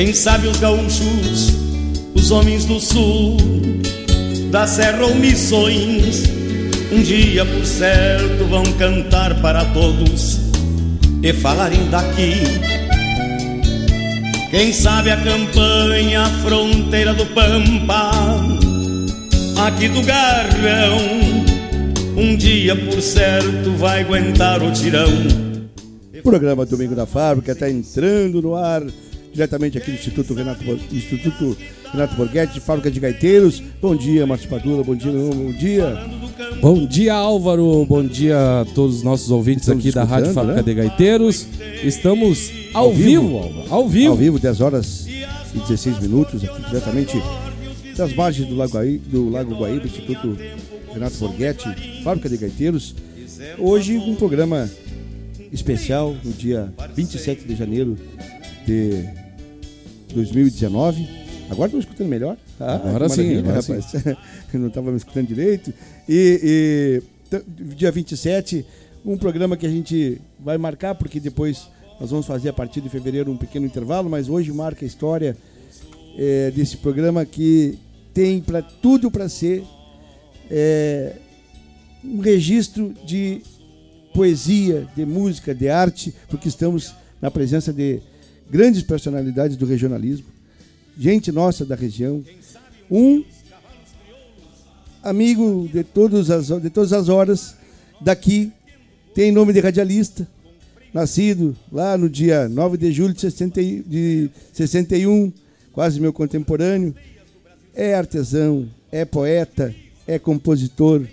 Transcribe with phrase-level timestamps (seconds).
[0.00, 1.54] Quem sabe os gaúchos,
[2.14, 3.36] os homens do sul,
[4.50, 6.22] da serra ou missões,
[6.90, 10.40] um dia por certo vão cantar para todos
[11.22, 12.32] e falarem daqui.
[14.50, 18.10] Quem sabe a campanha, a fronteira do Pampa,
[19.66, 20.98] aqui do Garrão,
[22.16, 25.12] um dia por certo vai aguentar o tirão.
[26.22, 28.82] Programa Domingo da Fábrica está entrando no ar
[29.32, 31.56] diretamente aqui do Instituto Renato, Instituto
[31.92, 33.62] Renato Borghetti, Fábrica de Gaiteiros.
[33.80, 35.98] Bom dia, Márcio Padula, bom dia, bom dia.
[36.60, 40.46] Bom dia, Álvaro, bom dia a todos os nossos ouvintes Estamos aqui da Rádio escutando,
[40.46, 40.62] Fábrica né?
[40.62, 41.46] de Gaiteiros.
[41.82, 43.22] Estamos ao, Ao vivo.
[43.22, 44.10] vivo, Álvaro, ao vivo.
[44.10, 45.06] Ao vivo, 10 horas
[45.54, 47.22] e 16 minutos, aqui diretamente
[47.96, 50.36] das margens do Lago, Guaí, do Lago Guaíba, Instituto
[50.92, 52.94] Renato Borghetti, Fábrica de Gaiteiros.
[53.58, 54.68] Hoje um programa
[55.52, 57.96] especial no dia 27 de janeiro
[58.66, 59.04] de
[60.14, 61.08] 2019.
[61.50, 62.36] Agora estou me escutando melhor?
[62.58, 63.72] Ah, Agora sim, agora sim.
[63.74, 63.94] rapaz.
[64.54, 65.72] Eu não estava me escutando direito.
[66.08, 68.64] E, e dia 27,
[69.04, 71.68] um programa que a gente vai marcar, porque depois
[72.00, 75.36] nós vamos fazer a partir de fevereiro um pequeno intervalo, mas hoje marca a história
[76.16, 77.78] é, desse programa que
[78.14, 79.64] tem para tudo para ser
[80.50, 81.16] é,
[82.04, 83.42] um registro de
[84.14, 88.00] poesia, de música, de arte, porque estamos na presença de
[88.50, 90.26] grandes personalidades do regionalismo,
[90.98, 92.24] gente nossa da região,
[92.90, 93.24] um
[95.02, 97.54] amigo de, todas as, de todas as horas
[98.00, 98.52] daqui,
[99.14, 100.26] tem nome de radialista,
[100.92, 105.32] nascido lá no dia 9 de julho de, 60, e- de 61,
[105.72, 106.94] quase meu contemporâneo,
[107.74, 109.74] é artesão, é poeta,
[110.06, 111.06] é compositor,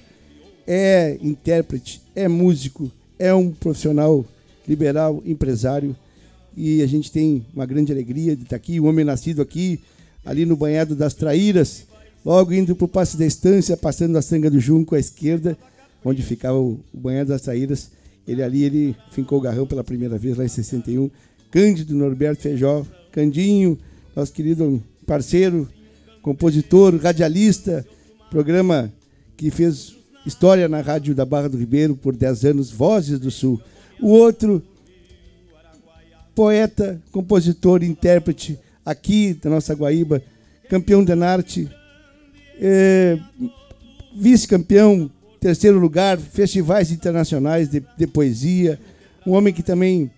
[0.65, 4.25] é intérprete, é músico, é um profissional
[4.67, 5.95] liberal, empresário.
[6.59, 9.79] E a gente tem uma grande alegria de estar aqui, um homem nascido aqui,
[10.25, 11.85] ali no banhado das Traíras,
[12.25, 15.55] logo indo para o Passo da Estância, passando a Sanga do Junco à esquerda,
[16.03, 17.91] onde ficava o, o banhado das Traíras.
[18.27, 21.11] Ele ali, ele fincou o garrão pela primeira vez lá em 61.
[21.51, 23.77] Cândido Norberto Feijó, Candinho,
[24.15, 25.69] nosso querido parceiro,
[26.23, 27.85] compositor, radialista,
[28.31, 28.91] programa
[29.37, 29.95] que fez
[30.25, 33.61] história na rádio da Barra do Ribeiro por 10 anos, Vozes do Sul.
[34.01, 34.63] O outro,
[36.37, 40.21] poeta, compositor, intérprete aqui da nossa Guaíba,
[40.69, 41.67] campeão de arte,
[42.61, 43.17] eh,
[44.15, 45.09] vice-campeão,
[45.41, 48.79] terceiro lugar, festivais internacionais de, de poesia,
[49.25, 50.11] um homem que também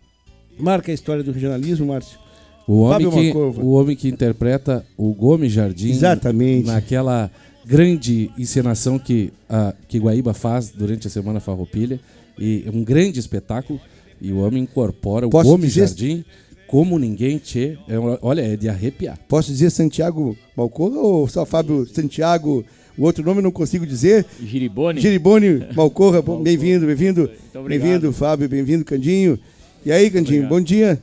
[0.59, 2.19] marca a história do regionalismo, Márcio.
[2.67, 6.67] O homem, Fábio que, o homem que interpreta o Gomes Jardim Exatamente.
[6.67, 7.31] naquela
[7.65, 11.97] grande encenação que a que Guaíba faz durante a Semana Farroupilha
[12.37, 13.79] e um grande espetáculo
[14.21, 16.25] e o homem incorpora o Posso Gomes dizer- Jardim
[16.67, 17.77] como ninguém tchê.
[17.87, 19.17] É olha, é de arrepiar.
[19.27, 22.63] Posso dizer Santiago Malcorra ou só Fábio Santiago?
[22.95, 24.25] O outro nome eu não consigo dizer.
[24.39, 25.01] Giribone.
[25.01, 27.21] Giribone Malcorra, bem-vindo, bem-vindo.
[27.55, 27.67] obrigado.
[27.67, 29.39] Bem-vindo, Fábio, bem-vindo, Candinho.
[29.85, 31.01] E aí, Candinho, bom dia.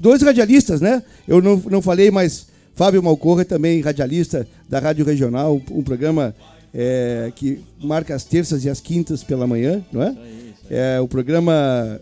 [0.00, 1.02] Dois radialistas, né?
[1.28, 6.34] Eu não, não falei, mas Fábio Malcorra é também radialista da Rádio Regional, um, programa
[6.72, 10.14] é, que marca as terças e as quintas pela manhã, não é?
[10.70, 12.00] É o programa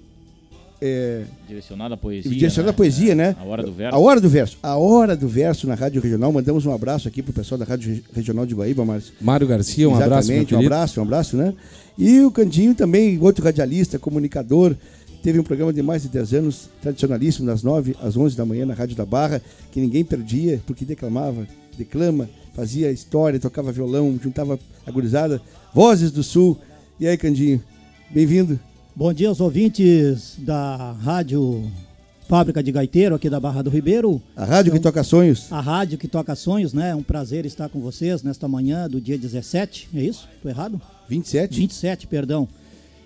[0.80, 2.30] é, Direcionado à poesia.
[2.30, 2.76] direcionado à né?
[2.76, 3.36] poesia, né?
[3.38, 3.96] A hora do verso.
[3.96, 4.58] A hora do verso.
[4.62, 6.30] A hora do verso na Rádio Regional.
[6.30, 9.12] Mandamos um abraço aqui pro pessoal da Rádio Re- Regional de Guaíba, Márcio.
[9.20, 11.54] Mário Garcia, um abraço, meu Exatamente, um abraço, um abraço, né?
[11.96, 14.76] E o Candinho também, outro radialista, comunicador,
[15.22, 18.64] teve um programa de mais de 10 anos, tradicionalíssimo, das 9 às 11 da manhã
[18.66, 19.42] na Rádio da Barra,
[19.72, 21.44] que ninguém perdia, porque declamava,
[21.76, 25.40] declama, fazia história, tocava violão, juntava a gurizada.
[25.75, 26.56] Vozes do Sul.
[27.00, 27.60] E aí, Candinho,
[28.10, 28.58] bem-vindo.
[28.96, 31.70] Bom dia aos ouvintes da Rádio
[32.26, 34.20] Fábrica de Gaiteiro, aqui da Barra do Ribeiro.
[34.34, 35.52] A rádio que toca sonhos.
[35.52, 36.90] A rádio que toca sonhos, né?
[36.90, 40.26] É um prazer estar com vocês nesta manhã do dia 17, é isso?
[40.43, 40.81] Tô errado?
[41.08, 41.60] 27.
[41.60, 42.49] 27, perdão.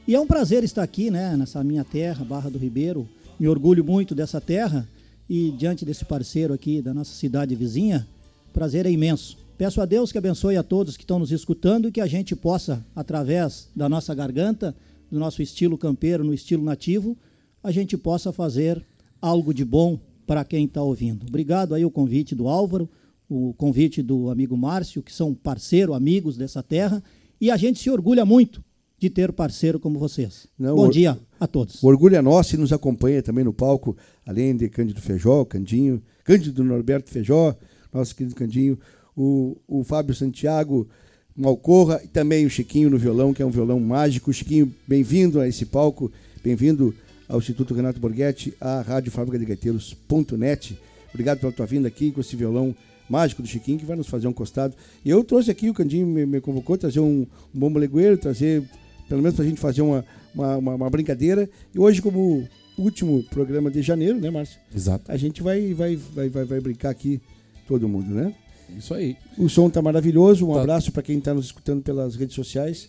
[0.06, 3.08] E é um prazer estar aqui, né, nessa minha terra, Barra do Ribeiro.
[3.38, 4.88] Me orgulho muito dessa terra
[5.28, 8.06] e diante desse parceiro aqui da nossa cidade vizinha,
[8.52, 9.36] prazer é imenso.
[9.58, 12.34] Peço a Deus que abençoe a todos que estão nos escutando e que a gente
[12.34, 14.74] possa, através da nossa garganta,
[15.12, 17.18] do nosso estilo campeiro, no estilo nativo,
[17.62, 18.82] a gente possa fazer
[19.20, 21.26] algo de bom para quem está ouvindo.
[21.28, 22.88] Obrigado aí o convite do Álvaro,
[23.28, 27.04] o convite do amigo Márcio, que são parceiro, amigos dessa terra,
[27.38, 28.64] e a gente se orgulha muito
[28.98, 30.46] de ter parceiro como vocês.
[30.58, 31.82] Não, Bom dia a todos.
[31.82, 33.94] O orgulho é nosso e nos acompanha também no palco,
[34.24, 37.54] além de Cândido Feijó, Candinho, Cândido Norberto Feijó,
[37.92, 38.78] nosso querido Candinho,
[39.14, 40.88] o, o Fábio Santiago
[41.36, 44.32] Malcorra e também o Chiquinho no violão, que é um violão mágico.
[44.32, 46.12] Chiquinho, bem-vindo a esse palco,
[46.44, 46.94] bem-vindo
[47.28, 50.78] ao Instituto Renato Borghetti, à Rádio Fábrica de Gaiteiros.net.
[51.08, 52.74] Obrigado pela tua vinda aqui com esse violão
[53.08, 54.74] mágico do Chiquinho que vai nos fazer um costado.
[55.04, 58.62] E eu trouxe aqui, o Candinho me, me convocou, trazer um, um bom molegueiro, trazer,
[59.08, 60.04] pelo menos pra gente fazer uma,
[60.34, 61.48] uma, uma, uma brincadeira.
[61.74, 62.46] E hoje, como
[62.76, 64.58] último programa de janeiro, né, Márcio?
[64.74, 65.10] Exato.
[65.10, 67.20] A gente vai, vai, vai, vai, vai brincar aqui,
[67.66, 68.34] todo mundo, né?
[68.76, 69.16] Isso aí.
[69.38, 70.48] O som tá maravilhoso.
[70.48, 70.60] Um Tá.
[70.60, 72.88] abraço para quem está nos escutando pelas redes sociais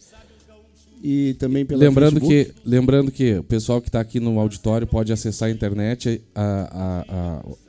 [1.03, 2.45] e também pela Lembrando Facebook.
[2.45, 6.41] que, lembrando que o pessoal que está aqui no auditório pode acessar a internet, a,
[6.41, 7.05] a,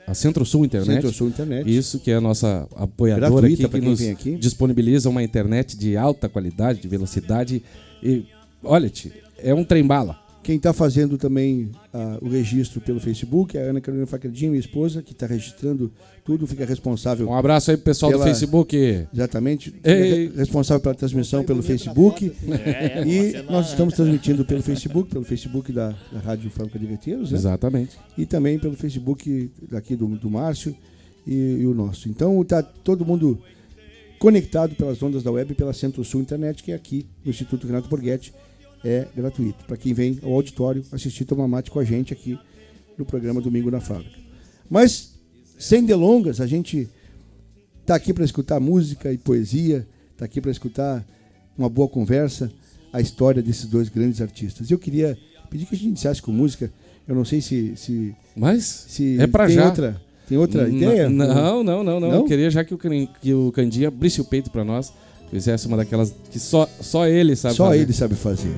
[0.08, 0.94] a, a Centro-Sul Internet.
[0.94, 1.76] Centro-Sul Internet.
[1.76, 4.36] Isso, que é a nossa apoiadora aqui, que nos vem aqui.
[4.36, 7.62] disponibiliza uma internet de alta qualidade, de velocidade.
[8.02, 8.24] E,
[8.62, 8.90] olha,
[9.38, 10.23] é um trem-bala.
[10.44, 14.60] Quem está fazendo também ah, o registro pelo Facebook é a Ana Carolina Facredinho, minha
[14.60, 15.90] esposa, que está registrando
[16.22, 18.76] tudo, fica responsável Um abraço aí pro pessoal Pela- do Facebook.
[19.12, 19.74] Exatamente.
[19.82, 20.30] Ei.
[20.36, 22.30] Responsável pela transmissão pelo Facebook.
[23.06, 27.38] e nós estamos transmitindo pelo Facebook, pelo Facebook da, da Rádio Fábrica de Veteiros, né?
[27.38, 27.96] Exatamente.
[28.16, 30.76] E também pelo Facebook aqui do, do Márcio
[31.26, 32.08] e, e o nosso.
[32.08, 33.40] Então está todo mundo
[34.18, 38.32] conectado pelas ondas da web pela Centro-Sul Internet, que é aqui no Instituto Renato Borghetti.
[38.84, 39.64] É gratuito.
[39.64, 42.38] Para quem vem ao auditório assistir tomar mate com a gente aqui
[42.98, 44.18] no programa Domingo na Fábrica.
[44.68, 45.14] Mas,
[45.58, 46.88] sem delongas, a gente
[47.80, 51.04] está aqui para escutar música e poesia, está aqui para escutar
[51.56, 52.50] uma boa conversa,
[52.92, 54.70] a história desses dois grandes artistas.
[54.70, 55.16] Eu queria
[55.50, 56.70] pedir que a gente iniciasse com música.
[57.06, 59.66] Eu não sei se, se, Mas se é tem já.
[59.66, 61.10] outra, tem outra N- ideia.
[61.10, 62.14] Não, não, não, não, Não?
[62.16, 64.92] Eu queria já que o, que o Candinha abrisse o peito pra nós,
[65.34, 67.80] fizesse uma daquelas que só, só ele sabe Só fazer.
[67.80, 68.54] ele sabe fazer.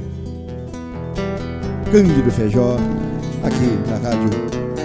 [1.91, 2.77] Cândido Feijó,
[3.43, 4.29] aqui na rádio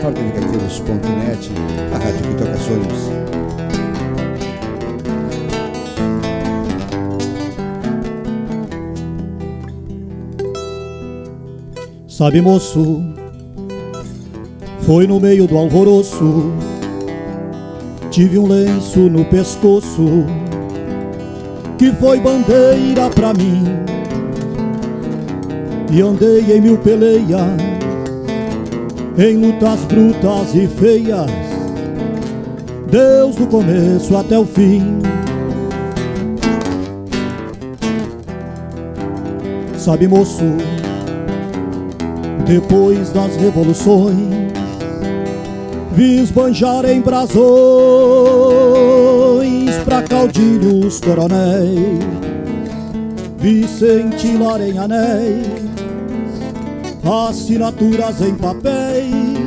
[0.02, 1.52] fábricadecarteiros.net,
[1.94, 3.12] a rádio que toca sonhos.
[12.08, 13.04] Sabe, moço,
[14.86, 16.54] foi no meio do alvoroço.
[18.10, 20.26] Tive um lenço no pescoço
[21.82, 23.64] que foi bandeira pra mim.
[25.92, 27.42] E andei em mil peleias,
[29.18, 31.32] em lutas brutas e feias.
[32.88, 35.00] Deus do começo até o fim.
[39.76, 40.44] Sabe, moço,
[42.46, 44.54] depois das revoluções,
[45.94, 48.91] vi esbanjar em brasões
[49.86, 52.00] pra caudilhos coronéis,
[53.38, 55.48] vi cintilar em anéis,
[57.30, 59.40] assinaturas em papéis,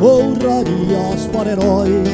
[0.00, 2.08] honrarias para heróis.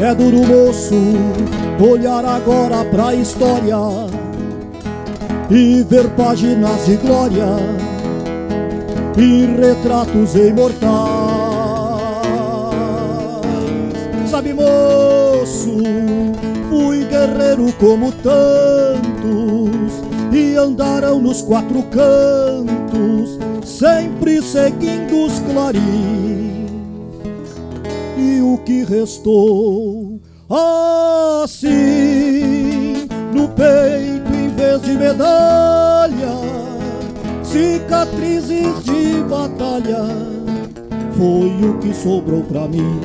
[0.00, 0.94] É duro, moço,
[1.78, 3.76] olhar agora pra história
[5.50, 7.46] e ver páginas de glória
[9.18, 11.19] e retratos imortais.
[17.80, 19.00] Como tantos
[20.30, 26.70] e andaram nos quatro cantos, sempre seguindo os clarins.
[28.18, 30.20] E o que restou
[31.40, 36.36] assim no peito em vez de medalha,
[37.42, 40.04] cicatrizes de batalha,
[41.16, 43.00] foi o que sobrou pra mim.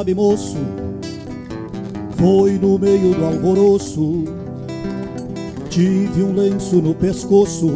[0.00, 0.56] Sabe, moço,
[2.16, 4.24] foi no meio do alvoroço.
[5.68, 7.70] Tive um lenço no pescoço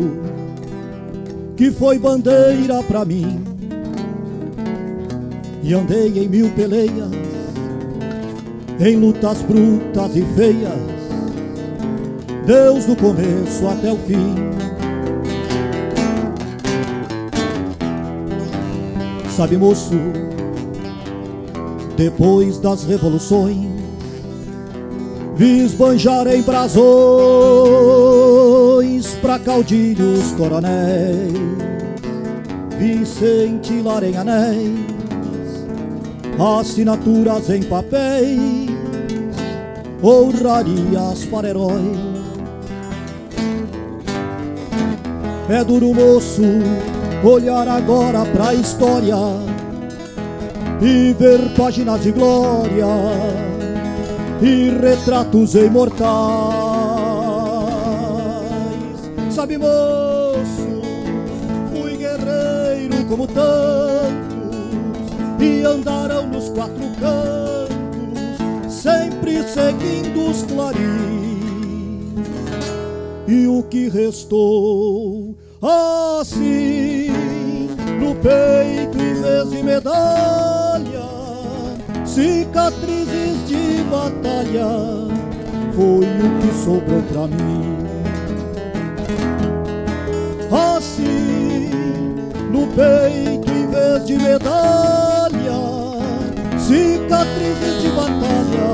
[1.54, 3.44] que foi bandeira pra mim.
[5.62, 7.10] E andei em mil peleias,
[8.80, 10.80] em lutas brutas e feias.
[12.46, 14.34] Deus do começo até o fim.
[19.36, 19.92] Sabe, moço,
[21.96, 23.66] depois das revoluções,
[25.36, 26.84] vi esbanjar em brasões
[29.20, 31.32] pra caudilhos coronéis,
[32.78, 34.80] vi cintilar em anéis,
[36.60, 38.70] assinaturas em papéis,
[40.02, 42.14] honrarias para heróis.
[45.48, 46.42] É duro, moço,
[47.22, 49.14] olhar agora pra história
[50.80, 52.86] e ver páginas de glória
[54.40, 56.04] e retratos imortais.
[59.30, 60.82] Sabe, moço,
[61.72, 71.14] fui guerreiro como tantos, e andarão nos quatro cantos, sempre seguindo os clarins.
[73.26, 77.23] E o que restou assim
[78.04, 81.08] no peito em vez de medalha,
[82.04, 84.68] cicatrizes de batalha,
[85.74, 87.78] foi o que sobrou pra mim.
[90.52, 91.70] Assim
[92.52, 95.62] no peito em vez de medalha,
[96.58, 98.68] cicatrizes de batalha,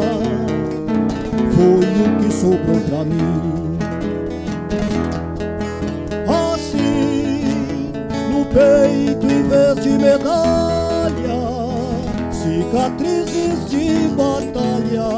[1.54, 3.78] foi o que sobrou pra mim.
[6.26, 7.00] Assim
[8.52, 9.19] peito
[9.50, 11.40] vez de medalha,
[12.30, 15.10] cicatrizes de batalha,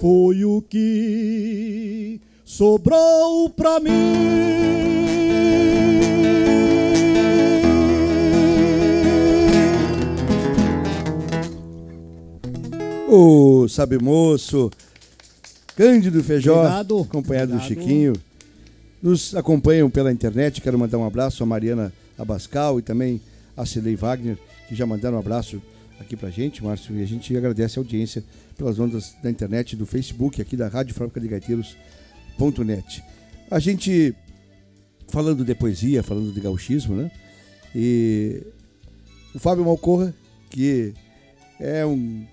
[0.00, 4.14] foi o que sobrou pra mim.
[13.08, 14.70] O Sabe Moço,
[15.76, 17.00] Cândido Feijó, Obrigado.
[17.08, 17.80] acompanhado do Obrigado.
[17.80, 18.12] Chiquinho.
[19.06, 20.60] Nos acompanham pela internet.
[20.60, 23.20] Quero mandar um abraço à Mariana Abascal e também
[23.56, 24.36] a Cilei Wagner,
[24.68, 25.62] que já mandaram um abraço
[26.00, 26.92] aqui pra gente, Márcio.
[26.96, 28.24] E a gente agradece a audiência
[28.58, 33.04] pelas ondas da internet, do Facebook, aqui da Rádio Fábrica de Gaiteiros.net.
[33.48, 34.12] A gente,
[35.06, 37.08] falando de poesia, falando de gauchismo, né?
[37.72, 38.42] E
[39.32, 40.12] o Fábio Malcorra,
[40.50, 40.92] que
[41.60, 42.26] é um,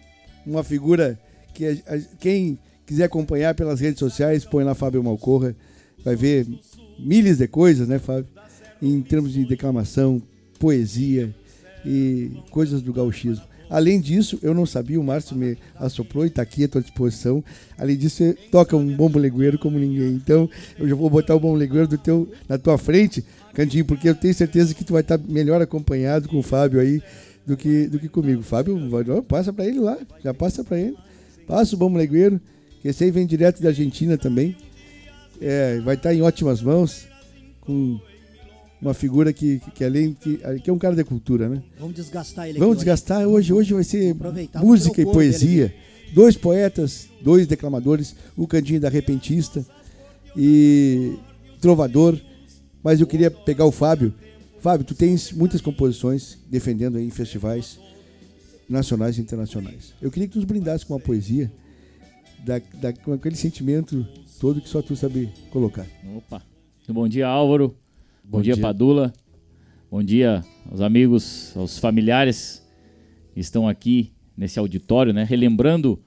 [0.43, 1.19] uma figura
[1.53, 5.55] que a- a- quem quiser acompanhar pelas redes sociais, põe lá Fábio Malcorra,
[6.03, 6.47] vai ver
[6.99, 8.27] milhares de coisas, né, Fábio?
[8.81, 10.21] Em termos de declamação,
[10.59, 11.33] poesia
[11.85, 13.45] e coisas do gauchismo.
[13.69, 17.43] Além disso, eu não sabia, o Márcio me assoprou e está aqui à tua disposição.
[17.77, 20.11] Além disso, você toca um bom legueiro como ninguém.
[20.11, 24.07] Então, eu já vou botar o bom legueiro do teu, na tua frente, Candinho, porque
[24.07, 27.01] eu tenho certeza que tu vai estar melhor acompanhado com o Fábio aí
[27.47, 28.43] do que, do que comigo.
[28.43, 28.77] Fábio,
[29.27, 30.95] passa para ele lá, já passa para ele.
[31.47, 32.39] Passa o bom legueiro,
[32.81, 34.55] que esse aí vem direto da Argentina também.
[35.45, 37.05] É, vai estar em ótimas mãos,
[37.61, 37.99] com
[38.81, 41.61] uma figura que, que, além que, que é um cara de cultura, né?
[41.79, 42.85] Vamos desgastar ele Vamos hoje.
[42.85, 43.53] desgastar hoje.
[43.53, 44.15] Hoje vai ser
[44.61, 45.73] música e poesia.
[46.13, 49.65] Dois poetas, dois declamadores, o Candinho da Repentista
[50.37, 51.17] e
[51.59, 52.19] Trovador.
[52.83, 54.13] Mas eu queria pegar o Fábio.
[54.59, 57.79] Fábio, tu tens muitas composições defendendo aí em festivais
[58.69, 59.93] nacionais e internacionais.
[60.01, 61.51] Eu queria que tu nos brindasse com uma poesia,
[62.45, 64.05] da, da- com aquele sentimento
[64.39, 65.85] todo que só tu sabe colocar.
[66.17, 66.41] Opa.
[66.87, 67.69] Bom dia, Álvaro.
[68.23, 68.61] Bom, Bom dia, dia.
[68.61, 69.13] Padula.
[69.89, 72.65] Bom dia aos amigos, aos familiares
[73.33, 75.23] que estão aqui nesse auditório, né?
[75.23, 76.01] Relembrando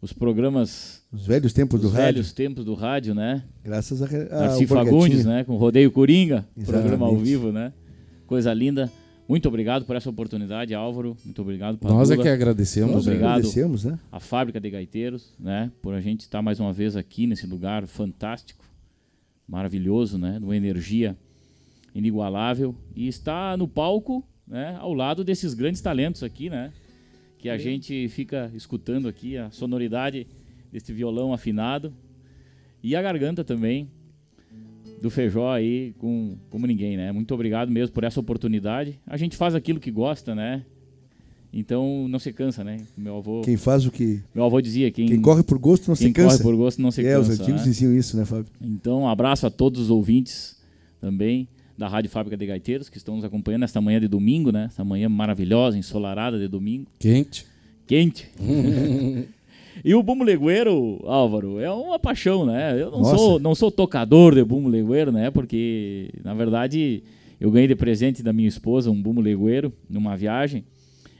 [0.00, 2.04] os programas Os velhos tempos do rádio.
[2.04, 3.42] velhos tempos do rádio, né?
[3.64, 4.66] Graças a, a.
[4.66, 5.44] Fagundes, né?
[5.44, 7.24] Com Rodeio Coringa, programa ao Exatamente.
[7.24, 7.72] vivo, né?
[8.26, 8.92] Coisa linda.
[9.26, 11.16] Muito obrigado por essa oportunidade, Álvaro.
[11.24, 11.98] Muito obrigado, Padula.
[11.98, 12.92] Nós é que agradecemos.
[12.92, 13.12] Nós né?
[13.12, 13.30] Obrigado.
[13.38, 13.98] agradecemos, né?
[14.12, 15.72] a Fábrica de Gaiteiros, né?
[15.80, 18.64] Por a gente estar mais uma vez aqui nesse lugar fantástico,
[19.48, 20.38] maravilhoso, né?
[20.42, 21.16] Uma energia
[21.94, 24.76] inigualável e está no palco, né?
[24.78, 26.70] Ao lado desses grandes talentos aqui, né?
[27.38, 30.26] Que a gente fica escutando aqui a sonoridade
[30.70, 31.94] desse violão afinado
[32.82, 33.88] e a garganta também
[35.04, 37.12] do Feijó aí com, como ninguém, né?
[37.12, 38.98] Muito obrigado mesmo por essa oportunidade.
[39.06, 40.64] A gente faz aquilo que gosta, né?
[41.52, 42.78] Então não se cansa, né?
[42.96, 44.22] Meu avô Quem faz o que.
[44.34, 46.38] meu avô dizia quem, Quem corre por gosto não quem se cansa.
[46.38, 47.42] corre por gosto não se é, os cansa.
[47.42, 47.66] antigos né?
[47.68, 48.46] diziam isso, né, Fábio?
[48.62, 50.56] Então, um abraço a todos os ouvintes
[51.02, 51.46] também
[51.76, 54.68] da Rádio Fábrica de Gaiteiros que estão nos acompanhando nesta manhã de domingo, né?
[54.70, 57.44] Essa manhã maravilhosa, ensolarada de domingo, Quente.
[57.86, 58.26] quente.
[59.82, 62.80] e o bumbo legueiro, Álvaro, é uma paixão, né?
[62.80, 63.16] Eu não Nossa.
[63.16, 65.30] sou não sou tocador de bumbo legueiro, né?
[65.30, 67.02] Porque na verdade
[67.40, 70.64] eu ganhei de presente da minha esposa um bumbo legueiro numa viagem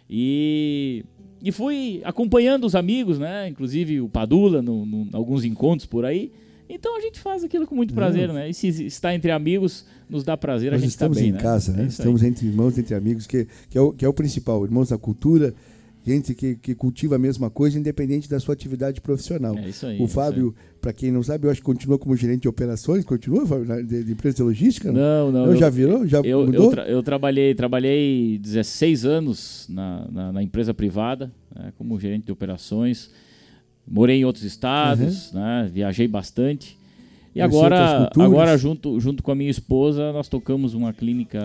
[0.08, 1.04] e
[1.42, 3.48] e fui acompanhando os amigos, né?
[3.48, 6.32] Inclusive o Padula, no, no- alguns encontros por aí.
[6.66, 8.48] Então a gente faz aquilo com muito prazer, né?
[8.48, 11.32] E se está entre amigos, nos dá prazer, a Nós gente está estamos bem, em
[11.32, 11.38] né?
[11.40, 11.82] casa, né?
[11.82, 14.64] É estamos entre irmãos, entre amigos, que, que, é o, que é o principal.
[14.64, 15.52] Irmãos da cultura,
[16.04, 19.56] gente que, que cultiva a mesma coisa, independente da sua atividade profissional.
[19.58, 20.00] É isso aí.
[20.00, 23.46] o Fábio, para quem não sabe, eu acho que continua como gerente de operações, continua
[23.46, 24.92] Fábio, de, de empresa de logística?
[24.92, 25.46] Não, não.
[25.46, 26.06] Não, eu- já virou?
[26.06, 26.64] Já Eu, mudou?
[26.66, 32.26] eu, tra- eu trabalhei, trabalhei 16 anos na, na, na empresa privada, né, como gerente
[32.26, 33.10] de operações.
[33.86, 36.76] Morei em outros estados, né, viajei bastante.
[37.34, 41.40] E agora, agora junto, junto com a minha esposa, nós tocamos uma clínica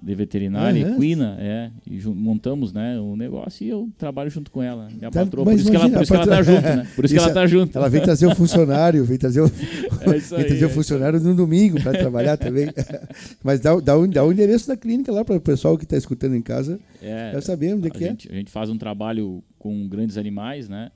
[0.00, 0.94] de veterinária Aham.
[0.96, 5.24] equina, é, e montamos, né, um negócio e eu trabalho junto com ela, minha Tá,
[5.24, 6.88] patroa, por isso que ela, imagina, por isso que ela tá patroa- junto, né?
[6.94, 7.78] Por isso, que Isso ela tá junto.
[7.78, 9.46] Ela veio trazer o funcionário, veio trazer o,
[10.06, 10.68] É aí, trazer o é.
[10.68, 12.68] funcionário no domingo para trabalhar também.
[13.42, 15.82] Mas dá, o- dá, o, dá o endereço da clínica lá para o pessoal que
[15.82, 16.78] está escutando em casa.
[17.02, 18.08] É, Já sabemos a que é.
[18.08, 20.90] gente, a gente faz um trabalho com grandes animais, né?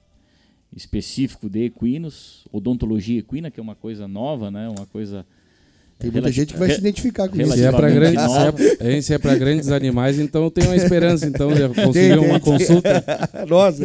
[0.77, 4.69] Específico de equinos, odontologia equina, que é uma coisa nova, né?
[4.69, 5.25] Uma coisa.
[5.99, 7.63] Tem muita gente que vai se identificar com Se isso.
[7.65, 11.53] é para grandes, se é, se é pra grandes animais, então tem uma esperança então
[11.55, 12.53] de conseguir Tem, tem, uma tem.
[12.59, 13.05] consulta.
[13.49, 13.85] Nossa,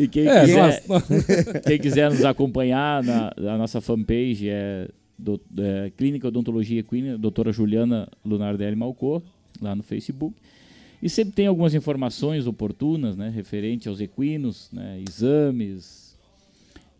[0.00, 1.04] E quem, É, quiser, nós-
[1.66, 7.52] quem quiser nos acompanhar na, na nossa fanpage é, do, é Clínica Odontologia Equina, doutora
[7.52, 9.22] Juliana Lunardelli Malcor,
[9.60, 10.34] lá no Facebook.
[11.02, 16.16] E sempre tem algumas informações oportunas, né, referente aos equinos, né, exames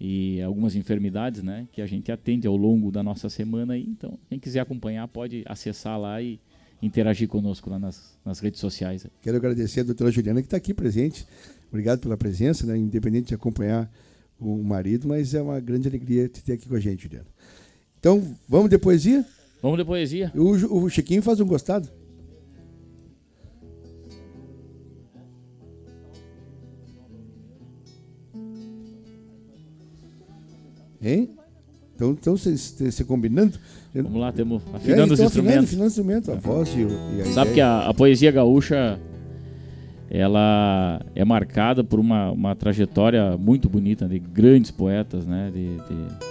[0.01, 3.85] e algumas enfermidades, né, que a gente atende ao longo da nossa semana aí.
[3.89, 6.39] Então, quem quiser acompanhar pode acessar lá e
[6.83, 9.07] interagir conosco lá nas, nas redes sociais.
[9.23, 11.27] quero agradecer a doutora Juliana que está aqui presente.
[11.69, 12.77] Obrigado pela presença, né?
[12.77, 13.91] independente de acompanhar
[14.39, 17.27] o marido, mas é uma grande alegria te ter aqui com a gente, Juliana.
[17.99, 19.25] Então, vamos de poesia?
[19.63, 20.31] Vamos de poesia.
[20.35, 21.89] O, o Chiquinho faz um gostado.
[31.07, 31.31] Hein?
[31.95, 33.59] Então, então se, se, combinando.
[33.95, 35.65] Vamos lá, temos É, afinando os então, instrumentos.
[35.65, 36.81] Afinando, afinando instrumento, a voz e,
[37.17, 37.67] e a Sabe que ideia.
[37.67, 38.99] a, a poesia gaúcha
[40.11, 45.51] ela é marcada por uma, uma trajetória muito bonita de grandes poetas, né?
[45.53, 46.27] De, de,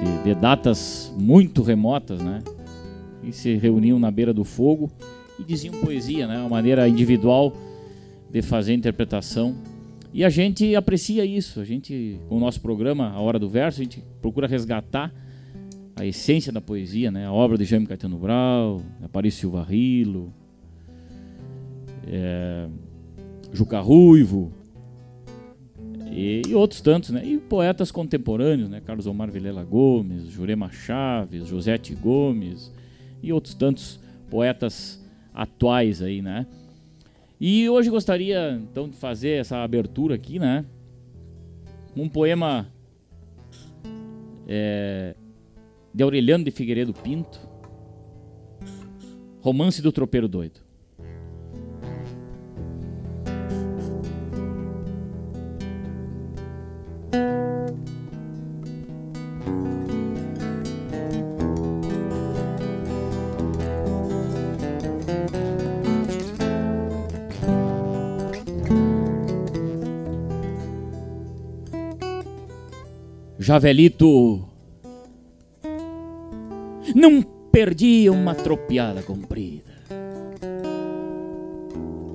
[0.00, 2.42] de- de datas muito remotas, né?
[3.22, 4.90] E se reuniam na beira do fogo
[5.38, 6.38] e diziam poesia, né?
[6.38, 7.52] Uma maneira individual
[8.30, 9.54] de fazer interpretação.
[10.16, 11.60] E a gente aprecia isso.
[11.60, 15.12] A gente, com o nosso programa, A Hora do Verso, a gente procura resgatar
[15.94, 17.26] a essência da poesia, né?
[17.26, 20.32] A obra de Jaime Caetano Brau, Aparício Silva Rilo,
[22.06, 22.66] é,
[23.52, 24.50] Juca Ruivo
[26.10, 27.22] e, e outros tantos, né?
[27.22, 28.80] E poetas contemporâneos, né?
[28.80, 32.72] Carlos Omar Vilela Gomes, Jurema Chaves, Josete Gomes
[33.22, 34.00] e outros tantos
[34.30, 34.98] poetas
[35.34, 36.46] atuais aí, né?
[37.40, 40.64] E hoje gostaria então de fazer essa abertura aqui, né?
[41.94, 42.72] Um poema
[44.48, 45.14] é,
[45.92, 47.38] de Aureliano de Figueiredo Pinto,
[49.40, 50.65] Romance do Tropeiro Doido.
[73.46, 74.42] Javelito
[76.96, 79.70] não perdia uma tropiada comprida.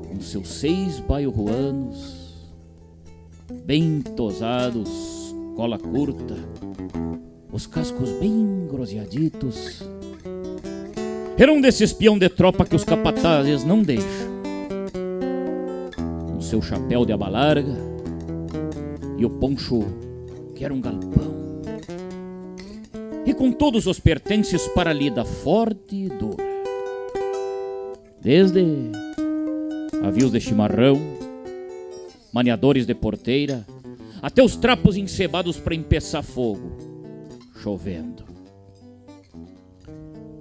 [0.09, 2.51] Com seus seis bairroanos,
[3.63, 6.35] bem tosados, cola curta,
[7.49, 9.81] os cascos bem groseaditos.
[11.37, 14.41] Era um desses peão de tropa que os capatazes não deixam.
[16.27, 17.77] Com seu chapéu de aba larga
[19.17, 20.10] e o poncho
[20.61, 21.63] que era um galpão.
[23.25, 26.43] E com todos os pertences para lida forte e dura.
[28.21, 28.63] Desde
[30.03, 31.01] avios de chimarrão,
[32.31, 33.65] maniadores de porteira,
[34.21, 36.77] até os trapos encebados para empeçar fogo,
[37.59, 38.23] chovendo.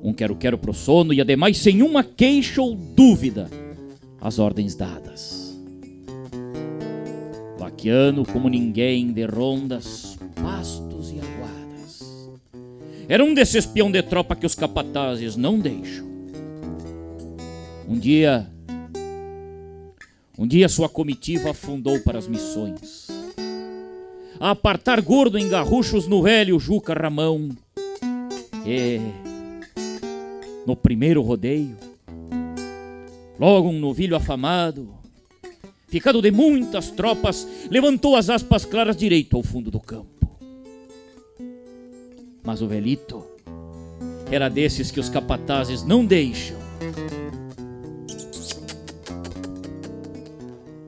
[0.02, 3.48] Um quero-quero pro sono e ademais sem uma queixa ou dúvida,
[4.20, 5.59] as ordens dadas.
[7.59, 10.10] Vaquiano como ninguém de rondas,
[10.42, 12.31] pastos e aguadas.
[13.09, 16.09] Era um desses peão de tropa que os capatazes não deixam.
[17.88, 18.48] Um dia,
[20.38, 23.09] um dia sua comitiva afundou para as missões.
[24.38, 27.50] A apartar gordo em garruchos no velho Juca Ramão.
[28.64, 29.00] E
[30.66, 31.76] no primeiro rodeio,
[33.38, 34.94] logo um novilho afamado,
[35.88, 40.19] ficado de muitas tropas, levantou as aspas claras direito ao fundo do campo.
[42.42, 43.24] Mas o velito
[44.31, 46.59] era desses que os capatazes não deixam.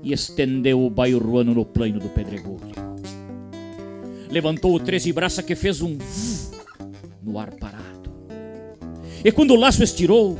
[0.03, 2.73] E estendeu o bairruano no plano do pedregulho.
[4.31, 5.99] Levantou o treze braça que fez um
[7.23, 8.11] no ar parado.
[9.25, 10.37] E quando o laço estirou,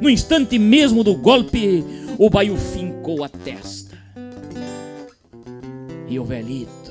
[0.00, 1.84] no instante mesmo do golpe,
[2.18, 3.96] o baio fincou a testa.
[6.08, 6.81] E o velito,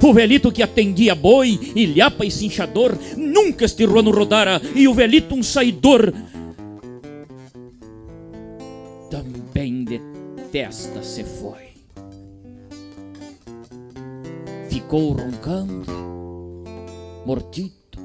[0.00, 5.34] o velito que atendia boi, ilhapa e cinchador, nunca este ruano rodara, e o velito
[5.34, 6.12] um saidor.
[9.10, 11.68] Também detesta se foi.
[14.70, 16.64] Ficou roncando,
[17.26, 17.98] mortito.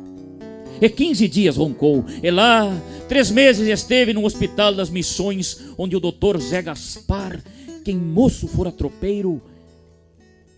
[0.82, 2.76] E quinze dias roncou, e lá
[3.08, 7.42] três meses esteve num hospital das missões, onde o doutor Zé Gaspar,
[7.86, 9.42] quem moço fora tropeiro,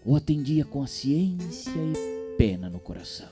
[0.06, 3.30] o atendia com a ciência e pena no coração.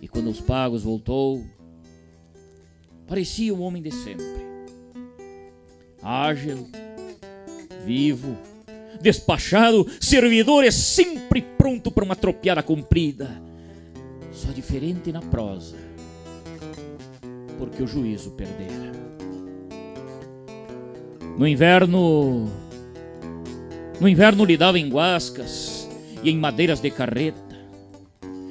[0.00, 1.44] E quando os pagos voltou,
[3.06, 4.48] parecia um homem de sempre.
[6.02, 6.66] Ágil,
[7.84, 8.34] vivo,
[9.02, 13.42] despachado, servidor e sempre pronto para uma tropiada comprida.
[14.32, 15.76] Só diferente na prosa,
[17.58, 18.92] porque o juízo perdera.
[21.36, 22.48] No inverno,
[24.00, 25.88] no inverno lidava em guascas
[26.22, 27.38] e em madeiras de carreta,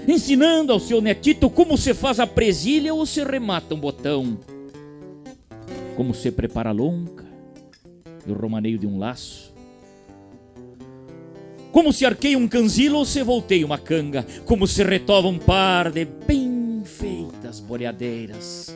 [0.07, 4.37] ensinando ao seu netito como se faz a presilha ou se remata um botão,
[5.95, 7.25] como se prepara a lonca
[8.25, 9.53] e o romaneio de um laço,
[11.71, 15.91] como se arqueia um canzilo ou se volteia uma canga, como se retova um par
[15.91, 18.75] de bem feitas boreadeiras,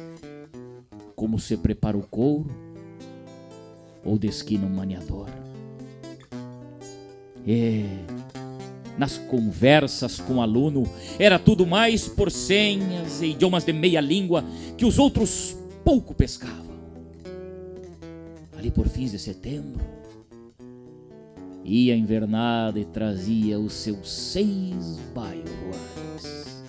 [1.16, 2.50] como se prepara o couro
[4.04, 5.51] ou desquina um maniador.
[7.46, 7.86] E
[8.98, 10.84] nas conversas com o aluno
[11.18, 14.44] era tudo mais por senhas e idiomas de meia língua
[14.78, 16.72] que os outros pouco pescavam.
[18.58, 19.84] Ali por fins de setembro,
[21.64, 26.62] ia invernada e trazia os seus seis bairros.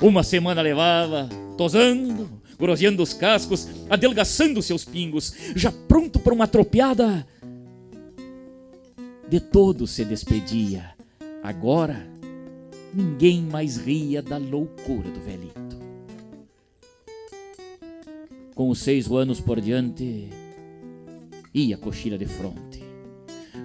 [0.00, 2.28] Uma semana levava, tosando,
[2.58, 7.26] groseando os cascos, adelgaçando seus pingos, já pronto para uma tropiada
[9.32, 10.90] de todos se despedia.
[11.42, 12.06] Agora,
[12.92, 15.78] ninguém mais ria da loucura do velhito.
[18.54, 20.28] Com os seis anos por diante,
[21.54, 22.84] ia a coxilha de fronte.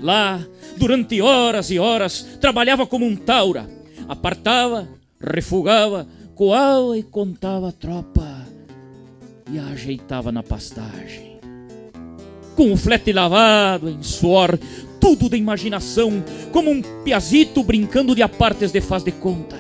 [0.01, 0.39] Lá,
[0.77, 3.69] durante horas e horas, trabalhava como um taura.
[4.07, 4.87] Apartava,
[5.19, 8.47] refugava, coava e contava a tropa
[9.51, 11.41] e a ajeitava na pastagem.
[12.55, 14.57] Com o flete lavado em suor,
[14.99, 19.57] tudo de imaginação, como um piazito brincando de apartes de faz de conta.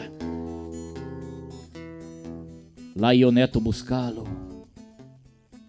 [2.95, 4.27] Lá ia o neto buscá-lo,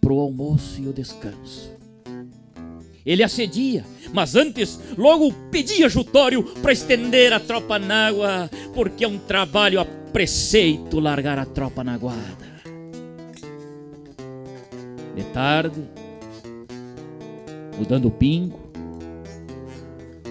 [0.01, 1.77] pro almoço e o descanso.
[3.05, 9.09] Ele acedia, mas antes logo pedia jutório para estender a tropa na água, porque é
[9.09, 12.49] um trabalho a preceito largar a tropa na guarda.
[15.15, 15.83] De tarde,
[17.79, 18.68] mudando o pingo,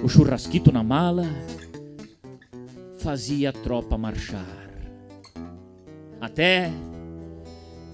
[0.03, 1.25] o churrasquito na mala,
[2.99, 4.67] fazia a tropa marchar.
[6.19, 6.71] Até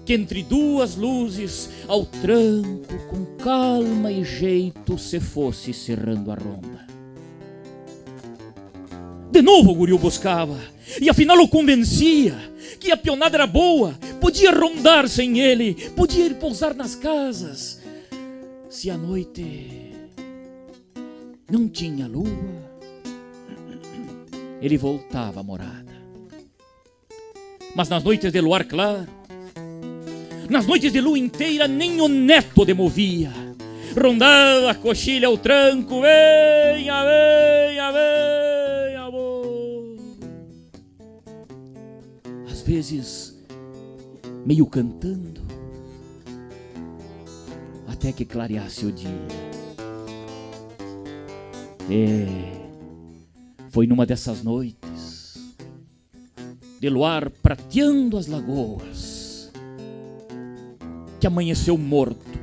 [0.04, 6.84] que entre duas luzes, ao tranco, com calma e jeito, se fosse cerrando a ronda.
[9.30, 10.58] De novo o guriu buscava,
[11.00, 12.36] e afinal o convencia
[12.78, 17.80] que a pionada era boa, podia rondar sem ele, podia ir pousar nas casas.
[18.68, 19.83] Se a noite
[21.50, 22.28] não tinha lua,
[24.60, 25.92] ele voltava à morada.
[27.74, 29.08] Mas nas noites de luar claro,
[30.48, 33.32] nas noites de lua inteira, nem o neto demovia.
[34.00, 39.96] Rondava a coxilha ao tranco, venha, venha, venha, amor.
[42.50, 43.38] Às vezes,
[44.44, 45.42] meio cantando,
[47.86, 49.53] até que clareasse o dia.
[51.90, 52.26] É,
[53.70, 55.36] foi numa dessas noites,
[56.80, 59.52] de luar prateando as lagoas,
[61.20, 62.38] que amanheceu morto,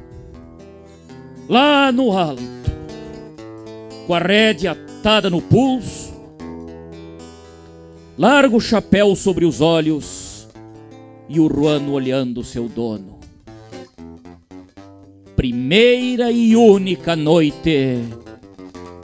[1.50, 2.42] lá no alto,
[4.06, 6.14] com a rédea atada no pulso,
[8.18, 10.48] largo chapéu sobre os olhos
[11.28, 13.20] e o ruano olhando seu dono.
[15.36, 17.98] Primeira e única noite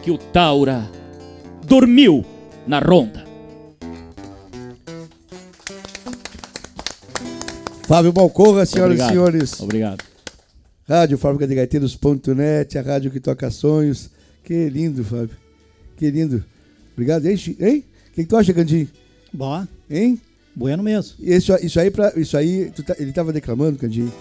[0.08, 0.90] que o Taura
[1.66, 2.24] dormiu
[2.66, 3.26] na ronda.
[7.86, 9.10] Fábio Balcorra, senhoras Obrigado.
[9.10, 9.60] e senhores.
[9.60, 10.04] Obrigado.
[10.88, 14.10] Rádio Fábrica de Gaiteiros.net, a rádio que toca sonhos.
[14.46, 15.36] Que lindo, Fábio.
[15.98, 16.42] Que lindo.
[16.94, 17.26] Obrigado.
[17.26, 17.36] Hein?
[17.36, 18.88] O que, que tu acha, Candinho?
[19.34, 20.22] Boa, Hein?
[20.56, 21.16] bueno mesmo.
[21.20, 24.14] Isso, isso aí, pra, isso aí tu tá- ele estava declamando, Candinho,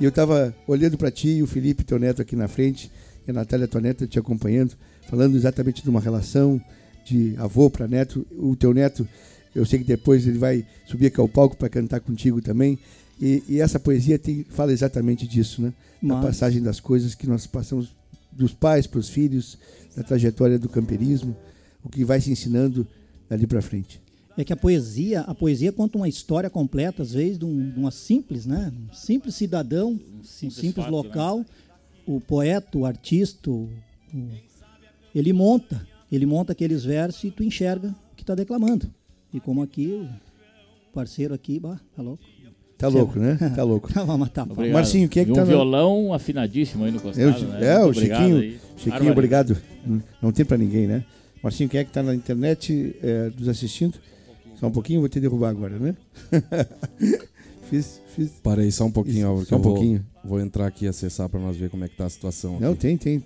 [0.00, 2.90] e eu estava olhando para ti e o Felipe, teu neto, aqui na frente,
[3.28, 4.72] e a Natália, tua neta, te acompanhando,
[5.08, 6.60] falando exatamente de uma relação
[7.04, 8.26] de avô para neto.
[8.38, 9.06] O teu neto
[9.54, 12.76] Eu sei que depois ele vai subir aqui ao palco para cantar contigo também.
[13.20, 15.72] E, e essa poesia tem, fala exatamente disso, né?
[16.02, 17.94] Mas- passagem das coisas que nós passamos
[18.32, 19.56] dos pais para os filhos,
[19.96, 21.36] da trajetória do camperismo,
[21.84, 22.84] o que vai se ensinando
[23.30, 24.00] dali para frente.
[24.36, 27.78] É que a poesia, a poesia conta uma história completa, às vezes, de, um- de
[27.78, 28.72] uma simples, né?
[28.90, 31.46] Um simples cidadão, um simples, simples fato, local.
[32.04, 33.70] O poeta, o artista, o-
[34.12, 34.30] o-
[35.14, 38.90] ele monta, ele monta aqueles versos e tu enxerga o que está declamando.
[39.32, 42.22] E como aqui, o parceiro aqui, bah, tá louco.
[42.76, 43.36] Tá louco, né?
[43.54, 43.88] Tá louco.
[43.92, 44.42] Vamos matar.
[44.50, 44.72] Obrigado.
[44.72, 47.66] Marcinho, quem é que e tá um no- violão afinadíssimo aí no costado, Eu, né?
[47.74, 48.58] é, Muito o Chiquinho, aí.
[48.76, 49.56] Chiquinho, obrigado.
[50.20, 51.04] Não tem para ninguém, né?
[51.42, 53.98] Marcinho, quem é que está na internet é, nos assistindo?
[54.56, 55.96] Só um pouquinho, vou te derrubar agora, né?
[57.70, 58.30] fiz, fiz.
[58.42, 60.06] Parei só um pouquinho, Álvaro, que Só um eu vou- pouquinho.
[60.24, 62.58] Vou, entrar aqui e acessar para nós ver como é que tá a situação.
[62.58, 62.80] Não, aqui.
[62.80, 63.22] tem, tem.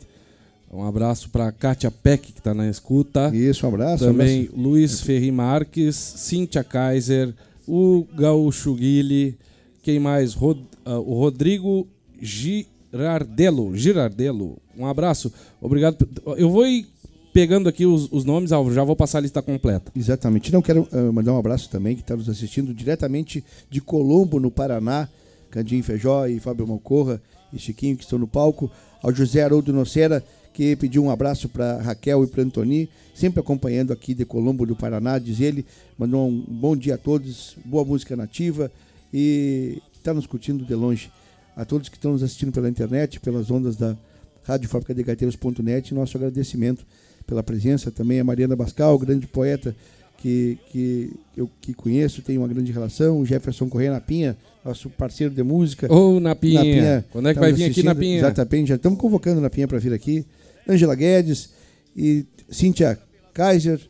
[0.71, 3.35] Um abraço para Kátia Peck, que está na escuta.
[3.35, 4.05] Isso, um abraço.
[4.05, 4.61] um Também abraço.
[4.61, 7.35] Luiz Ferri Marques, Cíntia Kaiser,
[7.67, 9.37] o Gaúcho Guile,
[9.83, 10.35] quem mais?
[10.35, 11.87] Rod- ah, o Rodrigo
[12.21, 13.75] Girardello.
[13.77, 14.59] Girardello.
[14.77, 15.33] Um abraço.
[15.61, 16.07] Obrigado.
[16.37, 16.87] Eu vou ir
[17.33, 19.91] pegando aqui os, os nomes, Álvaro, já vou passar a lista completa.
[19.97, 20.53] Exatamente.
[20.53, 24.51] Não quero ah, mandar um abraço também que está nos assistindo diretamente de Colombo, no
[24.51, 25.09] Paraná.
[25.51, 28.71] Candinho Feijó e Fábio Malcorra e Chiquinho que estão no palco.
[29.03, 30.23] Ao José Haroldo Nocera,
[30.59, 34.75] que pediu um abraço para Raquel e para Antoni, sempre acompanhando aqui de Colombo do
[34.75, 35.64] Paraná, diz ele.
[35.97, 38.68] Mandou um bom dia a todos, boa música nativa
[39.14, 41.12] e está nos curtindo de longe.
[41.55, 43.97] A todos que estão nos assistindo pela internet, pelas ondas da
[44.42, 46.85] radiofabricadegateiros.net, nosso agradecimento
[47.25, 47.92] pela presença.
[47.92, 49.77] Também a Mariana Bascal, grande poeta
[50.16, 53.21] que, que eu que conheço, tenho uma grande relação.
[53.21, 55.87] O Jefferson Correia Napinha, nosso parceiro de música.
[55.92, 56.59] Ô, Napinha.
[56.59, 57.85] Napinha, Quando é que tá vai vir aqui.
[57.85, 58.18] Napinha?
[58.18, 60.27] Exatamente, já estamos convocando Napinha para vir aqui.
[60.69, 61.51] Ângela Guedes
[61.97, 62.99] e Cíntia
[63.33, 63.81] Kaiser,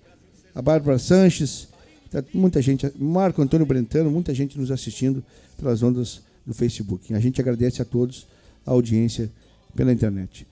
[0.55, 1.69] a Bárbara Sanches,
[2.11, 5.23] tá muita gente, Marco Antônio Brentano, muita gente nos assistindo
[5.59, 7.13] pelas ondas do Facebook.
[7.15, 8.27] A gente agradece a todos
[8.67, 9.31] a audiência
[9.75, 10.47] pela internet.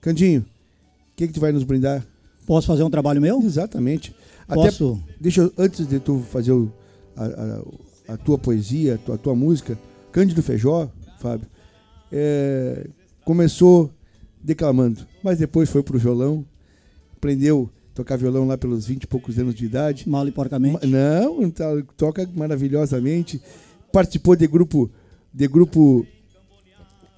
[0.00, 2.04] Candinho, o que, que tu vai nos brindar?
[2.46, 3.40] Posso fazer um trabalho meu?
[3.42, 4.14] Exatamente.
[4.48, 5.00] Até Posso?
[5.20, 6.72] Deixa eu, antes de tu fazer o-
[7.16, 9.78] a, a- a tua poesia, a tua, a tua música,
[10.10, 10.90] Cândido Feijó,
[11.20, 11.46] Fábio,
[12.10, 12.88] é,
[13.24, 13.90] começou
[14.42, 16.44] declamando, mas depois foi pro violão,
[17.16, 20.08] aprendeu a tocar violão lá pelos 20 e poucos anos de idade.
[20.08, 20.86] Mal e porcamente.
[20.86, 23.40] Não, tá- toca maravilhosamente.
[23.92, 24.90] Participou de grupo,
[25.34, 26.06] de grupo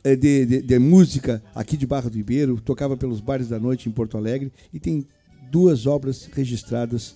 [0.03, 3.89] eh, de, de- de música aqui de Barra do Ribeiro, tocava pelos bares da noite
[3.89, 5.07] em Porto Alegre e tem
[5.51, 7.15] duas obras registradas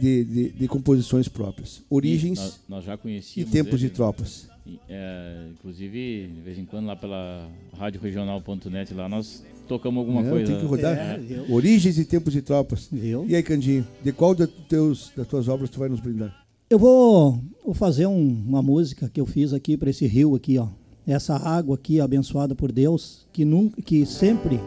[0.00, 2.98] de, de- de composições próprias: Origens Nós, nós já
[3.42, 4.48] e, Tempos ele, e Tropas.
[4.88, 10.46] É, inclusive, de vez em quando lá pela radioregional.net lá nós tocamos alguma Não, coisa.
[10.52, 10.96] tem que rodar.
[10.96, 11.20] É?
[11.48, 12.88] Origens e Tempos e Tropas.
[12.92, 13.24] Viu?
[13.28, 16.44] E aí, Candinho, de qual da teus, das tuas obras tu vai nos brindar?
[16.70, 20.58] Eu vou, vou fazer um- uma música que eu fiz aqui para esse rio aqui,
[20.58, 20.68] ó.
[21.06, 24.58] Essa água aqui abençoada por Deus, que nunca, que sempre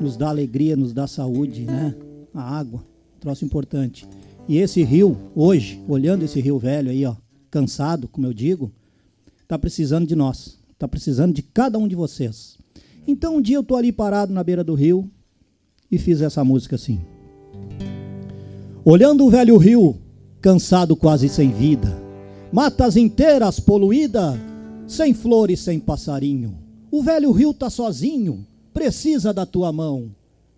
[0.00, 1.94] nos dá alegria, nos dá saúde, né?
[2.34, 2.84] A água,
[3.20, 4.06] troço importante.
[4.48, 7.14] E esse rio, hoje, olhando esse rio velho aí, ó,
[7.50, 8.72] cansado, como eu digo,
[9.46, 10.58] tá precisando de nós.
[10.78, 12.58] Tá precisando de cada um de vocês.
[13.06, 15.10] Então um dia eu tô ali parado na beira do rio
[15.90, 17.00] e fiz essa música assim.
[18.84, 19.96] Olhando o velho rio,
[20.40, 21.96] cansado quase sem vida,
[22.52, 24.38] matas inteiras poluída,
[24.86, 26.58] sem flores, sem passarinho.
[26.90, 30.10] O velho rio tá sozinho, precisa da tua mão.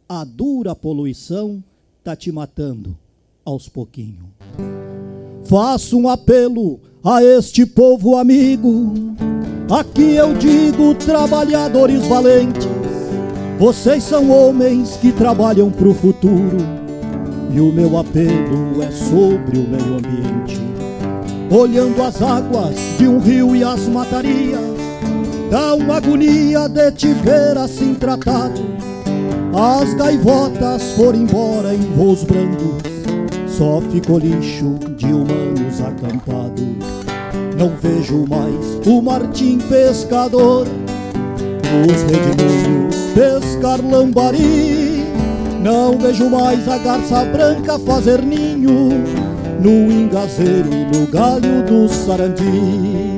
[0.09, 1.63] A dura poluição
[2.03, 2.97] tá te matando
[3.45, 4.33] aos pouquinho.
[5.45, 8.93] Faço um apelo a este povo amigo.
[9.71, 12.67] Aqui eu digo, trabalhadores valentes,
[13.61, 16.57] vocês são homens que trabalham pro futuro.
[17.55, 20.61] E o meu apelo é sobre o meio ambiente.
[21.49, 24.61] Olhando as águas de um rio e as matarias,
[25.49, 28.61] dá uma agonia de te ver assim tratado.
[29.55, 32.83] As gaivotas foram embora em voos brandos,
[33.47, 36.96] só ficou lixo de humanos acampados.
[37.57, 40.67] Não vejo mais o Martim pescador,
[41.89, 45.03] os redemoinhos pescar lambari.
[45.63, 48.91] Não vejo mais a garça branca fazer ninho
[49.59, 53.16] no engazeiro e no galho do sarandi.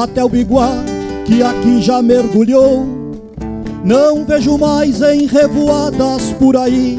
[0.00, 0.70] Até o biguá
[1.26, 2.86] que aqui já mergulhou,
[3.84, 6.98] não vejo mais em revoadas por aí.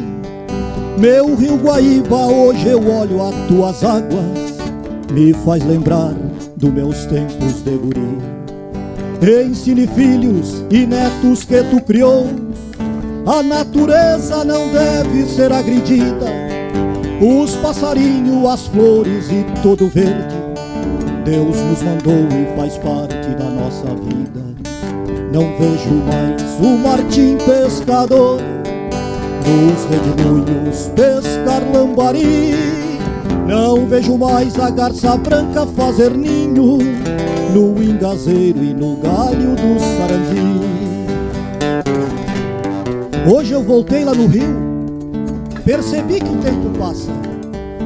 [1.00, 4.54] Meu rio Guaíba, hoje eu olho as tuas águas,
[5.12, 6.14] me faz lembrar
[6.56, 9.48] dos meus tempos de guri.
[9.50, 12.28] Ensine filhos e netos que tu criou,
[13.26, 16.28] a natureza não deve ser agredida.
[17.20, 20.31] Os passarinhos, as flores e todo verde,
[21.24, 24.42] Deus nos mandou e faz parte da nossa vida.
[25.32, 28.40] Não vejo mais o Martim pescador
[29.46, 32.56] nos redemoinhos pescar lambari.
[33.48, 36.80] Não vejo mais a garça branca fazer ninho
[37.54, 40.62] no engazeiro e no galho do sarandi.
[43.32, 44.58] Hoje eu voltei lá no rio,
[45.64, 47.31] percebi que o tempo passa.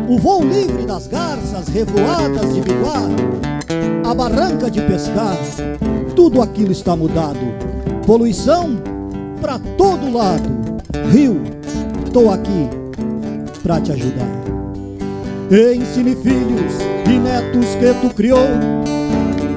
[0.07, 3.01] O voo livre das garças revoadas de biguá,
[4.07, 5.35] a barranca de pescar,
[6.15, 7.39] tudo aquilo está mudado.
[8.05, 8.77] Poluição
[9.41, 10.47] para todo lado.
[11.11, 11.41] Rio,
[12.13, 12.69] tô aqui
[13.63, 14.29] para te ajudar.
[15.49, 16.73] Ensine filhos
[17.07, 18.47] e netos que tu criou.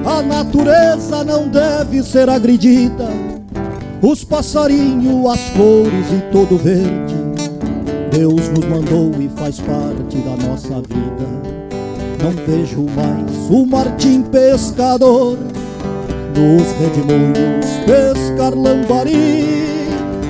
[0.03, 3.07] A natureza não deve ser agredida.
[4.01, 7.18] Os passarinhos, as flores e todo verde.
[8.11, 11.59] Deus nos mandou e faz parte da nossa vida.
[12.21, 15.37] Não vejo mais o Martim pescador
[16.35, 19.87] nos redemoinhos pescar lambari.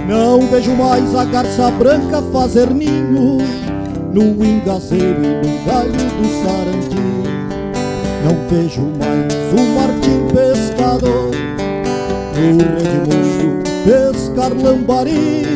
[0.08, 3.38] Não vejo mais a garça branca fazer ninho
[4.14, 7.00] no engazeiro e no galho do sarandi.
[8.26, 11.32] Não vejo mais o Martim pescador
[12.36, 15.49] no redemoinho pescar lambari.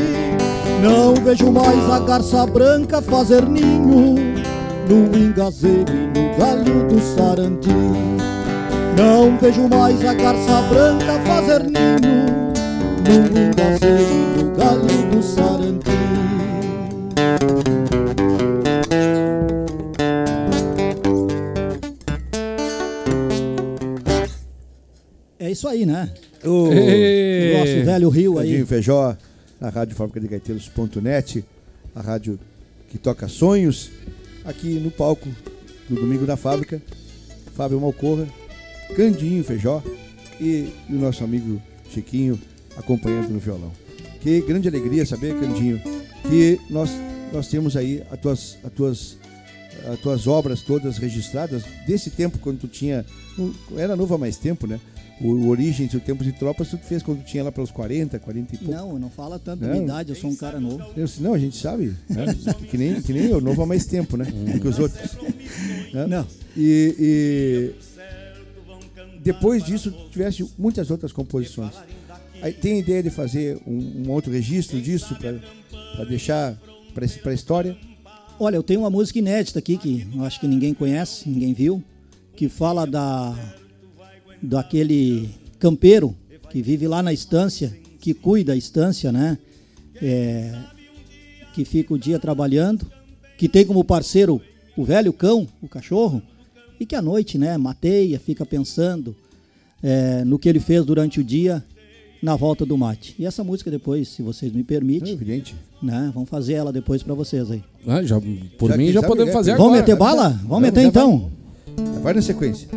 [0.84, 4.16] Não vejo mais a garça branca fazer ninho
[4.90, 7.70] no engazeiro e no galho do sarandi.
[8.98, 12.52] Não vejo mais a garça branca fazer ninho
[13.00, 15.94] no engazeiro e no galho do sarandi.
[25.40, 26.10] É isso aí, né?
[26.44, 27.56] O Ê.
[27.58, 28.66] Nosso velho rio aí.
[28.66, 29.16] Feijó,
[29.64, 31.46] na Rádio Fábrica de Gaiteiros.net,
[31.96, 32.38] a rádio
[32.90, 33.90] que toca sonhos,
[34.44, 35.30] aqui no palco
[35.88, 36.82] do Domingo da Fábrica,
[37.56, 38.28] Fábio Malcorra,
[38.94, 39.82] Candinho Feijó
[40.38, 42.38] e, o nosso amigo Chiquinho
[42.76, 43.72] acompanhando no violão.
[44.20, 45.82] Que grande alegria saber, Candinho,
[46.30, 46.90] que nós,
[47.32, 49.18] nós temos aí as tuas, as, tuas,
[49.94, 53.06] as tuas obras todas registradas desse tempo quando tu tinha.
[53.78, 54.78] Era novo há mais tempo, né?
[55.22, 58.56] O, o Origens o Tempo de Tropas tu fez quando tinha lá pelos 40, 40
[58.56, 58.74] e pouco.
[58.74, 59.74] Não, não fala tanto da Não.
[59.74, 60.84] minha idade, eu sou um cara novo.
[60.98, 61.96] Eu não, a gente sabe.
[62.10, 62.26] né?
[62.70, 64.26] Que, nem, que nem eu, novo há mais tempo, né?
[64.60, 65.18] Que os outros.
[65.94, 66.08] né?
[66.08, 66.28] Não.
[66.58, 67.74] E, e
[69.24, 71.74] depois disso, tu tivesse muitas outras composições.
[72.42, 76.58] Aí, tem ideia de fazer um, um outro registro disso para deixar
[76.94, 77.78] para a história?
[78.40, 81.82] Olha, eu tenho uma música inédita aqui que eu acho que ninguém conhece, ninguém viu,
[82.36, 83.34] que fala da
[84.44, 86.16] daquele campeiro
[86.52, 89.38] que vive lá na estância, que cuida da estância, né?
[90.02, 90.54] É,
[91.54, 92.86] que fica o dia trabalhando,
[93.38, 94.42] que tem como parceiro
[94.76, 96.22] o velho cão, o cachorro,
[96.80, 99.16] e que à noite, né, mateia, fica pensando
[99.82, 101.64] é, no que ele fez durante o dia
[102.22, 103.16] na volta do mate.
[103.20, 105.56] E essa música depois, se vocês me É permitem, evidente.
[105.82, 107.64] né, vamos fazer ela depois para vocês aí.
[107.88, 108.20] Ah, já,
[108.58, 109.34] por Já mim, já podemos né?
[109.34, 109.82] fazer Vamos Vamos agora.
[109.82, 110.30] meter bala?
[110.30, 111.32] Vamos Vamos, meter então?
[112.02, 112.68] Vai na sequência.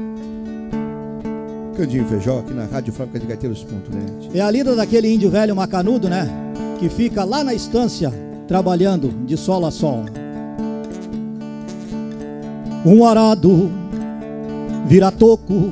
[1.77, 4.31] Candinho Feijó, aqui na Rádio Fábrica de Gaiteiros.net.
[4.35, 6.27] É a lida daquele índio velho macanudo, né?
[6.79, 8.11] Que fica lá na estância,
[8.49, 10.07] trabalhando de sol a sol.
[12.85, 13.71] Um arado
[14.87, 15.71] vira toco,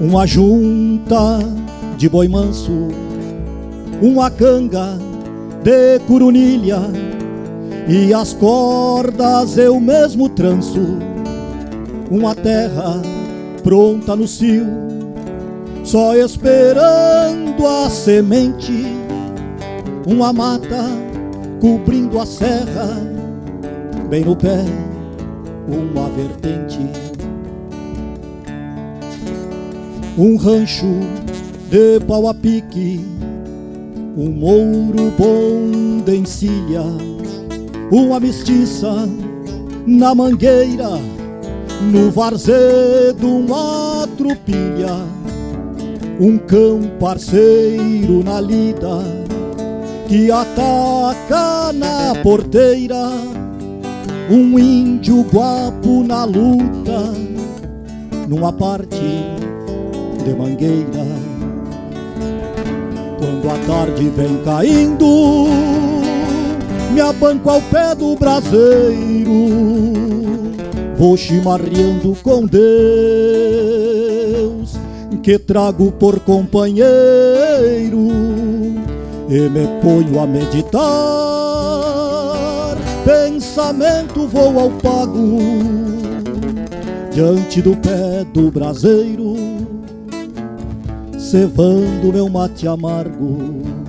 [0.00, 1.40] uma junta
[1.96, 2.88] de boi manso,
[4.00, 4.98] uma canga
[5.64, 6.78] de curunilha
[7.88, 10.98] e as cordas eu mesmo tranço.
[12.08, 13.02] Uma terra
[13.66, 14.64] pronta no cio,
[15.82, 18.86] só esperando a semente,
[20.06, 20.84] uma mata
[21.60, 22.96] cobrindo a serra,
[24.08, 24.64] bem no pé,
[25.66, 26.78] uma vertente.
[30.16, 31.00] Um rancho
[31.68, 33.04] de pau a pique,
[34.16, 36.84] um mouro bom de encilha,
[37.90, 39.08] uma mestiça
[39.84, 41.15] na mangueira,
[41.80, 44.96] no varzedo uma trupilha
[46.18, 49.26] um cão parceiro na lida
[50.08, 53.10] que ataca na porteira,
[54.30, 57.12] um índio guapo na luta,
[58.28, 59.00] numa parte
[60.24, 61.04] de mangueira.
[63.18, 65.48] Quando a tarde vem caindo,
[66.92, 70.05] me abanco ao pé do braseiro,
[70.98, 72.66] vou chimarreando com Deus,
[75.22, 76.86] que trago por companheiro,
[79.28, 80.76] e me ponho a meditar.
[83.04, 85.38] Pensamento vou ao pago,
[87.12, 89.36] diante do pé do braseiro,
[91.18, 93.86] cevando meu mate amargo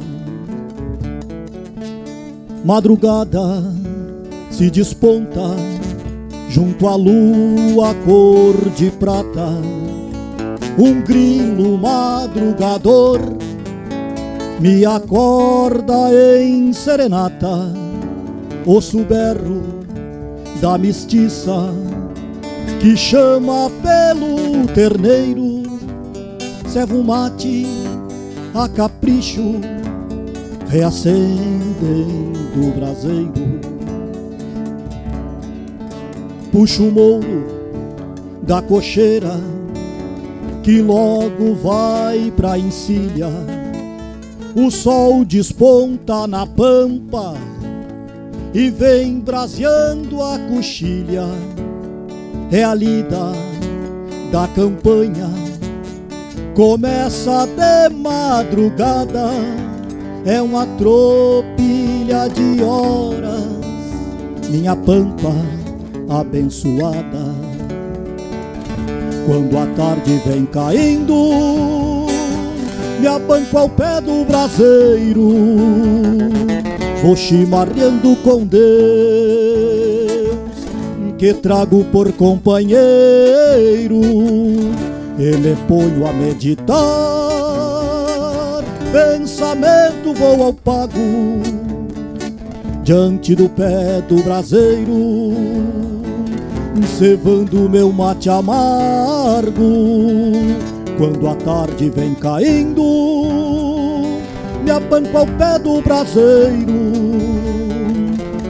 [2.67, 3.63] Madrugada
[4.51, 5.39] se desponta
[6.49, 9.49] junto à lua cor de prata.
[10.77, 13.19] Um grilo madrugador
[14.59, 17.73] me acorda em serenata.
[18.65, 19.63] O berro
[20.61, 21.69] da mestiça
[22.79, 25.63] que chama pelo terneiro.
[26.67, 27.65] Servo um mate
[28.53, 29.61] a capricho
[30.67, 33.76] reacendem do braseiro.
[36.57, 37.45] Puxo o mouro
[38.41, 39.39] da cocheira
[40.63, 43.29] que logo vai pra encilha.
[44.55, 47.35] O sol desponta na pampa
[48.55, 51.27] e vem braseando a coxilha.
[52.51, 53.33] É a lida
[54.31, 55.29] da campanha,
[56.55, 59.29] começa de madrugada
[60.25, 63.45] é uma tropilha de horas,
[64.49, 65.56] minha pampa
[66.09, 67.35] abençoada.
[69.25, 72.07] Quando a tarde vem caindo,
[72.99, 75.29] me abanco ao pé do braseiro,
[77.01, 78.67] vou chimarreando com Deus,
[81.17, 84.01] que trago por companheiro,
[85.19, 87.17] e me ponho a meditar
[88.91, 90.99] pensamento vou ao pago
[92.83, 95.33] diante do pé do braseiro,
[96.85, 99.53] cevando meu mate amargo.
[100.97, 102.81] Quando a tarde vem caindo,
[104.63, 106.91] me abanco ao pé do braseiro,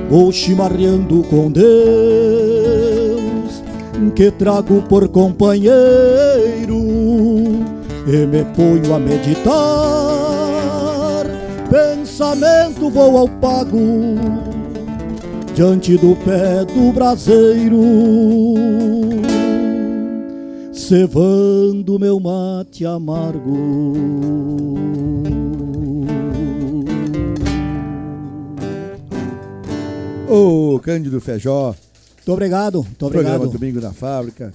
[0.10, 1.68] vou chimarreando com Deus,
[4.16, 5.76] que trago por companheiro,
[8.08, 10.18] e me ponho a meditar
[11.70, 14.47] pensamento vou ao pago
[15.58, 17.82] diante do pé do braseiro,
[20.72, 23.58] cevando meu mate amargo.
[30.30, 31.74] Ô, Cândido Feijó.
[32.18, 33.40] Muito obrigado, muito obrigado.
[33.40, 34.54] Programa Domingo na Fábrica.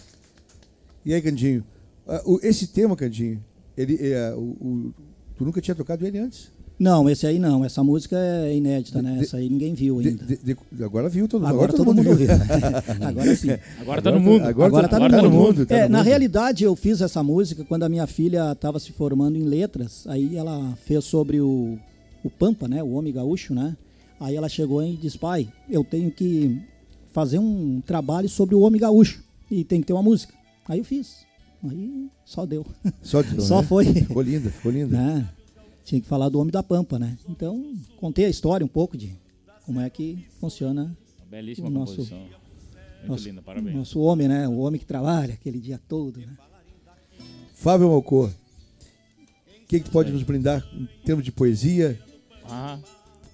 [1.05, 1.65] E aí, Candinho?
[2.07, 3.43] Uh, esse tema, Candinho,
[3.77, 4.95] ele, uh, o, o,
[5.37, 6.53] tu nunca tinha tocado ele antes?
[6.83, 7.65] Não, esse aí não.
[7.65, 9.21] Essa música é inédita, né?
[9.21, 10.25] Essa aí ninguém viu ainda.
[10.25, 12.27] De, de, de, agora viu todo, agora, agora todo, todo, mundo viu.
[13.07, 13.51] agora sim.
[13.81, 14.45] Agora tá no mundo.
[14.45, 15.47] Agora, agora tá, agora no, tá mundo.
[15.47, 15.67] mundo.
[15.67, 16.07] Tá é, no na mundo.
[16.09, 20.09] realidade, eu fiz essa música quando a minha filha estava se formando em letras.
[20.09, 21.79] Aí ela fez sobre o,
[22.25, 22.83] o Pampa, né?
[22.83, 23.77] O homem gaúcho, né?
[24.19, 26.61] Aí ela chegou e disse, pai, eu tenho que
[27.13, 29.23] fazer um trabalho sobre o homem gaúcho.
[29.49, 30.35] E tem que ter uma música.
[30.69, 31.19] Aí eu fiz.
[31.63, 32.67] Aí só deu.
[33.03, 33.69] Só, deu, só né?
[33.69, 33.85] foi.
[33.85, 34.97] Ficou linda, ficou linda.
[34.97, 35.29] Né?
[35.85, 37.17] Tinha que falar do Homem da Pampa, né?
[37.29, 39.17] Então, contei a história um pouco de
[39.65, 42.19] como é que funciona Uma belíssima o nosso, composição.
[42.19, 43.77] Muito nosso, linda, parabéns.
[43.77, 44.49] Nosso homem, né?
[44.49, 46.37] O homem que trabalha aquele dia todo, né?
[47.55, 51.99] Fábio Malcor, o que, que tu pode nos brindar em termos de poesia?
[52.45, 52.79] Ah.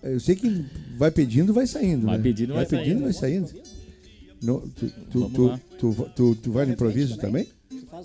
[0.03, 2.07] Eu sei que vai pedindo, vai saindo.
[2.07, 2.23] Vai né?
[2.23, 3.47] pedindo, vai, vai pedindo, saindo.
[3.47, 3.79] vai saindo.
[4.41, 5.31] No, tu, tu,
[5.79, 7.49] tu, tu, tu, vai no improviso também?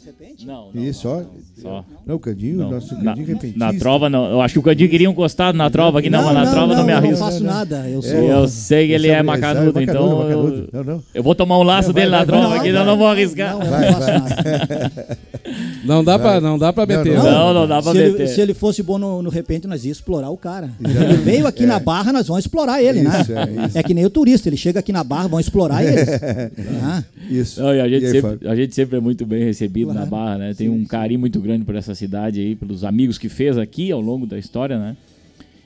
[0.05, 0.45] Repente?
[0.45, 0.83] Não, não.
[0.83, 1.23] Isso, só.
[1.61, 1.85] Só.
[2.05, 2.71] Não, o Candinho, Não.
[2.71, 3.59] nosso Na, Candinho repentista.
[3.59, 4.29] na trova, não.
[4.29, 6.83] Eu acho que o Candinho queria encostado na trova aqui, não, mas na trova não,
[6.85, 7.19] me Eu arrisco.
[7.19, 7.87] não faço nada.
[7.89, 8.11] Eu sou.
[8.19, 10.17] Eu sei que ele é macanudo, macanudo, então.
[10.19, 10.69] macanudo.
[10.73, 11.03] eu- Não, não.
[11.13, 13.07] Eu vou tomar um laço Não, dele vai, na vai, trova aqui, eu não vou
[13.07, 13.53] arriscar.
[13.57, 15.17] Não, eu Vai, não faço nada.
[15.83, 17.15] Não dá pra, não dá pra meter.
[17.17, 17.23] não.
[17.23, 17.31] né?
[17.31, 18.27] Não, não dá pra Se ele, meter.
[18.27, 20.69] se ele fosse bom no, no repente, nós ia explorar o cara.
[20.79, 23.43] Ele veio aqui na barra, nós vamos explorar ele, Isso, né?
[23.63, 23.77] é, isso.
[23.77, 26.07] É que nem o turista, ele chega aqui na barra, vão explorar eles.
[26.81, 27.61] Ah, Isso.
[27.61, 29.99] Não, e a, gente E aí, sempre, a gente sempre é muito bem recebido Claro.
[29.99, 30.53] na Barra, né?
[30.53, 33.99] Tem um carinho muito grande por essa cidade aí, pelos amigos que fez aqui ao
[34.01, 34.95] longo da história, né?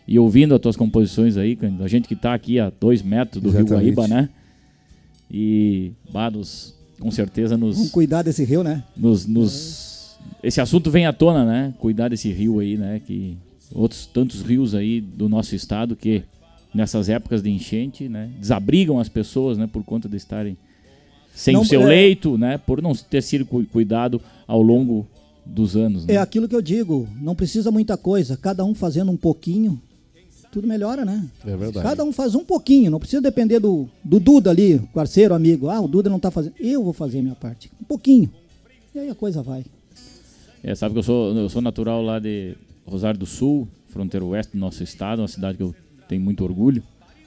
[0.08, 3.50] E ouvindo as tuas composições aí, a gente que tá aqui a dois metros do
[3.50, 3.94] Rio Exatamente.
[3.96, 4.30] Guaíba, né?
[5.30, 8.84] E, bah, nos- com certeza vamos nos, cuidar desse rio, né?
[8.96, 9.97] nos, nos-
[10.44, 11.74] Esse assunto vem à tona, né?
[11.80, 13.02] Cuidar desse rio aí, né?
[13.06, 13.36] Que
[13.74, 16.24] outros tantos rios aí do nosso estado que
[16.74, 18.30] nessas épocas de enchente, né?
[18.40, 19.68] Desabrigam as pessoas, né?
[19.72, 20.56] Por conta de estarem
[21.34, 22.58] sem Não, o seu é- leito, né?
[22.58, 25.08] Por não ter sido cu- cuidado ao longo
[25.46, 26.16] dos anos, né?
[26.16, 29.82] É aquilo que eu digo, não precisa muita coisa, cada um fazendo um pouquinho,
[30.52, 31.26] tudo melhora, né?
[31.46, 31.82] É verdade.
[31.88, 35.70] Cada um faz um pouquinho, não precisa depender do, do Duda ali, parceiro, amigo.
[35.70, 36.54] Ah, o Duda não tá fazendo.
[36.60, 37.72] Eu vou fazer a minha parte.
[37.82, 38.30] Um pouquinho.
[38.96, 39.64] E aí a coisa vai.
[40.68, 42.54] É, sabe que eu sou, eu sou natural lá de
[42.86, 45.74] Rosário do Sul, fronteira oeste do nosso estado, uma cidade que eu
[46.10, 46.84] tenho muito orgulho.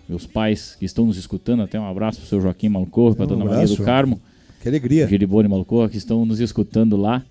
[0.07, 3.29] Meus pais que estão nos escutando, até um abraço pro seu Joaquim Malcorra, pra Um
[3.29, 3.79] dona Maria abraço.
[3.79, 4.21] do Carmo,
[4.61, 5.09] Que alegria.
[5.09, 7.25] Giribone Malcorra, que estão nos escutando lá.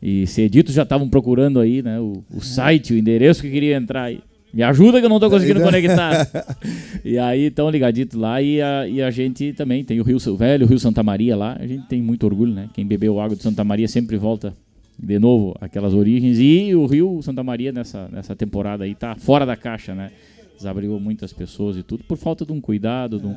[0.00, 4.04] E Cedito já estavam procurando aí, né, o, o site, o endereço que queria entrar
[4.04, 4.20] aí.
[4.54, 6.28] Me ajuda que eu não tô conseguindo conectar.
[7.04, 10.36] e aí estão ligaditos lá e a, e a gente também tem o Rio o
[10.36, 11.56] Velho, o Rio Santa Maria lá.
[11.58, 12.68] A gente tem muito orgulho, né?
[12.72, 14.54] Quem bebeu água de Santa Maria sempre volta
[15.02, 16.38] de novo aquelas origens.
[16.38, 20.10] E o Rio Santa Maria nessa, nessa temporada aí tá fora da caixa, né?
[20.56, 23.34] Desabrigou muitas pessoas e tudo por falta de um cuidado, de um,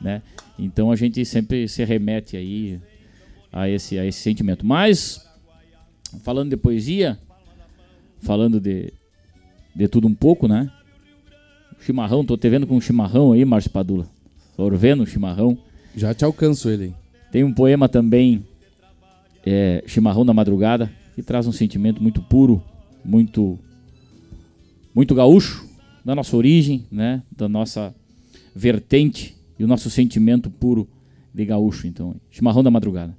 [0.00, 0.22] né?
[0.58, 2.78] Então a gente sempre se remete aí
[3.50, 4.66] a esse, a esse sentimento.
[4.66, 5.26] Mas,
[6.22, 7.18] falando de poesia,
[8.20, 8.92] falando de,
[9.74, 10.70] de tudo um pouco, né?
[11.80, 14.06] Chimarrão, tô te vendo com um chimarrão aí, Márcio Padula.
[14.54, 15.56] Sorvendo o chimarrão.
[15.94, 16.94] Já te alcanço ele.
[17.30, 18.44] Tem um poema também,
[19.44, 22.62] é, Chimarrão da Madrugada, que traz um sentimento muito puro,
[23.02, 23.58] muito,
[24.94, 25.66] muito gaúcho,
[26.04, 27.22] da nossa origem, né?
[27.34, 27.94] Da nossa
[28.54, 30.86] vertente e o nosso sentimento puro
[31.32, 31.86] de gaúcho.
[31.86, 33.16] Então, Chimarrão da Madrugada.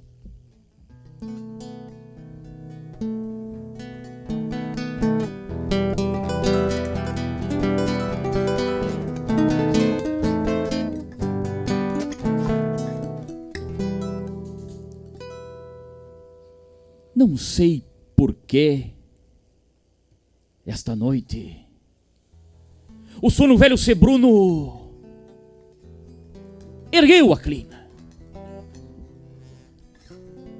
[17.12, 17.87] Não sei
[18.18, 18.90] por que
[20.66, 21.64] esta noite
[23.22, 24.90] o sono velho Sebruno
[26.90, 27.88] ergueu a clina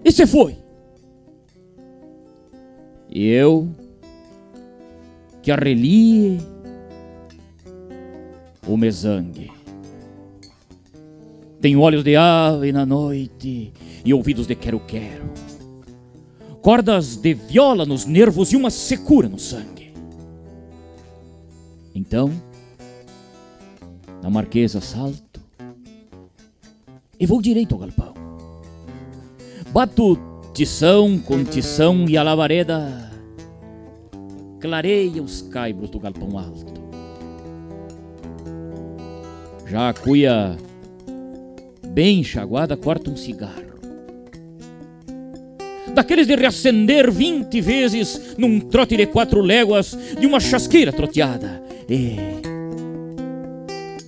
[0.04, 0.56] e se foi.
[3.10, 3.68] E eu
[5.42, 6.38] que arrelie
[8.68, 9.50] o mesangue.
[11.60, 13.72] Tenho olhos de ave na noite
[14.04, 15.47] e ouvidos de quero-quero
[16.62, 19.92] cordas de viola nos nervos e uma secura no sangue.
[21.94, 22.30] Então,
[24.22, 25.40] na Marquesa salto
[27.18, 28.14] e vou direito ao galpão.
[29.72, 30.18] Bato
[30.52, 33.10] tição com tição e a labareda
[34.60, 36.78] clareia os caibros do galpão alto.
[39.66, 40.56] Já a cuia
[41.88, 43.67] bem enxaguada corta um cigarro
[45.98, 51.60] daqueles de reacender vinte vezes num trote de quatro léguas de uma chasqueira troteada.
[51.90, 52.14] E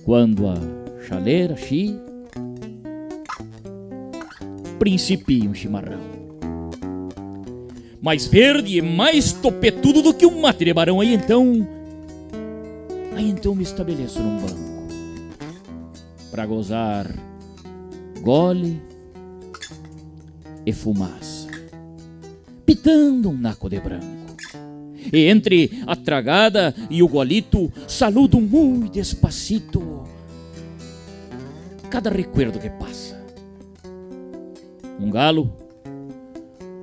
[0.05, 0.55] quando a
[1.05, 2.01] chaleira chia,
[4.79, 5.99] principia um chimarrão.
[8.01, 11.01] Mais verde e mais topetudo do que um mate de barão.
[11.01, 11.67] Aí então,
[13.17, 14.71] aí então me estabeleço num banco
[16.31, 17.13] para gozar
[18.23, 18.81] gole
[20.65, 21.40] e fumaça
[22.65, 24.05] pitando um naco de branco.
[25.11, 30.03] E entre a tragada e o golito, saludo muito despacito
[31.91, 33.21] cada recuerdo que passa.
[34.97, 35.53] Um galo,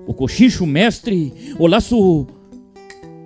[0.07, 2.27] o cochicho mestre, o laço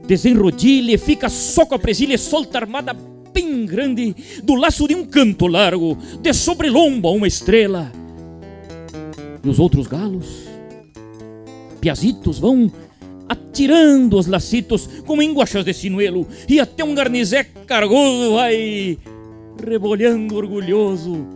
[0.06, 2.94] desenrodilha fica só com a presilha solta armada
[3.34, 7.90] bem grande do laço de um canto largo, de sobrelomba uma estrela.
[9.42, 10.41] E os outros galos
[11.82, 12.70] piazitos vão
[13.28, 18.96] atirando os lacitos como enguachas de sinuelo e até um garnizé cargoso vai
[19.66, 21.26] rebolhando orgulhoso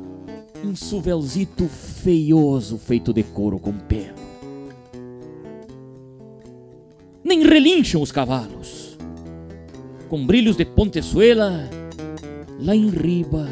[0.65, 4.15] um suvelzito feioso feito de couro com pelo.
[7.25, 8.97] Nem relincham os cavalos,
[10.09, 11.69] com brilhos de pontezuela,
[12.61, 13.49] lá em riba,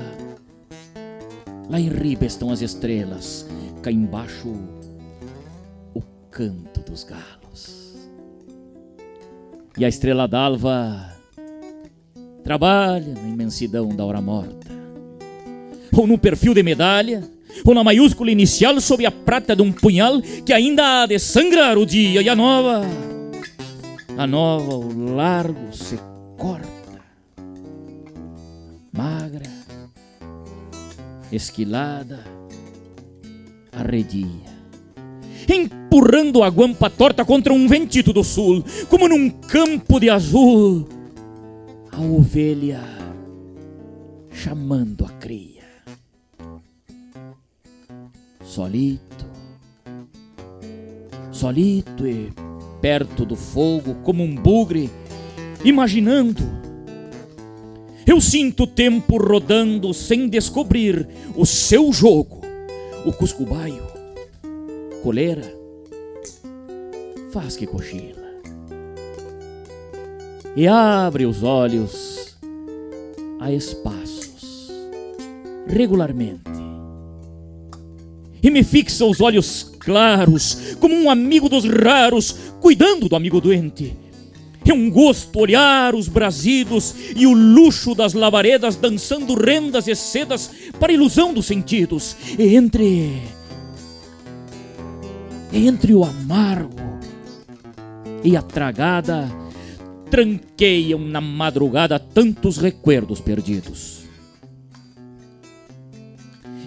[1.69, 3.47] lá em riba estão as estrelas,
[3.83, 4.53] cá embaixo
[5.95, 7.95] o canto dos galos.
[9.77, 11.13] E a estrela d'alva
[12.45, 14.71] trabalha na imensidão da hora morta,
[15.93, 17.29] ou no perfil de medalha,
[17.65, 21.79] ou na maiúscula inicial sob a prata de um punhal que ainda há de sangrar
[21.79, 22.83] o dia e a nova,
[24.17, 25.99] a nova, o largo se
[26.37, 27.01] corta,
[28.93, 29.51] magra,
[31.33, 32.23] esquilada,
[33.73, 34.54] arredia
[35.49, 40.89] empurrando a guampa torta contra um ventito do sul, como num campo de azul,
[41.91, 42.81] a ovelha
[44.33, 45.65] chamando a cria.
[48.45, 49.27] Solito,
[51.33, 52.33] solito e
[52.81, 54.91] perto do fogo, como um bugre,
[55.65, 56.65] imaginando,
[58.07, 62.43] Eu sinto o tempo rodando sem descobrir o seu jogo.
[63.07, 63.83] O cuscubaio,
[65.05, 65.55] coleira,
[67.31, 68.25] faz que cochila.
[70.57, 72.35] E abre os olhos
[73.39, 74.73] a espaços,
[75.67, 76.49] regularmente.
[78.43, 83.95] E me fixa os olhos claros, como um amigo dos raros, cuidando do amigo doente
[84.67, 90.51] é um gosto olhar os brasidos e o luxo das lavaredas dançando rendas e sedas
[90.81, 92.17] para ilusão dos sentidos.
[92.39, 93.34] E entre.
[95.55, 96.75] Entre o amargo
[98.25, 99.31] e a tragada,
[100.11, 104.03] tranqueiam na madrugada tantos recuerdos perdidos.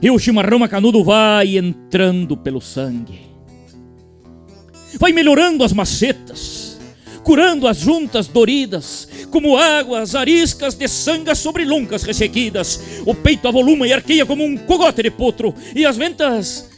[0.01, 3.19] E o chimarrão macanudo vai entrando pelo sangue,
[4.97, 6.67] vai melhorando as macetas
[7.27, 12.79] curando as juntas doridas, como águas ariscas de sangas sobre loncas ressequidas.
[13.05, 16.69] O peito avoluma e arqueia como um cogote de potro, e as ventas,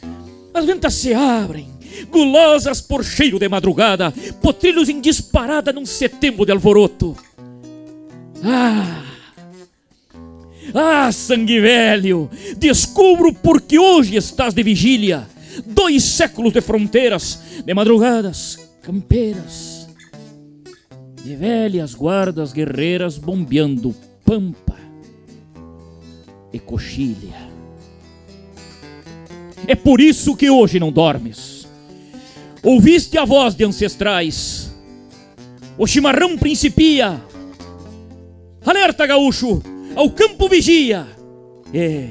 [0.52, 1.69] as ventas se abrem,
[2.10, 4.12] gulosas por cheiro de madrugada,
[4.42, 7.16] potrilhos em disparada num setembro de alvoroto.
[8.44, 9.04] Ah!
[10.72, 15.26] Ah, sangue velho, descubro porque hoje estás de vigília.
[15.66, 19.80] Dois séculos de fronteiras, de madrugadas campeiras
[21.24, 24.76] de velhas guardas guerreiras bombeando pampa
[26.52, 27.50] e coxilha.
[29.66, 31.59] É por isso que hoje não dormes.
[32.62, 34.74] Ouviste a voz de ancestrais.
[35.78, 37.20] O chimarrão principia.
[38.64, 39.62] Alerta, gaúcho,
[39.96, 41.06] ao campo vigia.
[41.72, 42.10] E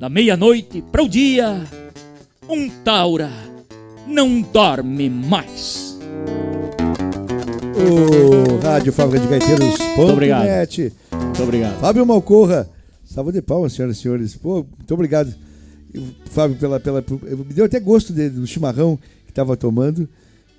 [0.00, 1.62] da meia-noite para o dia,
[2.48, 3.30] um taura
[4.06, 5.92] não dorme mais
[7.82, 9.78] o Rádio Fábrica de Gaiteiros.
[9.78, 10.46] Muito obrigado.
[10.46, 11.80] Muito obrigado.
[11.80, 12.68] Fábio Malcorra.
[13.04, 14.36] Salva de palmas, senhoras e senhores.
[14.36, 15.34] Pô, muito obrigado,
[16.26, 16.80] Fábio, pela.
[16.80, 18.98] pela me deu até gosto de, do chimarrão
[19.32, 20.08] estava tomando.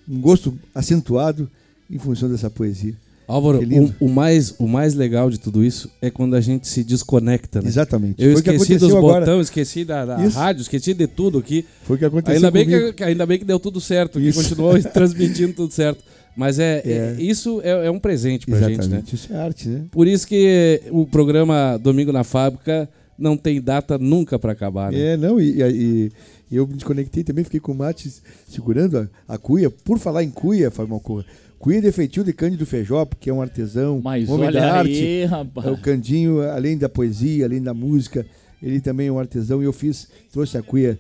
[0.10, 1.50] Um gosto acentuado
[1.90, 2.96] em função dessa poesia.
[3.26, 6.84] Álvaro, o, o, mais, o mais legal de tudo isso é quando a gente se
[6.84, 7.70] desconecta, né?
[7.70, 8.22] Exatamente.
[8.22, 11.66] Eu Foi esqueci dos botões, esqueci da, da rádio, esqueci de tudo aqui.
[11.84, 14.40] Foi o que aconteceu ainda bem que, ainda bem que deu tudo certo, isso.
[14.40, 16.04] que continuou transmitindo tudo certo.
[16.36, 17.16] Mas é, é.
[17.18, 18.84] é isso é, é, um presente pra Exatamente.
[18.84, 19.04] gente, né?
[19.14, 19.86] Isso é arte, né?
[19.92, 25.14] Por isso que o programa Domingo na Fábrica não tem data nunca para acabar, né?
[25.14, 26.12] É, não, e, e,
[26.54, 28.12] e, eu me desconectei também, fiquei com o mate
[28.48, 29.70] segurando a, a cuia.
[29.70, 31.26] Por falar em cuia, Fábio Malcorra,
[31.60, 34.80] cuia de feitio de Cândido Feijó, porque é um artesão, Mas homem olha da aí,
[34.80, 35.26] arte.
[35.26, 35.68] Rapaz.
[35.68, 38.26] É o Candinho, além da poesia, além da música,
[38.62, 41.00] ele também é um artesão e eu fiz, trouxe a cuia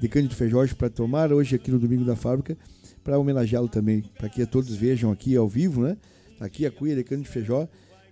[0.00, 2.56] de Cândido Feijó para tomar hoje aqui no Domingo da Fábrica
[3.04, 5.96] para homenageá-lo também, para que todos vejam aqui ao vivo, né?
[6.40, 7.68] Aqui a cuia de de feijó,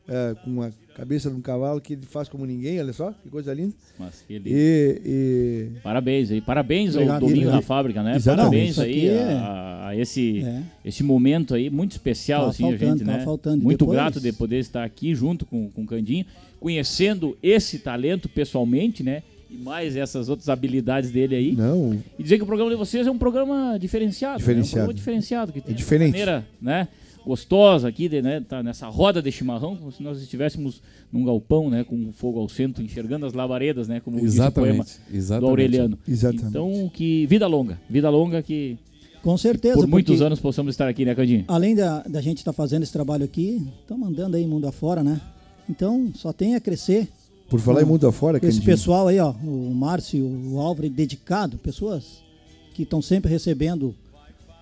[0.06, 3.28] é, com a cabeça de um cavalo que ele faz como ninguém, olha só, que
[3.28, 3.74] coisa linda.
[3.98, 4.48] Mas que lindo.
[4.48, 5.68] E, e...
[5.82, 8.16] Parabéns aí, parabéns ao Domingo na Fábrica, né?
[8.16, 8.74] Exatamente.
[8.74, 9.32] Parabéns aí é...
[9.32, 10.62] a, a, esse, é.
[10.84, 13.24] esse momento aí, muito especial, tava assim, faltando, a gente, né?
[13.24, 13.62] Faltando.
[13.62, 13.96] Muito Depois...
[13.96, 16.26] grato de poder estar aqui junto com, com o Candinho,
[16.60, 19.22] conhecendo esse talento pessoalmente, né?
[19.52, 21.52] e mais essas outras habilidades dele aí.
[21.52, 21.98] Não.
[22.18, 24.38] E dizer que o programa de vocês é um programa diferenciado.
[24.38, 24.56] Diferenciado.
[24.56, 24.62] Né?
[24.64, 25.52] Um programa diferenciado.
[25.52, 26.10] Que tem é diferente.
[26.10, 26.88] maneira, né?
[27.24, 28.40] Gostosa aqui, de, né?
[28.40, 31.84] Tá nessa roda de chimarrão, como se nós estivéssemos num galpão, né?
[31.84, 34.00] Com fogo ao centro, enxergando as labaredas, né?
[34.00, 35.40] Como exatamente, diz o poema exatamente.
[35.40, 35.98] do Aureliano.
[36.06, 36.46] Exatamente.
[36.46, 37.80] Então, que vida longa.
[37.88, 38.76] Vida longa que...
[39.22, 39.76] Com certeza.
[39.76, 41.44] Por muitos anos possamos estar aqui, né, Candinho?
[41.46, 45.04] Além da, da gente estar tá fazendo esse trabalho aqui, estamos andando aí mundo afora,
[45.04, 45.20] né?
[45.70, 47.08] Então, só tem a crescer
[47.52, 48.64] por falar em mundo afora, Esse Candinho.
[48.64, 52.22] pessoal aí, ó, o Márcio, o Álvaro, dedicado, pessoas
[52.72, 53.94] que estão sempre recebendo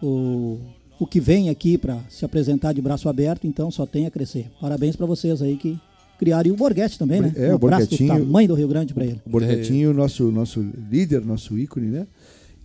[0.03, 0.59] o,
[1.01, 4.51] o que vem aqui para se apresentar de braço aberto, então só tem a crescer.
[4.61, 5.81] Parabéns para vocês aí que
[6.19, 7.33] criaram e o Borghetti também, né?
[7.35, 8.13] É, um o Borghetinho.
[8.13, 9.19] do tamanho do Rio Grande para ele.
[9.25, 12.07] O Borghetinho, nosso, nosso líder, nosso ícone, né?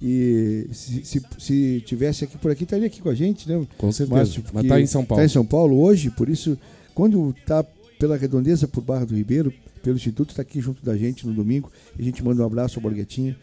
[0.02, 3.66] E se, se, se, tivesse aqui por aqui, estaria aqui com a gente, né?
[3.78, 4.18] Com certeza.
[4.18, 5.24] Márcio, Mas está em São Paulo.
[5.24, 6.58] Está em São Paulo hoje, por isso,
[6.94, 7.64] quando está
[7.98, 11.72] pela redondeza por Barra do Ribeiro, pelo Instituto, está aqui junto da gente no domingo.
[11.98, 13.34] A gente manda um abraço ao Borguetinho.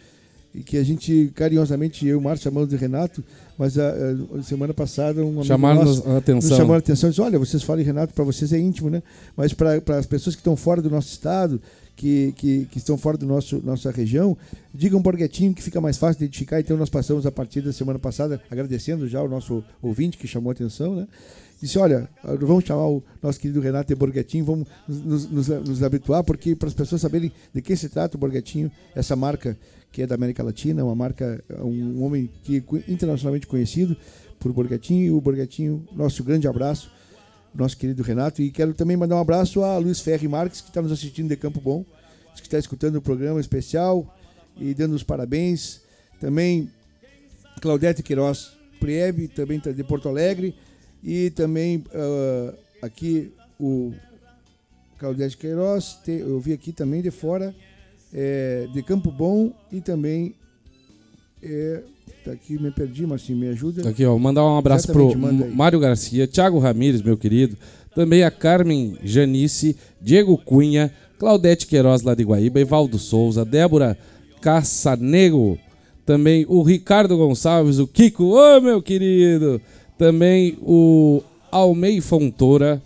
[0.66, 3.24] Que a gente, carinhosamente, eu e o Márcio chamamos de Renato,
[3.56, 3.90] mas a,
[4.38, 6.50] a semana passada um chamaram nosso, a atenção.
[6.50, 9.02] nos chamou a atenção e disse, olha, vocês falam Renato, para vocês é íntimo, né?
[9.36, 11.60] Mas para as pessoas que estão fora do nosso estado,
[11.96, 14.36] que, que, que, estão fora da nossa região,
[14.74, 16.60] digam Borguetinho que fica mais fácil de identificar.
[16.60, 20.50] Então nós passamos a partir da semana passada, agradecendo já o nosso ouvinte que chamou
[20.50, 21.06] a atenção, né?
[21.62, 22.08] Disse: Olha,
[22.40, 26.74] vamos chamar o nosso querido Renato Borghetinho, vamos nos, nos, nos habituar, porque para as
[26.74, 29.56] pessoas saberem de que se trata o Borghetinho, essa marca
[29.92, 33.96] que é da América Latina, uma marca, um homem que é internacionalmente conhecido
[34.40, 36.90] por Borghetinho, e o Borghetinho, nosso grande abraço.
[37.54, 38.40] nosso querido Renato.
[38.40, 41.36] E quero também mandar um abraço a Luiz Ferri Marques, que está nos assistindo de
[41.36, 41.84] Campo Bom,
[42.34, 44.16] que está escutando o programa especial
[44.56, 45.82] e dando os parabéns.
[46.18, 46.70] Também
[47.60, 50.54] Claudete Queiroz Priebe, também tá de Porto Alegre.
[51.02, 53.92] E também uh, aqui o
[54.98, 57.52] Claudete Queiroz, te, eu vi aqui também de fora,
[58.14, 60.34] é, de Campo Bom e também.
[61.42, 61.82] É,
[62.24, 63.88] tá aqui, me perdi, Marcinho, me ajuda.
[63.88, 67.56] Aqui, ó, mandar um abraço Exatamente, pro Mário Garcia, Thiago Ramires, meu querido.
[67.96, 73.98] Também a Carmen Janice, Diego Cunha, Claudete Queiroz lá de Guaíba, Evaldo Souza, Débora
[74.40, 75.58] Caçanego,
[76.06, 79.60] também o Ricardo Gonçalves, o Kiko, ô oh, meu querido,
[79.98, 82.82] também o Almei Fontoura,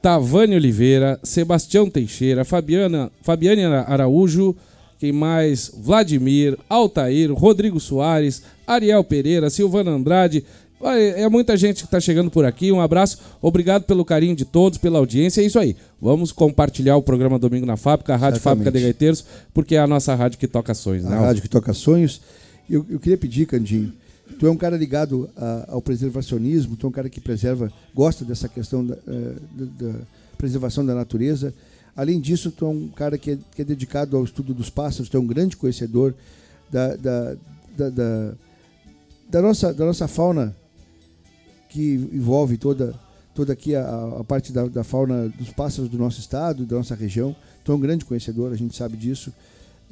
[0.00, 4.56] Tavane Oliveira, Sebastião Teixeira, Fabiana, Fabiane Araújo,
[5.02, 5.72] quem mais?
[5.76, 10.44] Vladimir, Altair, Rodrigo Soares, Ariel Pereira, Silvana Andrade.
[11.16, 12.70] É muita gente que está chegando por aqui.
[12.70, 15.40] Um abraço, obrigado pelo carinho de todos, pela audiência.
[15.40, 15.76] É isso aí.
[16.00, 18.64] Vamos compartilhar o programa Domingo na Fábrica, a Rádio Exatamente.
[18.64, 21.04] Fábrica de Gaiteiros, porque é a nossa rádio que toca sonhos.
[21.04, 21.16] Né?
[21.16, 22.20] A rádio que toca sonhos.
[22.70, 23.92] Eu, eu queria pedir, Candinho,
[24.32, 28.24] tu é um cara ligado a, ao preservacionismo, tu é um cara que preserva, gosta
[28.24, 29.98] dessa questão da, eh, da, da,
[30.36, 31.54] preservação da natureza.
[31.94, 35.08] Além disso, tu é um cara que é, que é, dedicado ao estudo dos pássaros,
[35.08, 36.14] tu é um grande conhecedor
[36.70, 37.36] da, da,
[37.76, 38.34] da,
[39.28, 40.56] da nossa, da nossa fauna
[41.68, 42.94] que envolve toda,
[43.34, 46.94] toda aqui a, a parte da, da, fauna dos pássaros do nosso estado, da nossa
[46.94, 47.34] região.
[47.64, 49.32] Tu é um grande conhecedor, a gente sabe disso.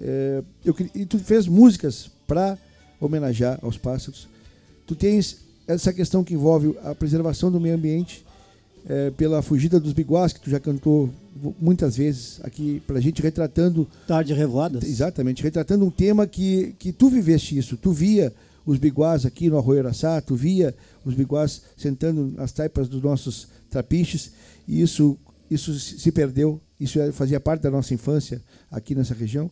[0.01, 2.59] É, eu, e tu fez músicas para
[3.01, 4.29] homenagear aos pássaros.
[4.87, 8.25] Tu tens essa questão que envolve a preservação do meio ambiente
[8.89, 11.11] é, pela fugida dos biguás, que tu já cantou
[11.61, 13.87] muitas vezes aqui para a gente, retratando...
[14.07, 14.85] Tarde Revoadas.
[14.85, 17.77] Exatamente, retratando um tema que, que tu viveste isso.
[17.77, 18.33] Tu via
[18.67, 20.75] os biguás aqui no Arroio Araçá, tu via
[21.05, 24.33] os biguás sentando nas taipas dos nossos trapiches,
[24.67, 25.17] e isso,
[25.51, 29.51] isso se perdeu, isso fazia parte da nossa infância aqui nessa região,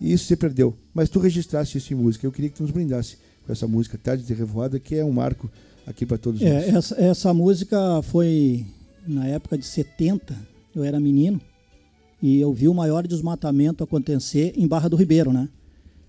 [0.00, 0.74] e isso se perdeu.
[0.94, 2.26] Mas tu registraste isso em música.
[2.26, 5.12] Eu queria que tu nos brindasse com essa música Tarde de Revoada, que é um
[5.12, 5.50] marco
[5.86, 6.74] aqui para todos é, nós.
[6.74, 8.66] Essa, essa música foi
[9.06, 10.34] na época de 70,
[10.74, 11.40] eu era menino,
[12.22, 15.48] e eu vi o maior desmatamento acontecer em Barra do Ribeiro, né?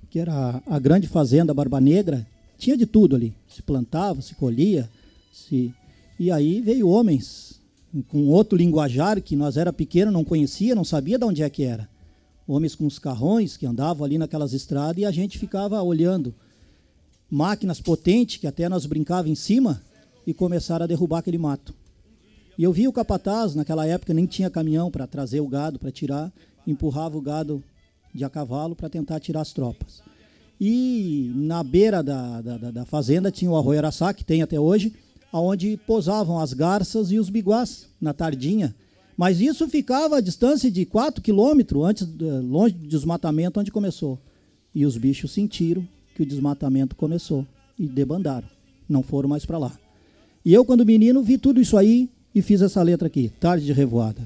[0.10, 2.26] Que era a, a grande fazenda Barba Negra,
[2.58, 3.34] tinha de tudo ali.
[3.48, 4.90] Se plantava, se colhia,
[5.32, 5.74] se...
[6.20, 7.60] e aí veio homens
[8.08, 11.64] com outro linguajar que nós era pequeno, não conhecia, não sabia de onde é que
[11.64, 11.90] era
[12.48, 16.34] homens com os carrões que andavam ali naquelas estradas e a gente ficava olhando
[17.30, 19.82] máquinas potentes que até nós brincava em cima
[20.26, 21.74] e começaram a derrubar aquele mato.
[22.58, 25.92] E eu vi o capataz, naquela época nem tinha caminhão para trazer o gado para
[25.92, 26.32] tirar,
[26.68, 27.64] empurrava o gado
[28.14, 30.04] de a cavalo para tentar tirar as tropas.
[30.60, 34.94] E na beira da, da, da fazenda tinha o arroio Araçá, que tem até hoje,
[35.32, 38.76] aonde posavam as garças e os biguás na tardinha
[39.22, 42.08] mas isso ficava a distância de 4 quilômetros antes,
[42.50, 44.18] longe do desmatamento onde começou.
[44.74, 47.46] E os bichos sentiram que o desmatamento começou
[47.78, 48.48] e debandaram.
[48.90, 49.74] Não foram mais para lá.
[50.44, 53.74] E eu, quando menino, vi tudo isso aí e fiz essa letra aqui, Tarde de
[53.74, 54.24] Revoada.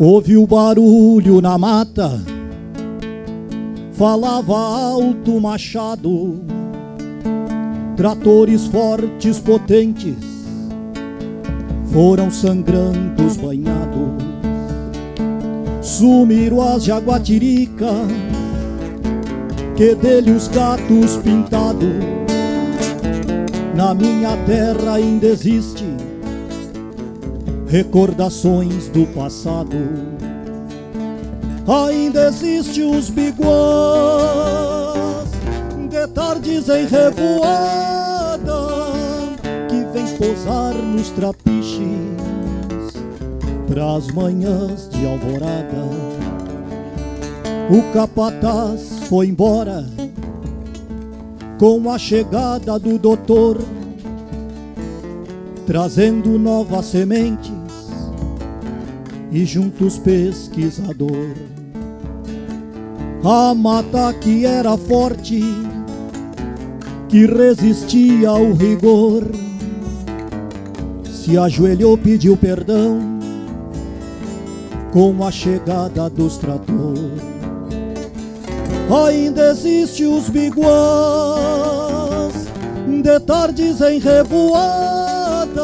[0.00, 2.20] Ouvi o barulho na mata,
[3.92, 6.44] falava alto machado
[7.96, 10.16] Tratores fortes, potentes,
[11.90, 14.22] foram sangrantos banhados.
[15.80, 18.06] Sumiram as jaguatiricas,
[19.74, 21.88] que dele os gatos pintados.
[23.74, 25.86] Na minha terra ainda existe
[27.66, 29.76] recordações do passado.
[31.66, 35.05] Ainda existe os biguãs
[36.06, 38.68] de tardes em revoada
[39.68, 41.80] que vem posar nos trapiches
[43.66, 45.86] pras manhãs de alvorada.
[47.68, 49.84] O capataz foi embora
[51.58, 53.58] com a chegada do doutor,
[55.66, 57.52] trazendo novas sementes
[59.32, 61.34] e juntos pesquisador.
[63.24, 65.42] A mata que era forte
[67.08, 69.22] que resistia ao rigor,
[71.04, 72.98] se ajoelhou, pediu perdão
[74.92, 77.22] com a chegada dos tratores.
[79.06, 80.66] Ainda existe os biguãs
[83.02, 85.62] de tardes em revoada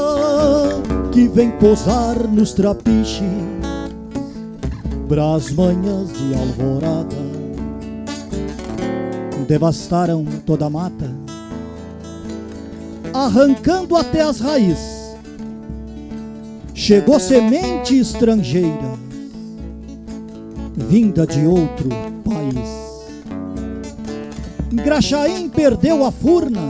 [1.13, 3.23] que vem posar nos trapiches
[5.09, 7.17] bras manhãs de alvorada.
[9.47, 11.22] Devastaram toda a mata
[13.13, 15.03] arrancando até as raízes.
[16.75, 18.99] Chegou semente estrangeira,
[20.75, 21.89] vinda de outro
[22.25, 22.83] país.
[24.73, 26.63] Graxaim perdeu a furna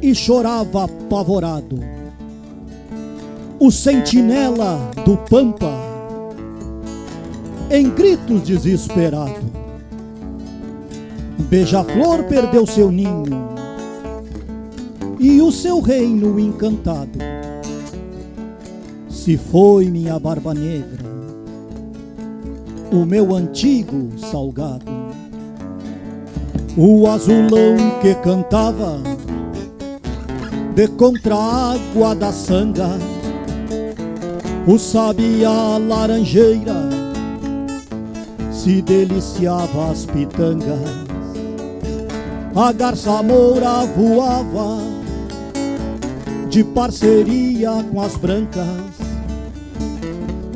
[0.00, 1.78] e chorava apavorado.
[3.60, 5.72] O sentinela do Pampa,
[7.70, 9.58] em gritos desesperado.
[11.50, 13.57] Beija-flor perdeu seu ninho
[15.18, 17.18] e o seu reino encantado.
[19.08, 21.04] Se foi minha barba negra,
[22.92, 24.86] o meu antigo salgado,
[26.76, 29.00] o azulão que cantava
[30.74, 32.90] de contra a água da sanga,
[34.66, 36.88] o sabiá laranjeira
[38.52, 40.78] se deliciava as pitangas.
[42.54, 44.97] A garça moura voava
[46.48, 48.66] de parceria com as brancas,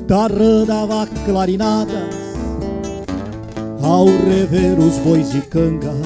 [0.08, 2.14] Tarrã dava clarinadas
[3.82, 5.96] ao rever os bois de cangas.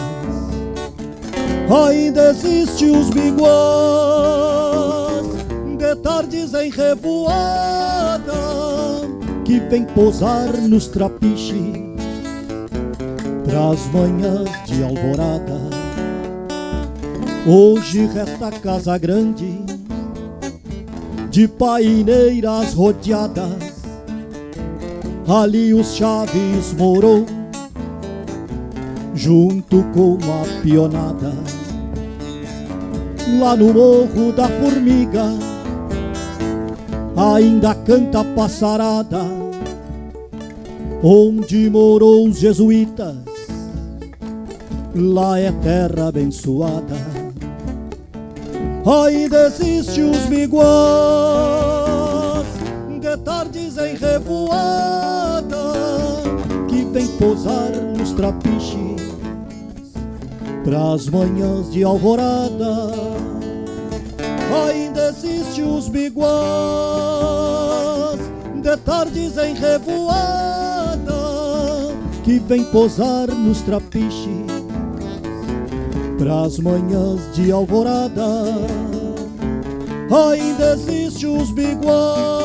[1.88, 3.46] Ainda existe os biguãs
[5.78, 8.32] de tardes em revoada
[9.44, 11.86] que vem posar nos trapiches
[13.44, 15.60] pras manhãs de alvorada.
[17.46, 19.65] Hoje resta casa grande
[21.36, 23.84] de paineiras rodeadas.
[25.28, 27.26] Ali os chaves morou
[29.14, 31.34] junto com a pionada.
[33.38, 35.24] Lá no morro da formiga
[37.14, 39.20] ainda canta passarada.
[41.02, 43.14] Onde morou os jesuítas,
[44.94, 47.25] lá é terra abençoada
[48.88, 50.66] ainda existe os biguãs
[53.00, 55.56] de tardes em revoada
[56.68, 59.06] que vem posar nos trapiches
[60.64, 62.90] pras manhãs de alvorada.
[64.68, 66.28] Ainda existe os biguãs
[68.62, 71.14] de tardes em revoada
[72.24, 74.55] que vem posar nos trapiches
[76.18, 78.22] pras manhãs de alvorada
[80.10, 82.36] ainda existe os biguãs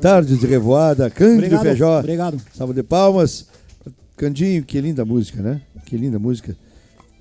[0.00, 1.98] Tardes de Revoada, Cândido Obrigado, Feijó.
[1.98, 2.40] obrigado.
[2.54, 3.46] Salva de palmas.
[4.16, 5.60] Candinho, que linda música, né?
[5.84, 6.56] Que linda música.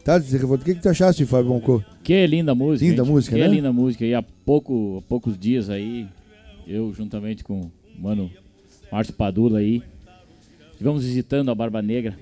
[0.06, 0.62] Tardes de Revoada.
[0.62, 1.84] O que, que tu achaste, Fábio Moncô?
[2.02, 2.90] Que linda música.
[2.90, 3.12] Linda gente.
[3.12, 3.50] música, que né?
[3.50, 4.06] linda música.
[4.06, 6.08] E há, pouco, há poucos dias aí,
[6.66, 7.72] eu juntamente com o
[8.02, 8.32] mano
[8.92, 9.82] Márcio Padula aí,
[10.72, 12.18] estivemos visitando a Barba Negra.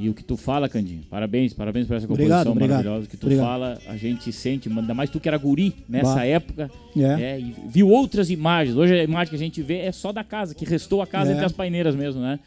[0.00, 2.70] E o que tu fala, Candinho, parabéns, parabéns por essa Obrigado, composição obrigado.
[2.84, 3.06] maravilhosa.
[3.06, 3.44] O que tu Obrigado.
[3.44, 6.24] fala, a gente sente, ainda mais tu que era guri nessa Bah.
[6.24, 7.02] época, É.
[7.20, 8.76] é, e viu outras imagens.
[8.76, 11.30] Hoje a imagem que a gente vê é só da casa, que restou a casa
[11.30, 11.34] É.
[11.34, 12.38] entre as paineiras mesmo, né?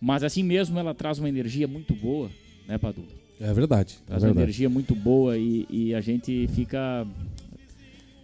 [0.00, 2.30] Mas assim mesmo ela traz uma energia muito boa,
[2.68, 3.02] né, Padu?
[3.40, 3.96] É verdade.
[4.04, 4.44] É Traz uma verdade.
[4.44, 7.04] energia muito boa e, e a gente fica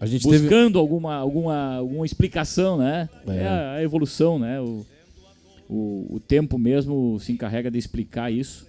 [0.02, 0.40] A gente teve.
[0.40, 3.08] buscando alguma, alguma, alguma explicação, né?
[3.28, 3.36] É.
[3.36, 4.60] É, a, a evolução, né?
[4.60, 4.84] O,
[5.70, 8.66] o, o tempo mesmo se encarrega de explicar isso,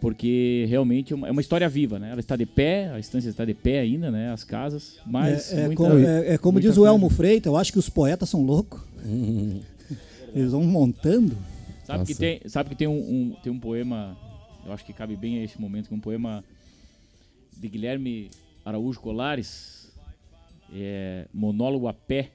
[0.00, 2.10] porque realmente é uma, é uma história viva, né?
[2.10, 4.32] Ela está de pé, a estância está de pé ainda, né?
[4.32, 6.88] As casas, mas é, é muita- como, é- é como diz o coisa.
[6.94, 8.80] Elmo Freitas, eu acho que os poetas são loucos.
[10.34, 11.36] Eles vão montando.
[11.84, 14.16] Sabe que tem, sabe que tem um, um- tem um poema,
[14.64, 16.42] eu acho que cabe bem a esse momento, que é um poema
[17.60, 18.30] de Guilherme
[18.64, 19.81] Araújo Colares,
[20.74, 22.30] é, monólogo a pé,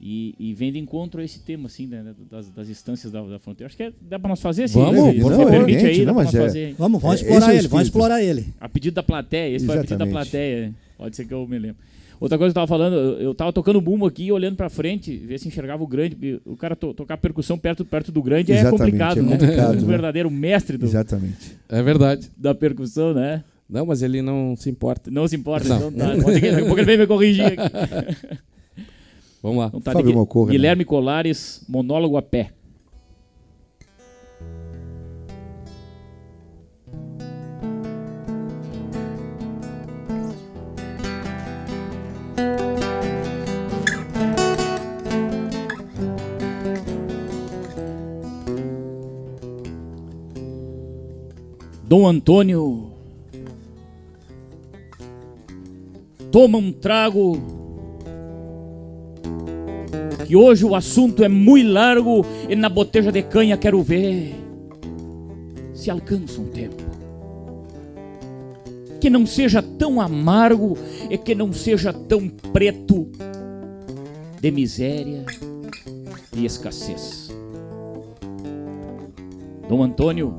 [0.00, 3.38] e, e vem de encontro a esse tema, assim, né, das, das instâncias da, da
[3.38, 3.68] fronteira.
[3.68, 5.20] Acho que é- dá pra nós fazer, assim, Vamos, né?
[5.20, 5.50] Por favor.
[5.50, 6.74] permite aí, Gente, não, pra mas nós é- fazer.
[6.76, 8.46] Vamos, vamos É, explorar é o ele, vamos explorar ele.
[8.60, 10.74] A pedido da plateia, esse foi a pedido da plateia.
[10.98, 11.76] Pode ser que eu me lembro.
[12.20, 15.38] Outra coisa que eu tava falando, eu, tava tocando bumbo aqui, olhando pra frente, ver
[15.38, 18.56] se enxergava o grande, porque o cara to- tocar percussão perto, perto do grande é
[18.60, 19.30] Exatamente, complicado, é né?
[19.38, 19.86] complicado, o né?
[19.86, 21.56] verdadeiro mestre do, Exatamente.
[21.68, 22.30] É verdade.
[22.36, 23.42] da percussão, né?
[23.68, 25.10] Não, mas ele não se importa.
[25.10, 25.88] Não se importa, Não.
[25.88, 26.22] então tá.
[26.22, 28.38] Pode ser que Daqui a pouco ele vem me corrigir aqui.
[29.42, 29.66] Vamos lá.
[29.68, 30.52] Então tá, Fábio Mocorra, né?
[30.52, 32.50] Guilherme Colares, monólogo a pé.
[51.86, 52.93] Dom Antônio
[56.34, 57.40] toma um trago
[60.26, 64.34] que hoje o assunto é muito largo e na boteja de canha quero ver
[65.72, 66.82] se alcança um tempo.
[69.00, 70.76] Que não seja tão amargo
[71.08, 73.08] e que não seja tão preto
[74.40, 75.24] de miséria
[76.36, 77.30] e escassez.
[79.68, 80.34] Dom Antônio,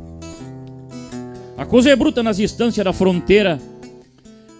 [1.58, 3.62] a coisa é bruta nas instâncias da fronteira.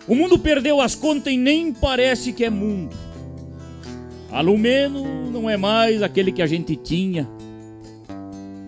[0.08, 2.96] O mundo perdeu as contas e nem parece que é mundo.
[4.32, 7.28] Alumeno não é mais aquele que a gente tinha.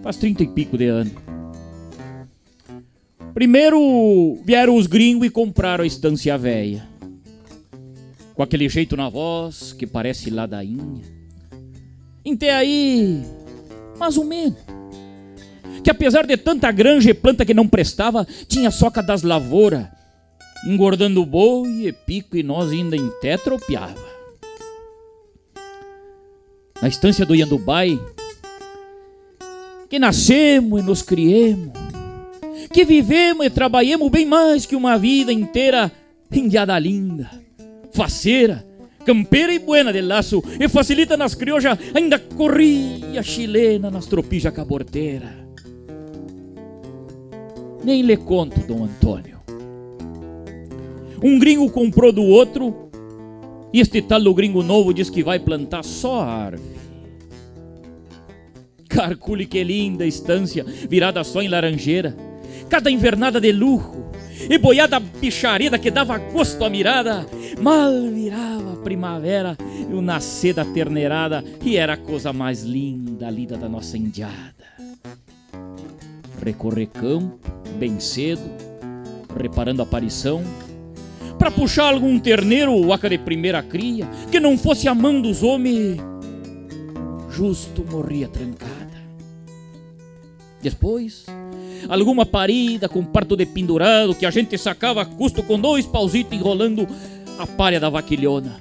[0.02, 1.12] Faz trinta e pico de ano.
[3.34, 6.88] Primeiro vieram os gringos e compraram a estância velha.
[8.34, 11.04] Com aquele jeito na voz que parece ladainha.
[12.26, 13.24] Até aí,
[14.00, 14.58] mais ou menos.
[15.84, 19.88] Que apesar de tanta granja e planta que não prestava, tinha soca das lavouras,
[20.68, 23.09] engordando boi e pico e nós ainda em
[23.43, 24.18] tropiava
[26.82, 27.99] na estância do Yandubai,
[29.89, 31.72] que nascemos e nos criemos,
[32.72, 35.91] que vivemos e trabalhemos bem mais que uma vida inteira
[36.32, 37.32] indiada linda,
[37.91, 38.65] faceira,
[39.05, 45.47] campeira e buena de laço, e facilita nas criojas, ainda corria chilena nas tropijas caborteira.
[47.84, 49.37] Nem lhe conto, Dom Antônio.
[51.22, 52.89] Um gringo comprou do outro
[53.74, 56.78] e este tal do gringo novo diz que vai plantar só árvore.
[58.88, 62.15] Carcule que linda estância, virada só em laranjeira.
[62.70, 64.07] Cada invernada de luxo
[64.49, 67.26] e boiada bicharida que dava gosto à mirada.
[67.59, 69.57] Mal virava a primavera
[69.89, 74.55] e o nascer da terneirada e era a coisa mais linda, lida da nossa indiada.
[76.43, 78.41] Recorrer campo, bem cedo,
[79.38, 80.43] reparando a aparição,
[81.38, 85.44] para puxar algum terneiro ou aca de primeira cria, que não fosse a mão dos
[85.44, 85.98] homens,
[87.30, 88.78] justo morria trancada.
[90.62, 91.26] Depois,
[91.88, 96.34] alguma parida com parto de pendurado que a gente sacava a custo com dois pausitos
[96.34, 96.88] enrolando
[97.38, 98.60] a palha da vaquilhona.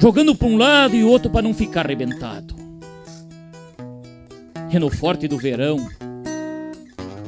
[0.00, 2.56] Jogando para um lado e outro para não ficar arrebentado.
[4.70, 5.86] E no forte do verão,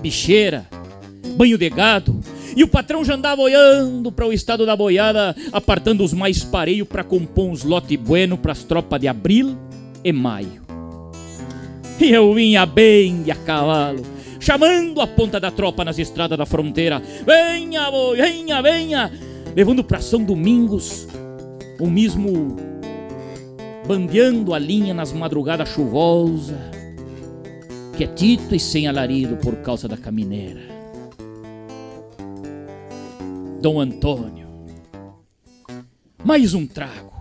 [0.01, 0.67] bicheira,
[1.37, 2.19] banho de gado,
[2.57, 6.87] e o patrão já andava olhando para o estado da boiada, apartando os mais pareios
[6.87, 9.57] para compor uns lote bueno para as tropas de abril
[10.03, 10.63] e maio.
[12.01, 14.03] E eu vinha bem de a cavalo,
[14.41, 17.03] chamando a ponta da tropa nas estradas da fronteira.
[17.25, 19.13] Venha, boi, venha, venha!
[19.55, 21.07] Levando para São Domingos
[21.81, 22.57] o mesmo
[23.87, 26.57] bandeando a linha nas madrugadas chuvosas,
[27.97, 30.74] quietito e sem alarido por causa da camineira.
[33.65, 34.47] Dom Antônio.
[36.23, 37.15] Mais um trago.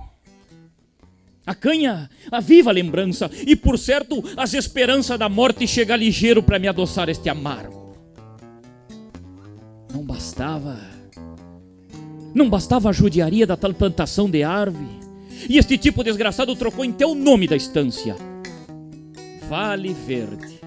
[1.45, 6.59] A canha, a viva lembrança, e por certo, as esperanças da morte chega ligeiro para
[6.59, 7.95] me adoçar este amargo.
[9.93, 10.77] Não bastava.
[12.35, 14.99] Não bastava a judiaria da tal plantação de árvore.
[15.47, 18.17] E este tipo desgraçado trocou até o nome da estância:
[19.47, 20.59] Vale Verde.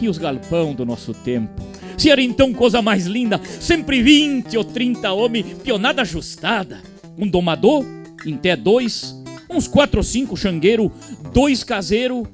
[0.00, 4.64] E os galpão do nosso tempo se era então coisa mais linda, sempre vinte ou
[4.64, 6.80] trinta homens, pionada ajustada.
[7.18, 7.84] Um domador,
[8.24, 9.14] em té dois,
[9.50, 10.92] uns quatro ou cinco xangueiro,
[11.32, 12.26] dois caseiro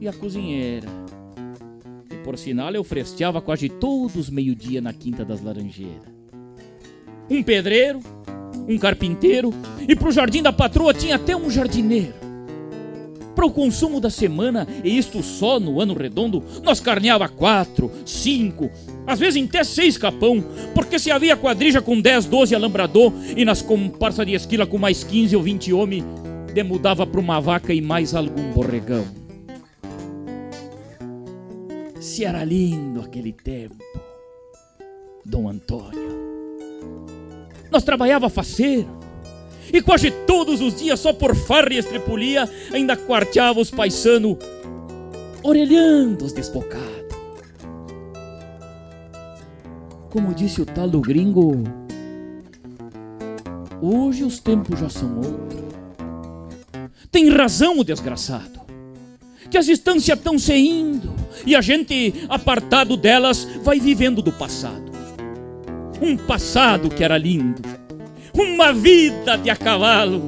[0.00, 0.86] e a cozinheira.
[2.10, 6.12] E por sinal eu fresteava quase todos meio-dia na Quinta das Laranjeiras.
[7.30, 8.00] Um pedreiro,
[8.68, 9.52] um carpinteiro
[9.88, 12.23] e pro jardim da patroa tinha até um jardineiro.
[13.34, 18.70] Para o consumo da semana, e isto só no ano redondo, nós carneava quatro, cinco,
[19.06, 20.42] às vezes até seis capão,
[20.74, 25.02] porque se havia quadrija com dez, doze alambrador e nas comparsas de esquila com mais
[25.02, 26.04] quinze ou vinte homens,
[26.54, 29.04] demudava para uma vaca e mais algum borregão.
[32.00, 33.82] Se era lindo aquele tempo,
[35.24, 36.14] Dom Antônio.
[37.70, 38.86] Nós trabalhava faceiro,
[39.72, 44.36] e quase todos os dias, só por farra e ainda quarteava os paisanos,
[45.42, 46.84] orelhando os desbocados.
[50.10, 51.64] Como disse o tal do gringo,
[53.82, 55.64] hoje os tempos já são outros.
[57.10, 58.60] Tem razão o desgraçado,
[59.50, 61.12] que as instâncias estão se indo
[61.46, 64.92] e a gente, apartado delas, vai vivendo do passado.
[66.00, 67.62] Um passado que era lindo
[68.36, 70.26] uma vida de a cavalo,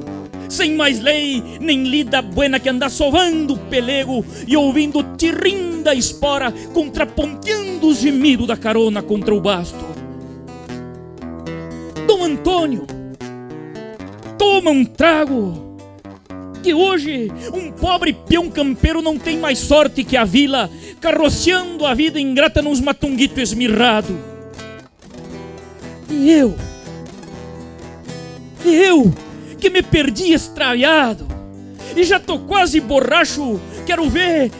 [0.49, 6.51] sem mais lei nem lida buena que andar sovando o pelego e ouvindo tirrinda espora,
[6.73, 9.85] contraponteando o gemido da carona contra o basto.
[12.07, 12.87] Dom Antônio,
[14.37, 15.77] toma um trago,
[16.63, 20.69] que hoje um pobre peão campeiro não tem mais sorte que a vila,
[21.01, 24.17] carroceando a vida ingrata nos matunguito esmirrado.
[26.09, 26.55] E eu,
[28.65, 29.13] eu,
[29.59, 31.27] que me perdi estraiado,
[31.95, 34.51] e já tô quase borracho, quero ver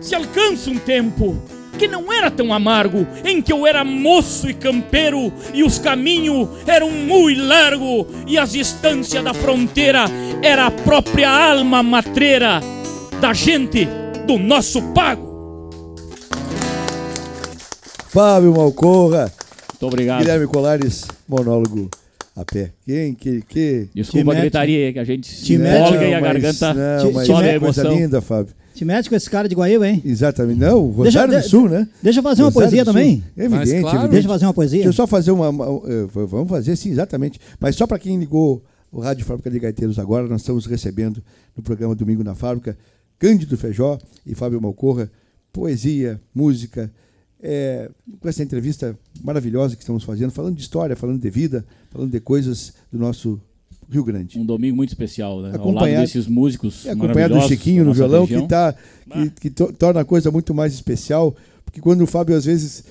[0.00, 1.40] se alcança um tempo
[1.78, 6.48] que não era tão amargo, em que eu era moço e campeiro, e os caminhos
[6.66, 10.04] eram muito largo, e as distâncias da fronteira
[10.42, 12.60] era a própria alma matreira
[13.20, 13.88] da gente
[14.26, 15.70] do nosso pago.
[18.08, 19.32] Fábio Malcorra,
[19.70, 20.18] Muito obrigado.
[20.20, 21.88] Guilherme Colares, monólogo
[22.34, 22.72] a pé.
[22.84, 23.88] Quem, que, que...
[23.94, 26.74] Desculpa a mete- gritaria aí, que a gente te se empolga e a mas- garganta
[26.74, 28.54] não, mas sobe a coisa linda, Fábio.
[28.74, 30.02] Te mete com esse cara de Guaíba, hein?
[30.04, 30.58] Exatamente.
[30.58, 31.86] Não, Deixa- Rosário do de- Sul, né?
[32.02, 32.94] Deixa eu fazer uma Rosário poesia do Sul.
[32.94, 33.24] também.
[33.36, 33.86] Evidente, Mas claro.
[33.96, 34.10] evidente.
[34.12, 34.76] Deixa eu fazer uma poesia.
[34.78, 35.48] Deixa eu só fazer uma.
[35.50, 35.82] uma-
[36.26, 37.38] vamos fazer sim, exatamente.
[37.60, 41.22] Mas só para quem ligou o Rádio Fábrica de Gaiteiros agora, nós estamos recebendo
[41.54, 42.76] no programa Domingo na Fábrica
[43.18, 45.10] Cândido Feijó e Fábio Malcorra,
[45.52, 46.90] poesia, música,
[47.42, 47.90] é,
[48.20, 52.20] com essa entrevista maravilhosa que estamos fazendo, falando de história, falando de vida, falando de
[52.20, 53.40] coisas do nosso
[53.90, 54.38] Rio Grande.
[54.38, 55.52] Um domingo muito especial, né?
[55.58, 58.42] Ao lado desses músicos E acompanhado do Chiquinho no violão, região.
[58.42, 58.74] que, tá,
[59.10, 61.34] que, que to- torna a coisa muito mais especial,
[61.64, 62.84] porque quando o Fábio às vezes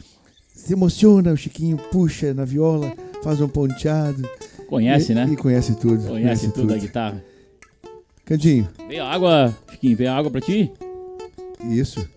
[0.54, 2.94] se emociona, o Chiquinho puxa na viola,
[3.24, 4.22] faz um ponteado.
[4.68, 5.28] Conhece, e, né?
[5.32, 6.04] E conhece tudo.
[6.08, 7.24] Conhece tudo da guitarra.
[8.26, 10.72] Candinho, Veio água, Chiquinho, veio água pra ti?
[11.70, 12.08] isso.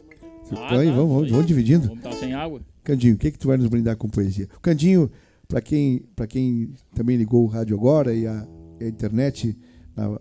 [0.59, 1.89] Ah, então aí, tá, vamos, vamos, vamos dividindo.
[1.89, 2.61] Vamos estar sem água.
[2.83, 4.49] Candinho, o que, que tu vai nos brindar com poesia?
[4.57, 5.11] O Candinho,
[5.49, 8.47] para quem, pra quem também ligou o rádio agora e a,
[8.81, 9.57] e a internet
[9.97, 10.19] na-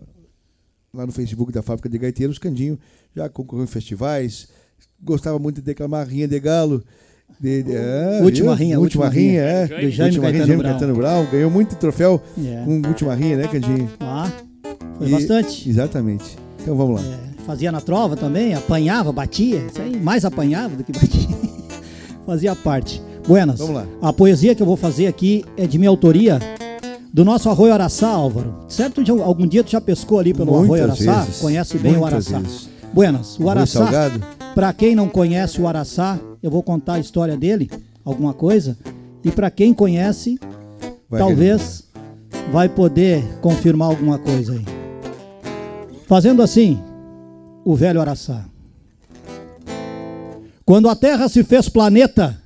[0.92, 2.78] lá no Facebook da Fábrica de Gaiteiros, Candinho
[3.14, 4.48] já concorreu em festivais,
[5.02, 6.82] gostava muito de declamar Rinha de Galo.
[7.40, 8.66] De, de, ah, Última viu?
[8.66, 9.42] rinha, última, última rinha, rinha.
[9.42, 9.66] é.
[9.66, 10.70] Do Jaime última rinha, Caetano Jaime Brown.
[10.72, 11.26] Caetano Brown.
[11.32, 12.62] Ganhou muito troféu É.
[12.64, 13.90] com última rinha, né, Candinho?
[13.98, 14.30] Ah,
[14.98, 15.68] foi E- bastante.
[15.68, 16.36] Exatamente.
[16.62, 17.06] Então vamos lá.
[17.06, 19.64] É, fazia na trova também, apanhava, batia.
[19.70, 21.28] Isso aí, mais apanhava do que batia.
[22.26, 23.02] fazia parte.
[23.26, 23.58] Buenas.
[23.58, 23.86] Vamos lá.
[24.02, 26.38] A poesia que eu vou fazer aqui é de minha autoria,
[27.12, 28.54] do nosso Arroio Araçá, Álvaro.
[28.68, 29.00] Certo?
[29.22, 31.20] Algum dia tu já pescou ali pelo Arroio Muitas Araçá?
[31.24, 31.40] vezes.
[31.40, 32.38] Conhece bem o Muitas Araçá.
[32.40, 32.68] vezes.
[32.92, 33.38] Buenas.
[33.38, 34.10] O Araçá,
[34.54, 37.70] para quem não conhece o Araçá, eu vou contar a história dele,
[38.04, 38.76] alguma coisa.
[39.24, 40.38] E para quem conhece,
[41.08, 41.84] Vai, talvez
[42.52, 44.64] vai poder confirmar alguma coisa aí.
[46.06, 46.78] Fazendo assim,
[47.64, 48.44] o velho Araçá.
[50.64, 52.38] Quando a Terra se fez planeta,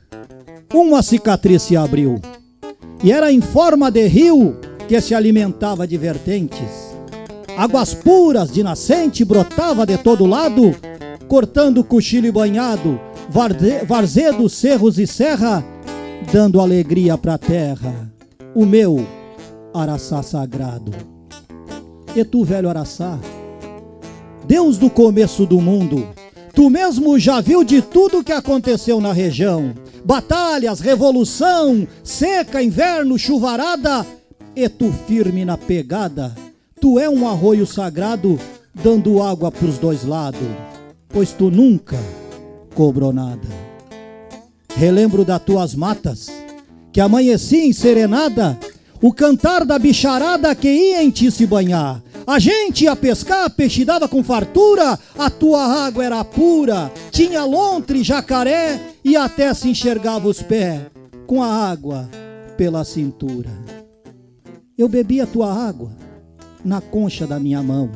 [0.72, 2.20] uma cicatriz se abriu.
[3.02, 4.56] E era em forma de rio
[4.88, 6.88] que se alimentava de vertentes.
[7.56, 10.74] Águas puras de nascente brotava de todo lado,
[11.28, 15.64] cortando cochilo e banhado, varze- varzedo, cerros e serra,
[16.32, 18.10] dando alegria pra terra.
[18.54, 19.06] O meu
[19.74, 20.92] Araçá sagrado.
[22.16, 23.18] E tu, velho Araçá,
[24.48, 26.08] Deus do começo do mundo,
[26.54, 34.06] tu mesmo já viu de tudo que aconteceu na região: batalhas, revolução, seca, inverno, chuvarada,
[34.56, 36.34] e tu firme na pegada,
[36.80, 38.40] tu é um arroio sagrado,
[38.74, 40.40] dando água pros dois lados,
[41.10, 41.98] pois tu nunca
[42.74, 43.46] cobrou nada.
[44.74, 46.32] Relembro das tuas matas,
[46.90, 48.58] que amanhecia em serenada,
[49.00, 52.02] o cantar da bicharada que ia em ti se banhar.
[52.26, 58.02] A gente ia pescar, peixe dava com fartura, a tua água era pura, tinha lontre,
[58.02, 60.82] jacaré e até se enxergava os pés,
[61.26, 62.08] com a água
[62.56, 63.50] pela cintura.
[64.76, 65.90] Eu bebi a tua água
[66.64, 67.90] na concha da minha mão.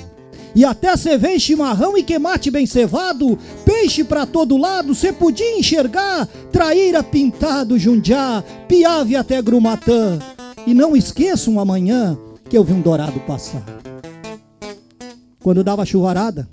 [0.55, 5.13] E até cê vem chimarrão e que mate bem cevado, peixe pra todo lado, cê
[5.13, 10.19] podia enxergar, traíra pintado jundiá, piave até grumatã.
[10.67, 12.17] E não esqueçam amanhã
[12.49, 13.65] que eu vi um dourado passar.
[15.43, 16.49] Quando dava chuvarada,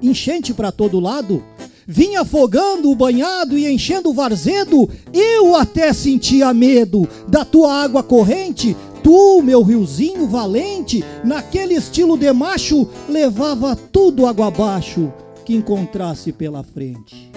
[0.00, 1.42] enchente pra todo lado,
[1.86, 8.02] vinha afogando o banhado e enchendo o varzedo, eu até sentia medo da tua água
[8.02, 8.76] corrente.
[9.02, 15.12] Tu, meu riozinho valente, naquele estilo de macho, levava tudo água abaixo
[15.44, 17.30] que encontrasse pela frente.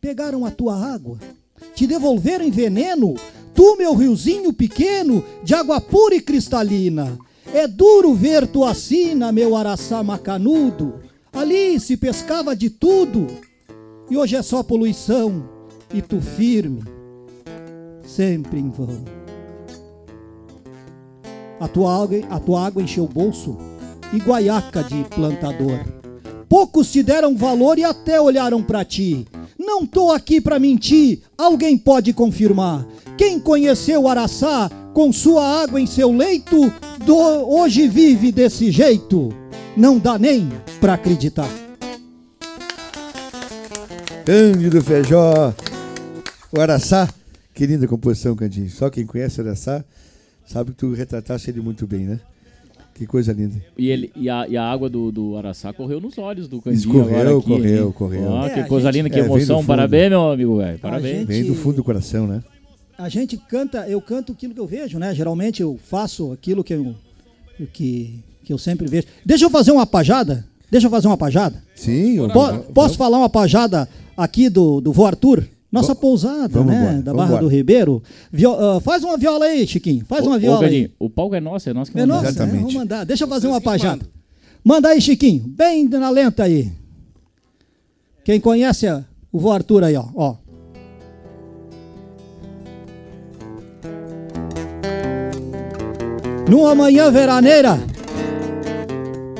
[0.00, 1.18] Pegaram a tua água,
[1.74, 3.14] te devolveram em veneno,
[3.54, 7.18] tu, meu riozinho pequeno, de água pura e cristalina.
[7.52, 10.94] É duro ver tua sina, meu araçá macanudo.
[11.32, 13.26] Ali se pescava de tudo,
[14.10, 15.48] e hoje é só poluição,
[15.92, 16.82] e tu firme,
[18.06, 19.04] sempre em vão.
[21.58, 23.56] A tua água, a tua água encheu o bolso,
[24.12, 25.78] e guaiaca de plantador.
[26.48, 29.26] Poucos te deram valor e até olharam pra ti.
[29.64, 32.84] Não tô aqui pra mentir, alguém pode confirmar.
[33.16, 36.72] Quem conheceu Araçá com sua água em seu leito,
[37.06, 37.14] do-
[37.48, 39.32] hoje vive desse jeito.
[39.76, 41.48] não dá nem pra acreditar.
[44.26, 45.54] Cândido Feijó.
[46.54, 47.08] O Araçá.
[47.54, 48.68] Que linda composição, Candinho.
[48.68, 49.82] Só quem conhece Araçá
[50.46, 52.20] sabe que tu retrataste ele muito bem, né?
[52.94, 53.60] Que coisa linda.
[53.76, 56.78] E, ele, e, a, e a água do, do Araçá correu nos olhos do Candinho
[56.78, 58.24] Escorreu, agora aqui, correu, correu.
[58.24, 59.64] Ó, É, que a coisa gente- linda, que É, emoção.
[59.64, 60.78] Parabéns, meu amigo, velho.
[60.78, 61.18] Parabéns.
[61.20, 62.42] gente- Vem do fundo do coração, né?
[62.98, 65.14] A gente canta, eu canto aquilo que eu vejo, né?
[65.14, 66.94] Geralmente eu faço aquilo que eu,
[67.72, 69.06] que, que eu sempre vejo.
[69.24, 70.46] Deixa eu fazer uma pajada?
[70.70, 71.62] Deixa eu fazer uma pajada?
[71.74, 72.16] Sim.
[72.16, 75.44] eu- Po- posso falar uma pajada aqui do, do Vô Arthur?
[75.72, 76.80] Nossa pousada, vamos né?
[76.82, 77.42] embora, da Barra embora.
[77.44, 78.02] do Ribeiro.
[78.58, 80.04] Ah, faz uma viola aí, Chiquinho.
[80.06, 80.90] Faz uma Ô, ô, viola aí.
[80.98, 82.24] o palco é nosso, é nosso que É mandamos.
[82.24, 82.44] nossa, né?
[82.44, 82.60] Exatamente.
[82.60, 83.04] Vamos mandar.
[83.06, 84.04] Deixa eu fazer uma pajada.
[84.62, 85.42] Manda aí, Chiquinho.
[85.46, 86.70] Bem na lenta aí.
[88.22, 90.04] Quem conhece a- o Vô Arthur aí, ó.
[90.14, 90.36] ó.
[96.48, 97.78] Numa manhã veraneira,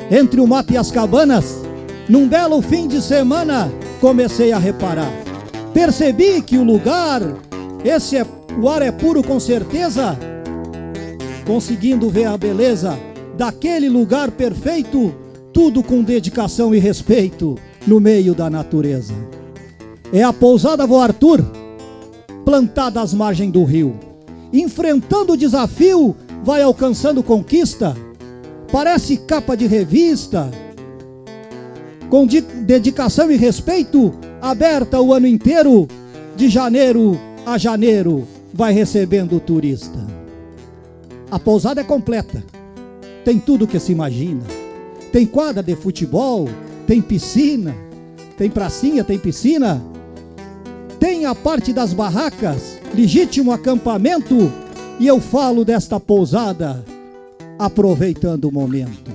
[0.09, 1.61] entre o mato e as cabanas,
[2.09, 5.11] num belo fim de semana, comecei a reparar.
[5.73, 7.21] Percebi que o lugar,
[7.83, 8.25] esse é,
[8.61, 10.17] o ar é puro com certeza,
[11.45, 12.97] conseguindo ver a beleza
[13.35, 15.13] daquele lugar perfeito,
[15.51, 17.55] tudo com dedicação e respeito
[17.87, 19.13] no meio da natureza.
[20.11, 21.43] É a pousada Vô Arthur,
[22.45, 23.95] plantada às margens do rio.
[24.51, 27.95] Enfrentando o desafio, vai alcançando conquista.
[28.71, 30.49] Parece capa de revista.
[32.09, 34.11] Com di- dedicação e respeito,
[34.43, 35.87] aberta o ano inteiro,
[36.35, 40.05] de janeiro a janeiro, vai recebendo o turista.
[41.31, 42.43] A pousada é completa.
[43.23, 44.43] Tem tudo que se imagina.
[45.13, 46.49] Tem quadra de futebol,
[46.85, 47.73] tem piscina,
[48.37, 49.81] tem pracinha, tem piscina.
[50.99, 54.51] Tem a parte das barracas, legítimo acampamento,
[54.99, 56.83] e eu falo desta pousada
[57.57, 59.11] aproveitando o momento.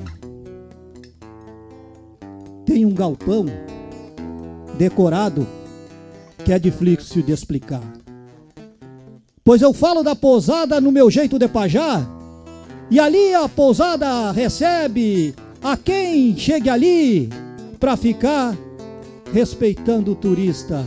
[2.65, 3.45] Tem um galpão
[4.79, 5.47] decorado
[6.45, 7.83] que é difícil de explicar.
[9.45, 12.09] Pois eu falo da pousada no meu jeito de pajar,
[12.91, 17.29] e ali a pousada recebe a quem chegue ali
[17.79, 18.57] para ficar
[19.33, 20.87] respeitando o turista,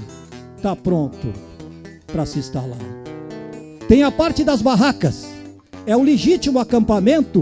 [0.62, 1.34] tá pronto
[2.08, 2.80] para se instalar.
[3.88, 5.28] Tem a parte das barracas,
[5.86, 7.42] é o legítimo acampamento.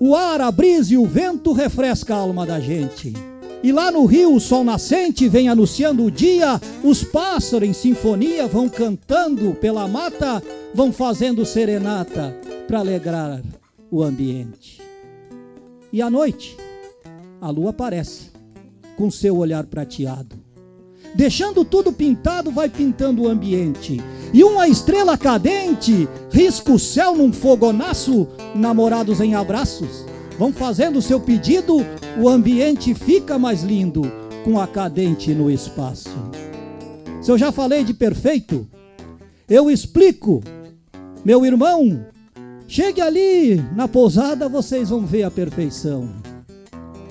[0.00, 3.12] O ar, a brisa e o vento refresca a alma da gente.
[3.62, 8.46] E lá no rio, o sol nascente vem anunciando o dia, os pássaros em sinfonia
[8.46, 12.36] vão cantando pela mata, vão fazendo serenata
[12.68, 13.42] para alegrar
[13.90, 14.80] o ambiente.
[15.92, 16.56] E à noite,
[17.40, 18.30] a lua aparece
[18.96, 20.36] com seu olhar prateado.
[21.14, 23.98] Deixando tudo pintado, vai pintando o ambiente.
[24.32, 30.04] E uma estrela cadente risca o céu num fogonaço, namorados em abraços.
[30.38, 31.84] Vão fazendo seu pedido,
[32.16, 34.02] o ambiente fica mais lindo
[34.44, 36.08] com a cadente no espaço.
[37.20, 38.64] Se eu já falei de perfeito,
[39.48, 40.40] eu explico.
[41.24, 42.06] Meu irmão,
[42.68, 46.08] chegue ali na pousada, vocês vão ver a perfeição.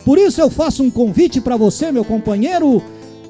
[0.06, 2.82] Por isso eu faço um convite para você, meu companheiro.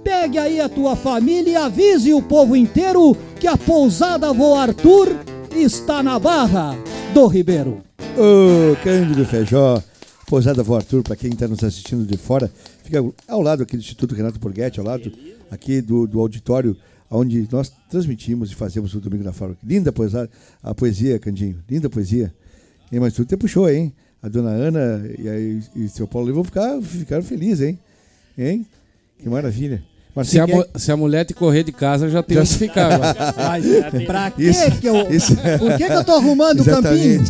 [0.04, 5.18] Pegue aí a tua família e avise o povo inteiro que a pousada Vô Arthur
[5.56, 6.78] está na Barra
[7.14, 7.84] do Ribeiro.
[8.18, 9.82] Ô, Cândido Feijó,
[10.28, 12.52] Pousada Vô Arthur, para quem está nos assistindo de fora,
[12.84, 15.12] fica ao lado aqui do Instituto Renato Borghetti, ao lado
[15.50, 16.76] aqui do, do auditório
[17.10, 19.62] onde nós transmitimos e fazemos o Domingo da Fábrica.
[19.64, 20.30] Linda poesia,
[20.62, 22.34] a poesia, Candinho, linda poesia.
[22.92, 23.94] E, mas tudo te puxou, hein?
[24.22, 27.80] A dona Ana e, aí, e seu Paulo vão ficar, ficaram felizes, hein?
[28.38, 28.66] Hein?
[29.20, 29.84] Que maravilha.
[30.18, 32.90] Mas Se a, mu- se a mulher te correr de casa, já tem onde ficar.
[33.38, 33.64] Mas
[34.08, 35.12] pra que Isso- que eu.
[35.12, 37.24] isso- Por que, que eu tô arrumando o campinho?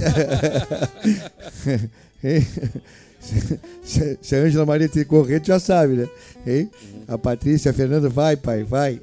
[3.83, 6.07] Se, se a Ângela Maria te correr, tu já sabe, né?
[6.45, 6.69] Hein?
[7.09, 9.01] A Patrícia, a Fernanda, vai, pai, vai.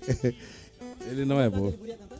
[1.10, 1.70] Ele não é bom.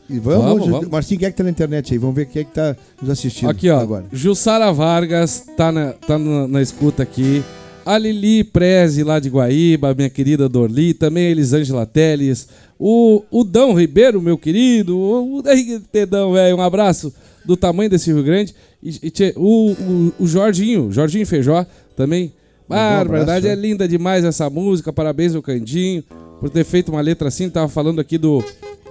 [0.07, 0.87] E vamos, Vamos, vamos.
[0.89, 1.97] Marcinho, quem é que tá na internet aí?
[1.97, 3.79] Vamos ver quem é que tá nos assistindo Aqui, ó.
[3.79, 4.05] agora.
[4.13, 7.43] Jussara Vargas tá na, tá na, na escuta aqui.
[7.85, 10.93] A Lili Preze, lá de Guaíba, minha querida Dorli.
[10.93, 12.47] Também a Elisângela Teles.
[12.79, 14.97] O, o Dão Ribeiro, meu querido.
[14.97, 15.43] O, o
[15.91, 16.57] Tedão, velho.
[16.57, 17.13] Um abraço
[17.45, 18.55] do tamanho desse Rio Grande.
[18.81, 21.63] E, e tchê, o, o, o Jorginho, Jorginho Feijó
[21.95, 22.33] também.
[22.67, 23.61] Ah, verdade, é né?
[23.61, 24.91] linda demais essa música.
[24.91, 26.03] Parabéns ao Candinho
[26.39, 27.49] por ter feito uma letra assim.
[27.51, 28.43] Tava falando aqui do,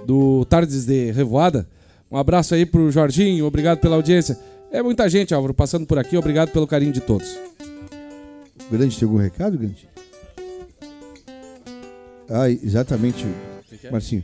[0.05, 1.67] do Tardes de Revoada.
[2.09, 4.39] Um abraço aí pro Jorginho, obrigado pela audiência.
[4.71, 6.15] É muita gente, Álvaro, passando por aqui.
[6.15, 7.37] Obrigado pelo carinho de todos.
[8.71, 9.87] Grande, tem algum recado, Grande?
[12.29, 13.25] Ah, exatamente,
[13.91, 14.23] Marcinho.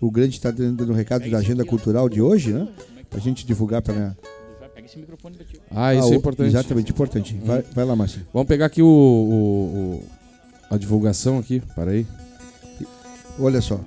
[0.00, 2.68] O Grande está dando um recado da agenda cultural de hoje, né?
[3.10, 4.14] Pra gente divulgar para
[4.74, 5.60] Pega esse microfone pra ti.
[5.70, 6.48] Ah, isso Ah, é o- importante.
[6.48, 7.34] Exatamente, importante.
[7.44, 8.20] Vai, vai lá, Márcio.
[8.32, 10.04] Vamos pegar aqui o, o- o-
[10.74, 11.60] a divulgação aqui.
[11.74, 12.06] Para aí.
[13.38, 13.80] Olha só.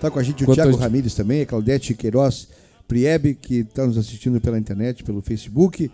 [0.00, 2.48] Tá com a gente o Enquanto Thiago gente- Ramires também, a Claudete Queiroz
[2.86, 5.90] Priebe, que está nos assistindo pela internet, pelo Facebook.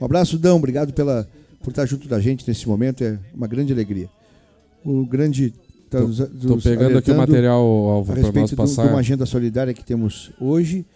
[0.00, 0.56] Um abraço, Dão.
[0.56, 1.28] Obrigado pela,
[1.62, 3.02] por estar junto da gente nesse momento.
[3.04, 4.08] É uma grande alegria.
[4.84, 5.52] O grande.
[5.88, 8.50] Tá Tô- nos, Tô nos pegando aqui o material, a Alvo, para nós respeito do-
[8.50, 8.86] de passar.
[8.88, 10.86] uma agenda solidária que temos hoje,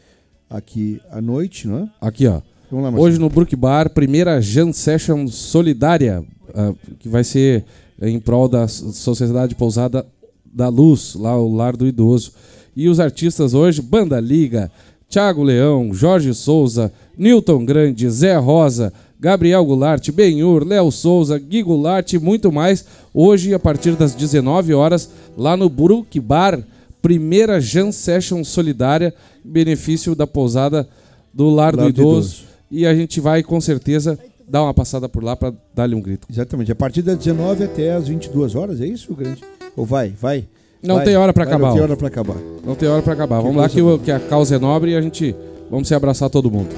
[0.48, 1.88] aqui à noite, não é?
[2.00, 2.40] Aqui, ó.
[2.70, 2.98] Vamos lá.
[3.00, 6.24] Hoje no Brook Bar, primeira Jam Session solidária,
[6.54, 7.64] ah, que vai ser
[8.00, 10.04] em prol da Sociedade Pousada
[10.44, 12.32] da Luz, lá o Lar do Idoso.
[12.74, 14.70] E os artistas hoje, Banda Liga,
[15.08, 22.12] Thiago Leão, Jorge Souza, Newton Grande, Zé Rosa, Gabriel Goulart, Benhur, Léo Souza, Gui Goulart
[22.12, 22.84] e muito mais.
[23.12, 26.60] Hoje, a partir das 19 horas, lá no Brook Bar,
[27.00, 29.14] primeira Jam Session solidária,
[29.44, 30.88] benefício da pousada
[31.32, 32.18] do Lar, do, Lar do Idoso.
[32.18, 32.44] Idoso.
[32.70, 34.18] E a gente vai com certeza
[34.48, 36.26] dar uma passada por lá para dar-lhe um grito.
[36.30, 36.70] Exatamente.
[36.70, 39.42] A partir das 19 até as 22 horas, é isso, grande?
[39.76, 40.44] Ou vai, vai?
[40.82, 41.68] Não Vai, tem hora para acabar.
[41.68, 42.36] Não tem hora para acabar.
[42.64, 43.40] Não tem hora para acabar.
[43.40, 45.34] Vamos lá que, que a causa é nobre e a gente
[45.70, 46.68] vamos se abraçar todo mundo.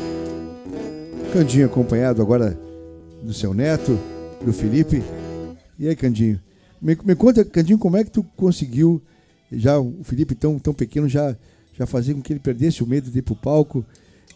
[1.32, 2.59] Candinho acompanhado agora
[3.22, 3.98] do seu neto,
[4.44, 5.02] do Felipe.
[5.78, 6.40] E aí, Candinho?
[6.80, 9.02] Me, me conta, Candinho, como é que tu conseguiu,
[9.52, 11.36] já o Felipe tão, tão pequeno, já,
[11.74, 13.84] já fazer com que ele perdesse o medo de ir pro palco,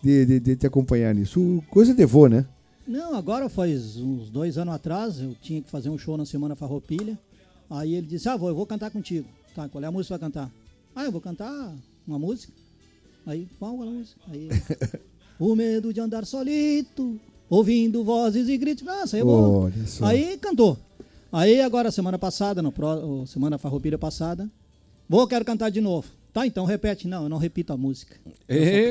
[0.03, 1.63] de, de, de te acompanhar nisso?
[1.71, 2.47] Coisa de vô, né?
[2.87, 6.55] Não, agora faz uns dois anos atrás, eu tinha que fazer um show na Semana
[6.55, 7.19] Farroupilha.
[7.71, 9.27] Aí ele disse, ah, vô, eu vou cantar contigo.
[9.55, 10.53] Tá, qual é a música que vai cantar?
[10.95, 11.75] Ah, eu vou cantar
[12.07, 12.53] uma música.
[13.25, 14.21] Aí, qual é a música?
[14.31, 14.49] Aí,
[15.51, 18.85] o medo de andar solito, ouvindo vozes e gritos.
[18.85, 19.71] Nossa, aí é bom.
[20.03, 20.79] Aí cantou.
[21.33, 24.49] Aí agora, semana passada, no pró, semana farroupilha passada,
[25.09, 26.09] vou, quero cantar de novo.
[26.33, 27.07] Tá, então repete.
[27.09, 28.17] Não, eu não repito a música.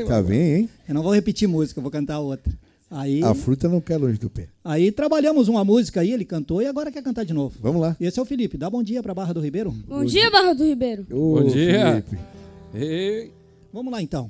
[0.08, 0.70] Tá bem, hein?
[0.88, 2.52] Eu não vou repetir música, eu vou cantar outra.
[2.90, 4.50] Aí, A fruta não cai longe do pé.
[4.66, 7.56] aí trabalhamos uma música aí, ele cantou e agora quer cantar de novo.
[7.62, 7.96] Vamos lá.
[8.02, 8.58] Esse é o Felipe.
[8.58, 9.72] Dá bom dia pra Barra do Ribeiro.
[9.88, 11.06] Bom dia, Barra do Ribeiro.
[11.10, 12.04] Ô, Bom dia.
[12.06, 12.20] Felipe.
[12.74, 13.32] Ei.
[13.72, 14.30] Vamos lá então.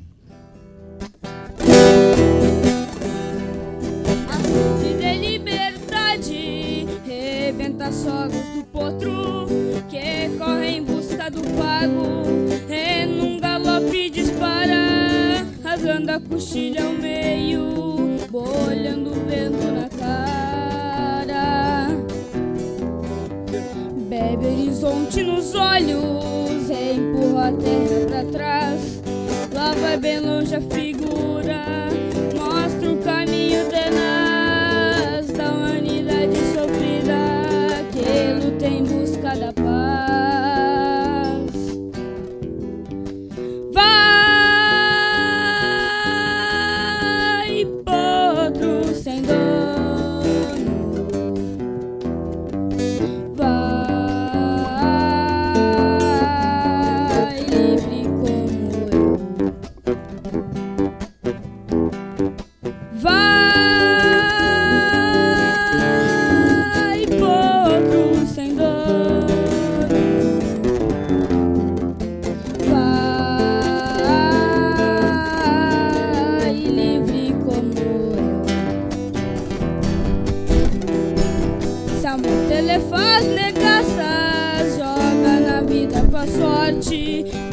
[7.82, 9.48] Rebenta sogros do potro
[9.90, 12.24] que corre em busca do pago
[12.70, 21.88] e num galope dispara, rasgando a coxilha ao meio, bolhando o vento na cara.
[24.08, 29.02] Bebe horizonte nos olhos, empurra a terra pra trás.
[29.53, 31.90] Lá vai bem longe a figura,
[38.12, 38.51] sofrida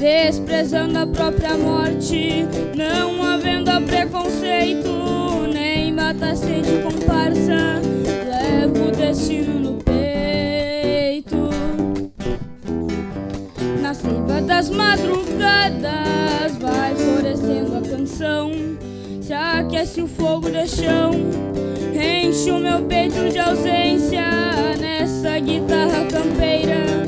[0.09, 4.89] desprezando a própria morte, não havendo preconceito,
[5.53, 7.83] nem mata-se de comparsa,
[8.27, 11.51] leva o destino no peito.
[13.83, 18.51] Na seiva das madrugadas vai florescendo a canção.
[19.21, 21.11] Se aquece o fogo de chão,
[21.93, 24.25] enche o meu peito de ausência
[24.81, 27.08] nessa guitarra campeira,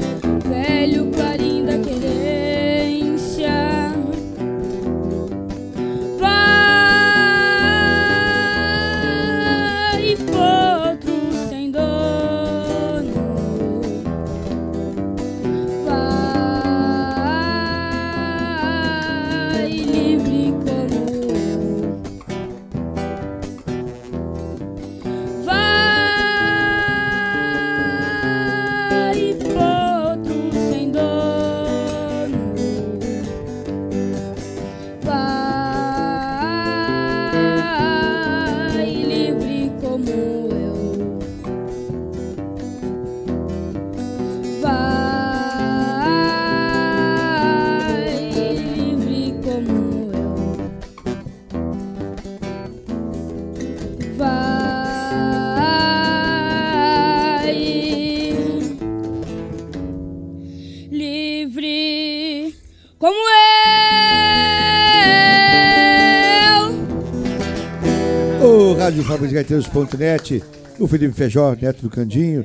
[69.21, 70.43] Rádio Gaiteiros.net,
[70.79, 72.45] o Felipe Feijó, neto do Candinho.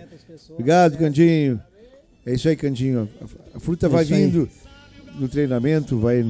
[0.51, 1.59] Obrigado, Candinho.
[2.25, 3.09] É isso aí, Candinho.
[3.53, 4.25] A fruta É vai isso aí.
[4.25, 4.49] vindo
[5.19, 6.25] no treinamento, vai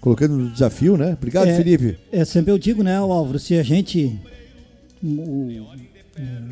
[0.00, 1.14] colocando no desafio, né?
[1.14, 1.56] Obrigado, É.
[1.56, 1.98] Felipe.
[2.12, 4.18] É, sempre eu digo, né, Álvaro, se a gente.
[5.02, 5.66] O, o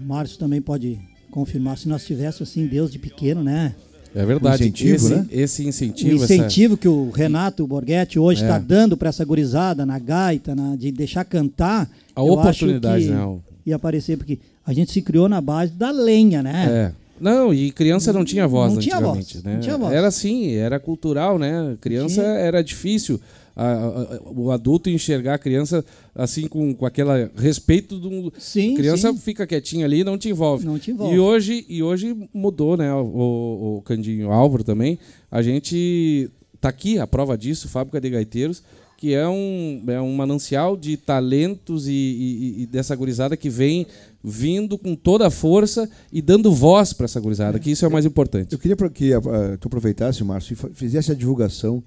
[0.02, 0.98] Márcio também pode
[1.30, 3.74] confirmar, se nós tivéssemos assim, Deus de pequeno, né?
[4.16, 4.64] É verdade.
[4.64, 5.26] Um incentivo, esse, né?
[5.30, 8.46] esse O incentivo, essa- incentivo que o Renato Borghetti hoje É.
[8.46, 11.88] está dando para essa gurizada na gaita, na- de deixar cantar.
[12.14, 13.36] A eu acho oportunidade, que né?
[13.66, 16.66] Ia aparecer, porque a gente se criou na base da lenha, né?
[16.92, 17.06] É.
[17.20, 19.52] Não, e criança não tinha voz Não tinha antigamente, voz, né?
[19.54, 19.92] não tinha voz.
[19.92, 21.76] Era assim, era cultural, né?
[21.80, 22.26] Criança Tinha.
[22.26, 23.20] era difícil.
[23.56, 25.82] A- a- a- o adulto enxergar a criança
[26.14, 29.18] assim com, com aquele respeito do Sim, criança sim.
[29.18, 30.66] fica quietinha ali e não te envolve.
[30.66, 31.14] Não te envolve.
[31.14, 32.92] E hoje, e hoje mudou, né?
[32.92, 34.98] O, o, o Candinho o Álvaro também.
[35.30, 36.28] A gente
[36.60, 38.62] tá aqui, a prova disso, Fábrica de Gaiteiros,
[38.98, 43.86] que é um, é um manancial de talentos e, e- e dessa gurizada que vem
[44.24, 47.92] vindo com toda a força e dando voz para essa gurizada, que isso é o
[47.92, 48.52] mais importante.
[48.52, 49.20] Eu queria que ah,
[49.60, 51.82] tu aproveitasse, Márcio, e fizesse a divulgação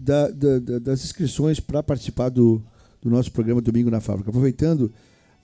[0.00, 2.62] da- da- da- das inscrições para participar do,
[3.02, 4.30] do nosso programa Domingo na Fábrica.
[4.30, 4.92] Aproveitando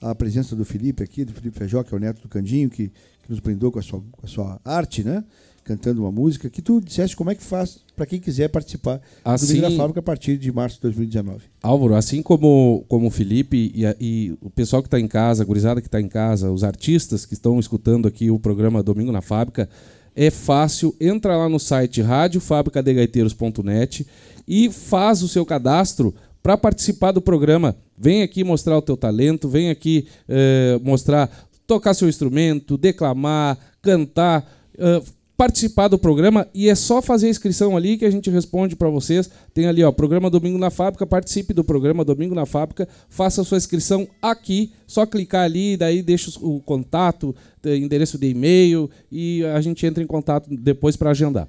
[0.01, 2.87] a presença do Felipe aqui, do Felipe Feijó, que é o neto do Candinho, que,
[2.89, 5.23] que nos brindou com a, sua, com a sua arte, né?
[5.63, 9.01] Cantando uma música, que tu dissesse como é que faz para quem quiser participar do
[9.25, 11.43] Assim, Domingo na Fábrica a partir de março de 2019.
[11.61, 15.43] Álvaro, assim como, como o Felipe e, a- e o pessoal que está em casa,
[15.43, 19.11] a gurizada que está em casa, os artistas que estão escutando aqui o programa Domingo
[19.11, 19.67] na Fábrica,
[20.15, 24.07] é fácil, entra lá no site radiofabricadegaiteiros.net
[24.47, 27.75] e faz o seu cadastro para participar do programa.
[27.97, 31.29] Vem aqui mostrar o teu talento, vem aqui eh, mostrar,
[31.65, 35.01] tocar seu instrumento, declamar, cantar, eh,
[35.35, 38.89] participar do programa e é só fazer a inscrição ali que a gente responde para
[38.89, 39.29] vocês.
[39.53, 43.43] Tem ali, ó, programa Domingo na Fábrica, participe do programa Domingo na Fábrica, faça a
[43.43, 49.43] sua inscrição aqui, só clicar ali, daí deixa o contato, eh, endereço de e-mail e
[49.45, 51.47] a gente entra em contato depois para agendar.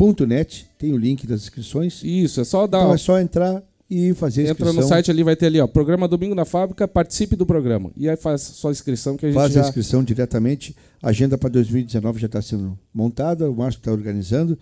[0.00, 2.02] www.radiofabricadegaiteiros.net tem o link das inscrições.
[2.02, 4.82] Isso, é só dar Então é só entrar e fazer a Entra inscrição.
[4.82, 7.90] no site ali, vai ter ali, ó, programa Domingo na Fábrica, participe do programa.
[7.96, 9.62] E aí faz sua inscrição que a gente Faz já...
[9.62, 10.76] a inscrição diretamente.
[11.02, 14.58] A agenda para 2019 já está sendo montada, o Márcio está organizando.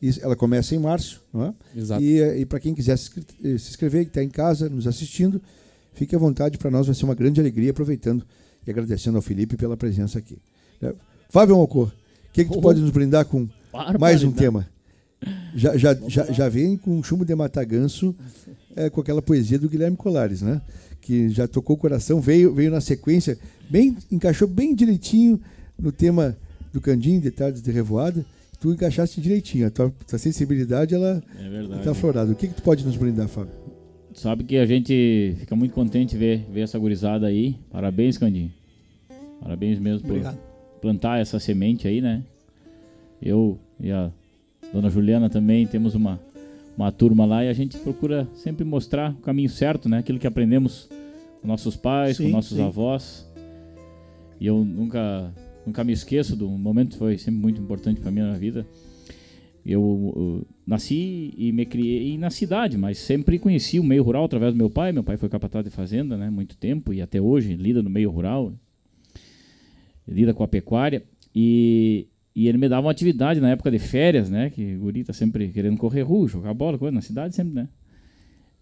[0.00, 1.22] E ela começa em março.
[1.32, 1.54] Não é?
[1.76, 2.02] Exato.
[2.02, 3.08] E, e para quem quiser se
[3.44, 5.40] eh, se inscrever, que está em casa nos assistindo,
[5.94, 6.58] fique à vontade.
[6.58, 8.26] Para nós vai ser uma grande alegria, aproveitando
[8.66, 10.38] e agradecendo ao Felipe pela presença aqui.
[10.82, 10.92] É,
[11.30, 11.92] Fábio Mocô, o
[12.32, 12.62] que, que tu Oh.
[12.62, 13.48] pode nos brindar com
[14.00, 14.66] mais um tema?
[15.54, 18.14] Já, já, já, já vem com chumbo de mataganço,
[18.74, 20.60] é, com aquela poesia do Guilherme Colares, né?
[21.00, 23.38] Que já tocou o coração, veio, veio na sequência,
[23.68, 25.40] bem, encaixou bem direitinho
[25.78, 26.36] no tema
[26.72, 28.24] do Candinho, de Tardes de Revoada.
[28.60, 32.30] Tu encaixaste direitinho, a tua, tua sensibilidade ela É está aflorada.
[32.30, 33.52] O que, que tu pode nos brindar, Fábio?
[34.14, 37.56] Sabe que a gente fica muito contente ver, ver essa gurizada aí.
[37.70, 38.52] Parabéns, Candinho.
[39.40, 40.36] Parabéns mesmo Obrigado.
[40.36, 42.22] por plantar essa semente aí, né?
[43.20, 44.12] Eu e a
[44.72, 46.20] dona Juliana também temos uma,
[46.76, 49.98] uma turma lá e a gente procura sempre mostrar o caminho certo, né?
[49.98, 50.88] Aquilo que aprendemos
[51.40, 52.62] com nossos pais, com Sim, nossos sim.
[52.62, 53.30] avós.
[54.40, 55.32] E eu nunca,
[55.66, 58.66] nunca me esqueço do momento que foi sempre muito importante para mim na vida.
[59.64, 64.52] Eu, uh, nasci e me criei na cidade, mas sempre conheci o meio rural através
[64.52, 64.90] do meu pai.
[64.90, 68.10] Meu pai foi capataz de fazenda, né, muito tempo e até hoje lida no meio
[68.10, 68.52] rural,
[70.08, 71.04] lida com a pecuária
[71.34, 75.04] e, e ele me dava uma atividade na época de férias, né, que o guri
[75.04, 77.68] tá sempre querendo correr rua, jogar bola, coisa na cidade sempre, né.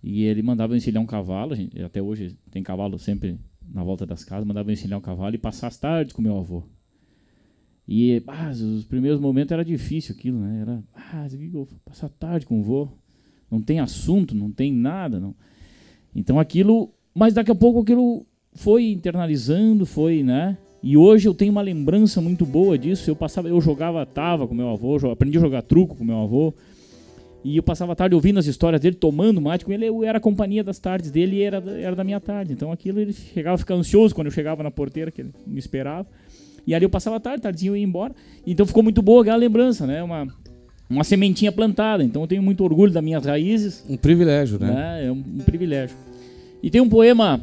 [0.02, 3.38] E ele mandava eu encilhar um cavalo, a gente, até hoje tem cavalo sempre
[3.72, 6.38] na volta das casas, mandava eu encilhar um cavalo e passar as tardes com meu
[6.38, 6.64] avô.
[7.86, 10.60] E ah, os primeiros momentos era difícil aquilo, né?
[10.60, 12.88] Era, ah, eu passar tarde com o vô.
[13.50, 15.34] Não tem assunto, não tem nada, não.
[16.14, 20.56] Então aquilo, mas daqui a pouco aquilo foi internalizando, foi, né?
[20.82, 23.10] E hoje eu tenho uma lembrança muito boa disso.
[23.10, 26.54] Eu passava, eu jogava tava com meu avô, aprendi a jogar truco com meu avô.
[27.42, 29.86] E eu passava a tarde ouvindo as histórias dele, tomando mate com ele.
[29.86, 32.52] Eu era a companhia das tardes dele e era, era da minha tarde.
[32.52, 35.58] Então aquilo ele chegava a ficar ansioso quando eu chegava na porteira, que ele me
[35.58, 36.06] esperava.
[36.66, 38.14] E ali eu passava a tarde, tardezinho eu ia embora.
[38.46, 40.02] Então ficou muito boa aquela lembrança, né?
[40.02, 40.28] Uma,
[40.88, 42.04] uma sementinha plantada.
[42.04, 44.72] Então eu tenho muito orgulho das minhas raízes, Um privilégio, né?
[44.72, 45.06] né?
[45.06, 45.96] É um, um privilégio.
[46.62, 47.40] E tem um poema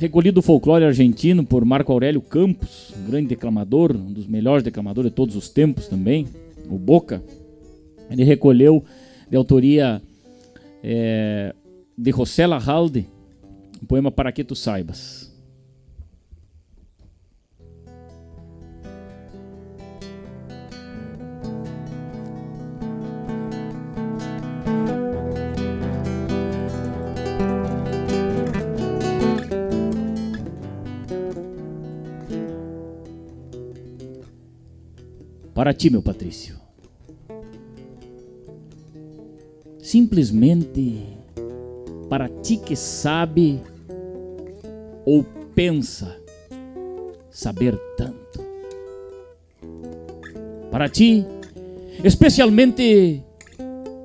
[0.00, 5.10] recolhido do folclore argentino por Marco Aurélio Campos, um grande declamador, um dos melhores declamadores
[5.10, 6.26] de todos os tempos também,
[6.70, 7.22] o Boca.
[8.10, 8.82] Ele recolheu
[9.28, 10.00] de autoria
[10.82, 11.54] eh,
[11.98, 13.06] de José Larralde,
[13.82, 15.29] um poema Para que tu saibas.
[35.60, 36.54] Para ti, meu Patrício.
[39.78, 41.02] Simplesmente
[42.08, 43.60] para ti que sabe
[45.04, 45.22] ou
[45.54, 46.16] pensa
[47.30, 48.40] saber tanto.
[50.70, 51.26] Para ti,
[52.02, 53.22] especialmente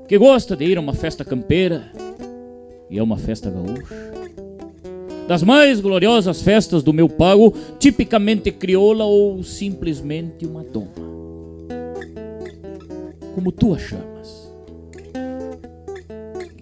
[0.10, 1.90] que gosta de ir a uma festa campeira
[2.90, 3.96] e a uma festa gaúcha.
[5.26, 11.15] Das mais gloriosas festas do meu pago, tipicamente crioula ou simplesmente uma doma.
[13.36, 14.52] Como tu a chamas.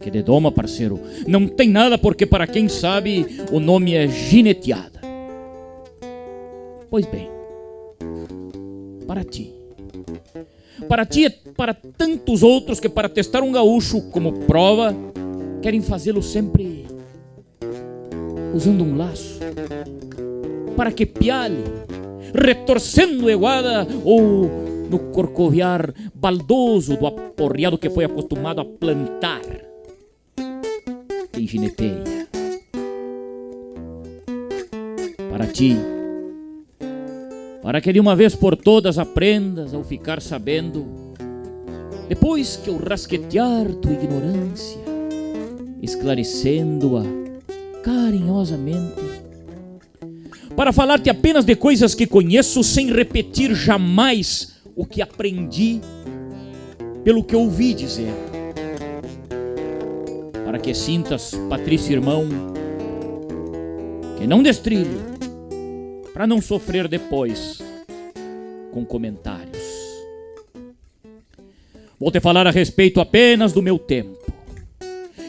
[0.02, 5.00] Que de doma, parceiro, não tem nada porque para quem sabe o nome é gineteada.
[6.90, 7.30] Pois bem,
[9.08, 9.54] para ti.
[10.90, 14.94] Para ti e para tantos outros que para testar um gaúcho como prova,
[15.62, 16.86] querem fazê-lo sempre
[18.54, 19.40] usando um laço.
[20.76, 21.64] Para que piale,
[22.34, 29.41] retorcendo eguada ou no corcoviar baldoso do aporreado que foi acostumado a plantar.
[31.32, 32.28] Tem gineteia.
[35.32, 35.76] Para ti,
[37.64, 40.86] para que de uma vez por todas aprendas ao ficar sabendo,
[42.07, 44.80] depois que eu rasquetear tua ignorância,
[45.82, 47.03] esclarecendo-a
[47.82, 49.02] carinhosamente,
[50.56, 55.82] para falar-te apenas de coisas que conheço sem repetir jamais o que aprendi
[57.04, 58.14] pelo que ouvi dizer.
[60.45, 62.28] Para que sintas, Patrício irmão,
[64.18, 65.02] que não destrilho,
[66.14, 67.60] para não sofrer depois
[68.72, 69.64] com comentários.
[72.00, 74.20] Vou te falar a respeito apenas do meu tempo,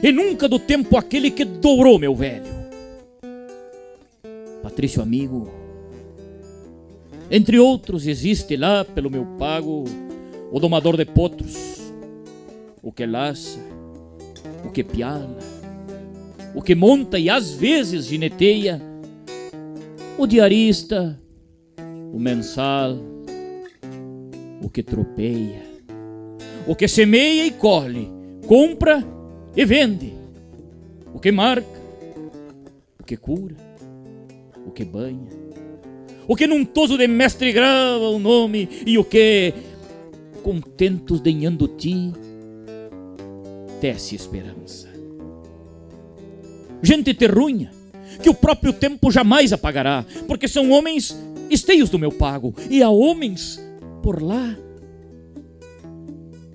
[0.02, 2.52] e nunca do tempo aquele que dourou meu velho.
[4.62, 5.50] Patrício amigo,
[7.34, 9.82] entre outros existe lá pelo meu pago
[10.52, 11.82] o domador de potros,
[12.80, 13.58] o que laça,
[14.64, 15.36] o que piala,
[16.54, 18.80] o que monta e às vezes gineteia,
[20.16, 21.20] o diarista,
[22.12, 22.96] o mensal,
[24.62, 25.60] o que tropeia,
[26.68, 28.12] o que semeia e colhe,
[28.46, 29.04] compra
[29.56, 30.14] e vende,
[31.12, 31.80] o que marca,
[33.00, 33.56] o que cura,
[34.64, 35.43] o que banha,
[36.26, 39.52] o que num toso de mestre grava o nome e o que,
[40.42, 42.12] contentos denhando ti,
[43.80, 44.88] tece esperança.
[46.82, 47.70] Gente terrunha,
[48.22, 51.16] que o próprio tempo jamais apagará, porque são homens
[51.50, 53.62] esteios do meu pago, e há homens
[54.02, 54.56] por lá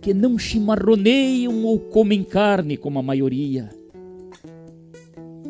[0.01, 3.69] que não chimarroneiam ou comem carne como a maioria,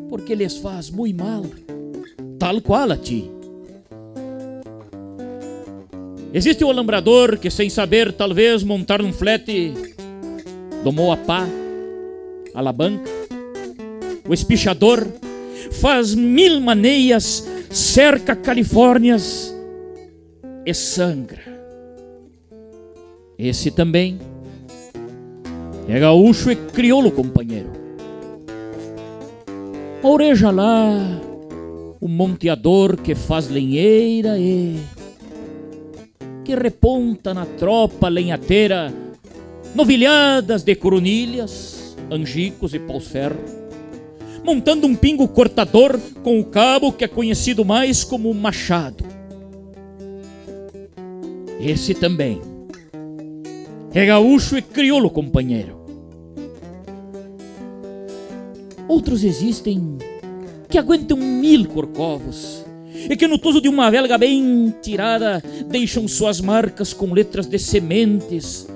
[0.08, 1.44] porque lhes faz muito mal,
[2.38, 3.30] tal qual a ti.
[6.32, 9.72] Existe o alambrador que, sem saber, talvez montar num flete,
[10.84, 11.44] domou a pá,
[12.54, 13.10] alabanca,
[14.28, 15.08] o espichador
[15.80, 19.52] faz mil maneias, cerca Califórnias
[20.64, 21.42] e sangra.
[23.36, 24.20] Esse também
[25.88, 27.72] é gaúcho e crioulo, companheiro.
[30.00, 31.20] Oreja lá,
[32.00, 34.78] o monteador que faz lenheira e
[36.50, 38.92] que reponta na tropa lenhateira
[39.72, 43.38] novilhadas de coronilhas, angicos e paus-ferro,
[44.42, 49.04] montando um pingo cortador com o cabo que é conhecido mais como machado.
[51.60, 52.42] Esse também
[53.94, 55.78] é gaúcho e crioulo, companheiro.
[58.88, 59.98] Outros existem
[60.68, 62.64] que aguentam mil corcovos
[63.08, 67.58] e que no toso de uma velga bem tirada deixam suas marcas com letras de
[67.58, 68.66] sementes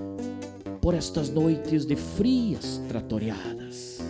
[0.80, 4.01] por estas noites de frias tratoriadas.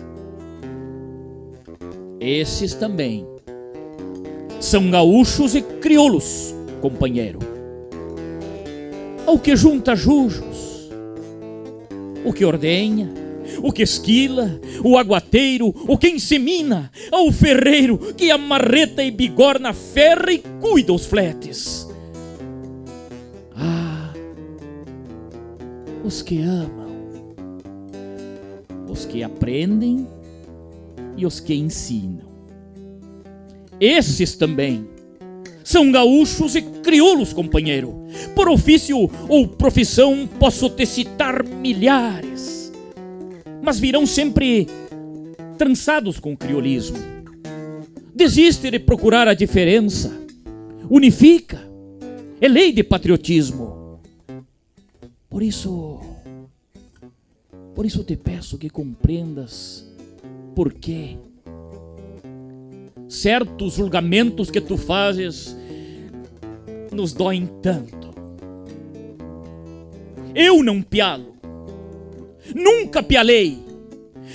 [2.19, 3.25] Esses também
[4.59, 7.39] são gaúchos e crioulos, companheiro.
[9.25, 10.89] Ao que junta jujos,
[12.25, 13.24] o que ordenha,
[13.61, 20.31] o que esquila, o aguateiro, o que insemina, ao ferreiro que amarreta e bigorna ferra
[20.31, 21.87] e cuida os fletes.
[23.55, 24.13] Ah,
[26.03, 26.95] os que amam,
[28.89, 30.07] os que aprendem
[31.17, 32.25] e os que ensinam.
[33.79, 34.87] Esses também
[35.65, 38.05] são gaúchos e crioulos, companheiro.
[38.35, 42.54] Por ofício ou profissão posso te citar milhares,
[43.65, 44.67] mas virão sempre
[45.57, 46.97] trançados com o criolismo.
[48.13, 50.13] Desiste de procurar a diferença,
[50.87, 51.59] unifica,
[52.39, 53.99] é lei de patriotismo.
[55.27, 55.99] Por isso,
[57.73, 59.83] por isso te peço que compreendas
[60.53, 61.17] por quê
[63.09, 65.57] certos julgamentos que tu fazes
[66.91, 68.13] nos doem tanto.
[70.35, 71.34] Eu não pialo,
[72.53, 73.57] nunca pialei,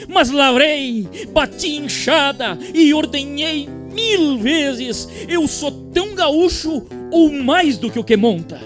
[0.08, 5.08] mas lavrei, bati inchada e ordenhei mil vezes.
[5.28, 8.60] Eu sou tão gaúcho ou mais do que o que monta.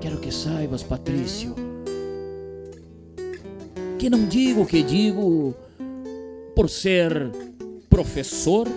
[0.00, 1.54] Quero que saibas, Patrício,
[3.98, 5.54] que não digo o que digo
[6.54, 7.30] por ser
[7.88, 8.68] professor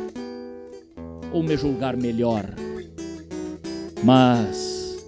[1.33, 2.45] ou me julgar melhor,
[4.03, 5.05] mas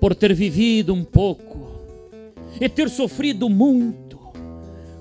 [0.00, 1.65] por ter vivido um pouco
[2.60, 4.18] e ter sofrido muito,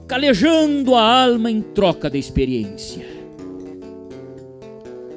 [0.08, 3.16] calejando a alma em troca de experiência.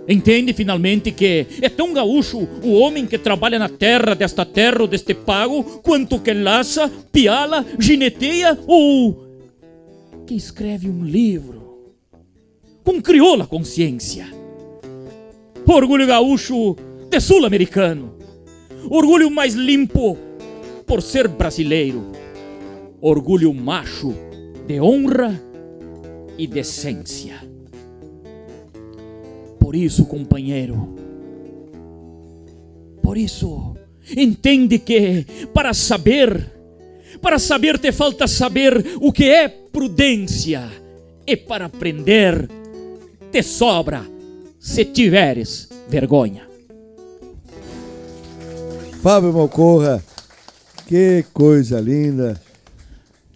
[0.08, 4.88] Entende finalmente que é tão gaúcho o homem que trabalha na terra desta terra ou
[4.88, 9.28] deste pago, quanto que laça, piala, gineteia ou
[10.26, 11.92] que escreve um livro
[12.82, 14.26] com crioula consciência.
[15.66, 16.74] Orgulho gaúcho
[17.10, 18.14] de sul-americano.
[18.88, 20.16] Orgulho mais limpo
[20.86, 22.10] por ser brasileiro.
[23.00, 24.14] Orgulho macho
[24.66, 25.40] de honra
[26.36, 27.40] e decência.
[29.58, 30.96] Por isso, companheiro,
[33.02, 33.76] por isso,
[34.16, 36.52] entende que para saber,
[37.22, 40.68] para saber te falta saber o que é prudência,
[41.26, 42.48] e para aprender
[43.30, 44.02] te sobra
[44.58, 46.48] se tiveres vergonha.
[49.02, 50.02] Fábio Malcorra,
[50.86, 52.40] que coisa linda.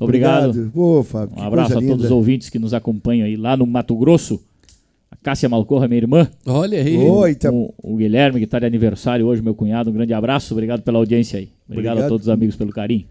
[0.05, 0.71] Obrigado.
[0.73, 1.93] Pô, Fábio, Um que abraço coisa a linda.
[1.93, 4.41] todos os ouvintes que nos acompanham aí lá no Mato Grosso.
[5.11, 6.29] A Cássia Malcorra, minha irmã.
[6.47, 6.97] Olha aí.
[6.97, 7.51] Oi, tá...
[7.53, 9.91] O, o Guilherme, que está de aniversário hoje, meu cunhado.
[9.91, 10.55] Um grande abraço.
[10.55, 11.51] Obrigado pela audiência aí.
[11.69, 12.07] Obrigado, Obrigado.
[12.07, 13.05] a todos os amigos pelo carinho.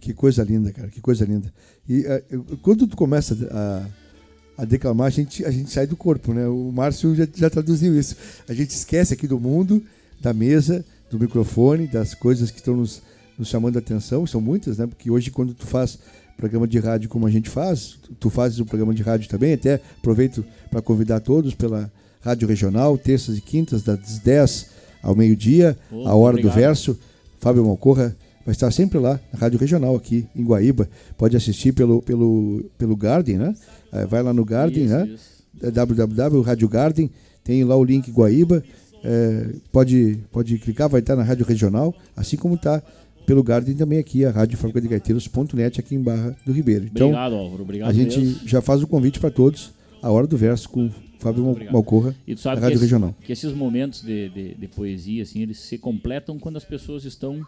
[0.00, 1.52] Que coisa linda, cara, que coisa linda.
[1.88, 6.32] E eu- quando tu começa a, a declamar, a gente, a gente sai do corpo,
[6.34, 6.46] né?
[6.46, 8.16] O Márcio já, já traduziu isso.
[8.48, 9.82] A gente esquece aqui do mundo,
[10.20, 13.00] da mesa, do microfone, das coisas que estão nos,
[13.38, 14.26] nos chamando a atenção.
[14.26, 14.86] São muitas, né?
[14.86, 15.98] Porque hoje, quando tu faz
[16.36, 19.52] programa de rádio como a gente faz, tu, fazes o programa de rádio também.
[19.52, 21.90] Até aproveito para convidar todos pela
[22.20, 24.66] Rádio Regional, terças e quintas, das 10
[25.02, 26.52] ao meio-dia, Ô, a hora obrigado.
[26.52, 26.98] do verso.
[27.40, 30.88] Fábio Malcorra vai estar sempre lá, na Rádio Regional aqui em Guaíba.
[31.18, 33.54] Pode assistir pelo, pelo, pelo Garden, né?
[33.92, 35.06] Eh, Vai lá no Garden, Isso, né?
[35.06, 35.34] isso.
[35.62, 37.10] É www Rádio Garden,
[37.44, 38.62] tem lá o link Guaíba.
[39.04, 42.82] eh, pode, pode clicar, vai estar na Rádio Regional, assim como está
[43.26, 46.84] pelo Garden também aqui, a Rádio Fábrica de Gaiteiros.net aqui em Barra do Ribeiro.
[46.86, 47.62] Então, Obrigado, Álvaro.
[47.62, 48.48] Obrigado a gente mesmo.
[48.48, 49.72] já faz o convite para todos,
[50.02, 51.72] a hora do verso com Fábio Obrigado.
[51.72, 53.14] Malcorra, E tu da sabe que, Rádio esse- Regional.
[53.24, 57.40] que esses momentos de, de, de poesia, assim, eles se completam quando as pessoas estão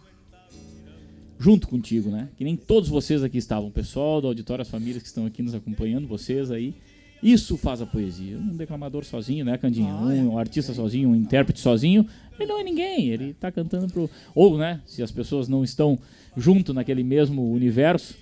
[1.39, 2.28] junto contigo, né?
[2.36, 5.43] Que nem todos vocês aqui estavam, o pessoal do auditório, as famílias que estão aqui
[5.43, 6.74] nos acompanhando, vocês aí.
[7.22, 8.36] Isso faz a poesia.
[8.38, 9.88] Um declamador sozinho, né, Candinho?
[9.88, 12.06] Um, um artista sozinho, um intérprete sozinho,
[12.38, 13.09] ele não é ninguém.
[13.09, 14.09] Ele tá cantando pro.
[14.34, 15.98] Ou, né, se as pessoas não estão
[16.36, 18.14] junto naquele mesmo universo.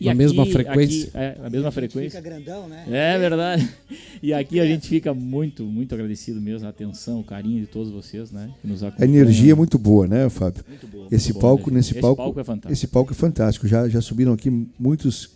[0.00, 1.08] Na mesma frequência.
[1.08, 2.20] aqui- é, na mesma frequência.
[2.20, 2.84] Fica grandão, né?
[2.88, 3.68] É verdade.
[4.22, 7.92] E aqui a gente fica muito, muito agradecido mesmo, a atenção, o carinho de todos
[7.92, 8.50] vocês, né?
[8.60, 9.14] Que nos A acompanham.
[9.14, 10.64] energia é muito boa, né, Fábio?
[10.68, 11.76] Muito boa, Esse muito boa, palco, né?
[11.76, 12.72] nesse Esse palco, é fantástico.
[12.72, 13.68] Esse palco é fantástico.
[13.68, 15.30] Já, já subiram aqui muitos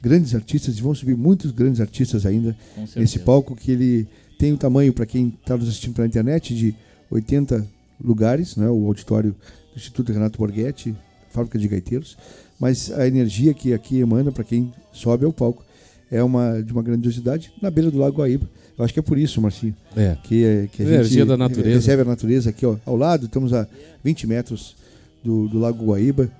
[0.00, 2.56] grandes artistas e vão subir muitos grandes artistas ainda.
[2.74, 3.04] Com certeza.
[3.04, 4.06] Esse palco que ele
[4.38, 6.74] tem o tamanho, para quem está nos assistindo pela internet, de
[7.10, 7.66] 80
[8.02, 8.68] lugares, né?
[8.68, 10.94] o auditório do Instituto Renato Borghetti,
[11.30, 12.16] fábrica de gaiteiros.
[12.60, 15.64] Mas a energia que aqui emana para quem sobe ao palco
[16.10, 18.48] é uma de uma grandiosidade na beira do Lago Guaíba.
[18.78, 20.16] Eu acho que é por isso, Marcinho, É.
[20.22, 21.74] que, é- que a Energia gente da natureza.
[21.76, 23.24] recebe a natureza aqui ó, ao lado.
[23.26, 23.66] Estamos a
[24.04, 24.76] 20 metros
[25.24, 26.30] do, do Lago Guaíba.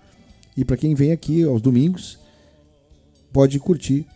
[0.57, 2.19] E para quem vem aqui aos domingos,
[3.37, 4.07] pode curtir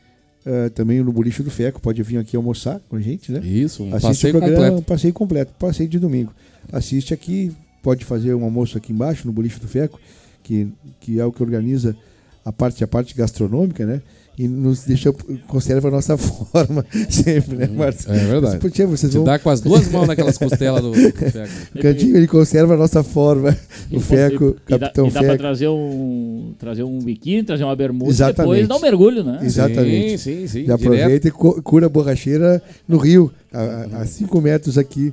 [0.47, 1.78] eh, também no Boliche do Feco.
[1.78, 3.40] Pode vir aqui almoçar com a gente, né?
[3.40, 4.78] Isso, um Assiste passeio o programa, completo.
[4.78, 6.32] um passeio completo, passeio de domingo.
[6.72, 7.52] Assiste aqui,
[7.82, 10.01] pode fazer um almoço aqui embaixo, no Boliche do Feco,
[10.42, 10.68] que,
[11.01, 11.94] que é o que organiza
[12.42, 14.01] a parte a parte gastronômica, né?
[14.42, 15.12] E nos deixa,
[15.46, 18.08] conserva a nossa forma sempre, né, Marcos?
[18.08, 18.58] É verdade.
[18.58, 19.24] Poxa, vocês Te vão...
[19.24, 21.38] dá com as duas mãos naquelas costelas do, do Feco.
[21.74, 23.54] O Cantinho, ele conserva a nossa forma.
[23.90, 25.42] E O Feco, e, e dá, Capitão e dá pra Feco.
[25.42, 28.36] trazer um, trazer um biquíni, trazer uma bermuda e Exatamente.
[28.62, 29.40] depois dar um mergulho, né?
[29.42, 30.16] Exatamente.
[30.18, 30.60] Sim, sim, sim.
[30.62, 30.74] Direto.
[30.86, 35.12] aproveita e cu- cura a borracheira no rio, a 5 metros aqui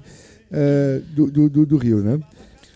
[0.50, 2.18] eh, do, do, do- do rio, né?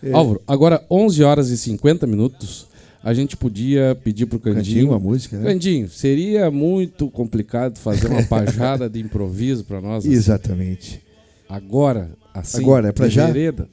[0.02, 2.66] É, Álvaro, agora 11 horas e 50 minutos,
[3.02, 4.88] a gente podia pedir pro Cantinho, Candinho.
[4.90, 5.52] uma música, né?
[5.52, 10.04] Candinho, seria muito complicado fazer uma pajada de improviso pra nós?
[10.04, 10.14] assim?
[10.14, 11.00] Exatamente.
[11.48, 13.26] Agora, assim, Agora, é pra de já?
[13.26, 13.68] vereda?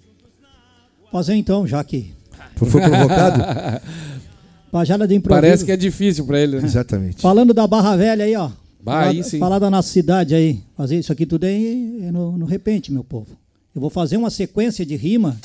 [1.12, 2.14] Fazer então, já que
[2.56, 3.42] Foi provocado?
[4.72, 5.42] Pajada de improviso.
[5.42, 6.64] Parece que é difícil pra ele, né?
[6.64, 7.22] Exatamente.
[7.22, 8.52] Falando da Barra Velha aí, ó.
[8.82, 9.40] Bah, aí falar, sim.
[9.40, 10.62] falar da nossa cidade aí.
[10.78, 13.28] Fazer isso aqui tudo aí é no, no repente, meu povo.
[13.74, 15.38] Eu vou fazer uma sequência de rima,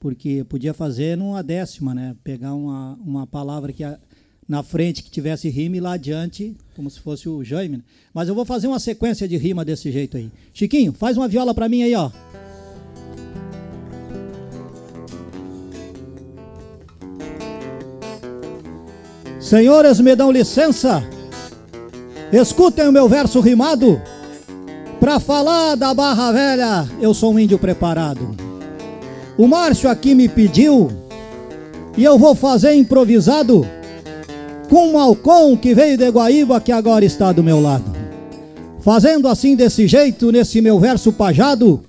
[0.00, 2.16] porque podia fazer numa décima, né?
[2.24, 3.98] Pegar uma, uma palavra que a-
[4.48, 7.76] na frente que tivesse rima e lá adiante, como se fosse o Jaime.
[7.76, 7.82] né?
[8.12, 10.28] Mas eu vou fazer uma sequência de rima desse jeito aí.
[10.52, 12.10] Chiquinho, faz uma viola pra mim aí, ó.
[19.38, 21.02] Senhores, me dão licença.
[22.32, 24.00] Escutem o meu verso rimado.
[24.98, 28.36] Pra falar da Barra Velha, eu sou um índio preparado.
[29.40, 30.90] O Márcio aqui me pediu
[31.96, 33.66] e eu vou fazer improvisado
[34.68, 37.90] com um malcom que veio de Guaíba que agora está do meu lado.
[38.80, 41.80] Fazendo assim desse jeito, nesse meu verso pajado,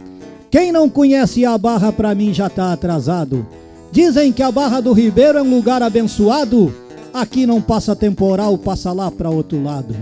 [0.50, 3.46] quem não conhece a Barra pra mim já tá atrasado.
[3.92, 6.74] Dizem que a Barra do Ribeiro é um lugar abençoado.
[7.14, 9.94] Aqui não passa temporal, passa lá pra outro lado.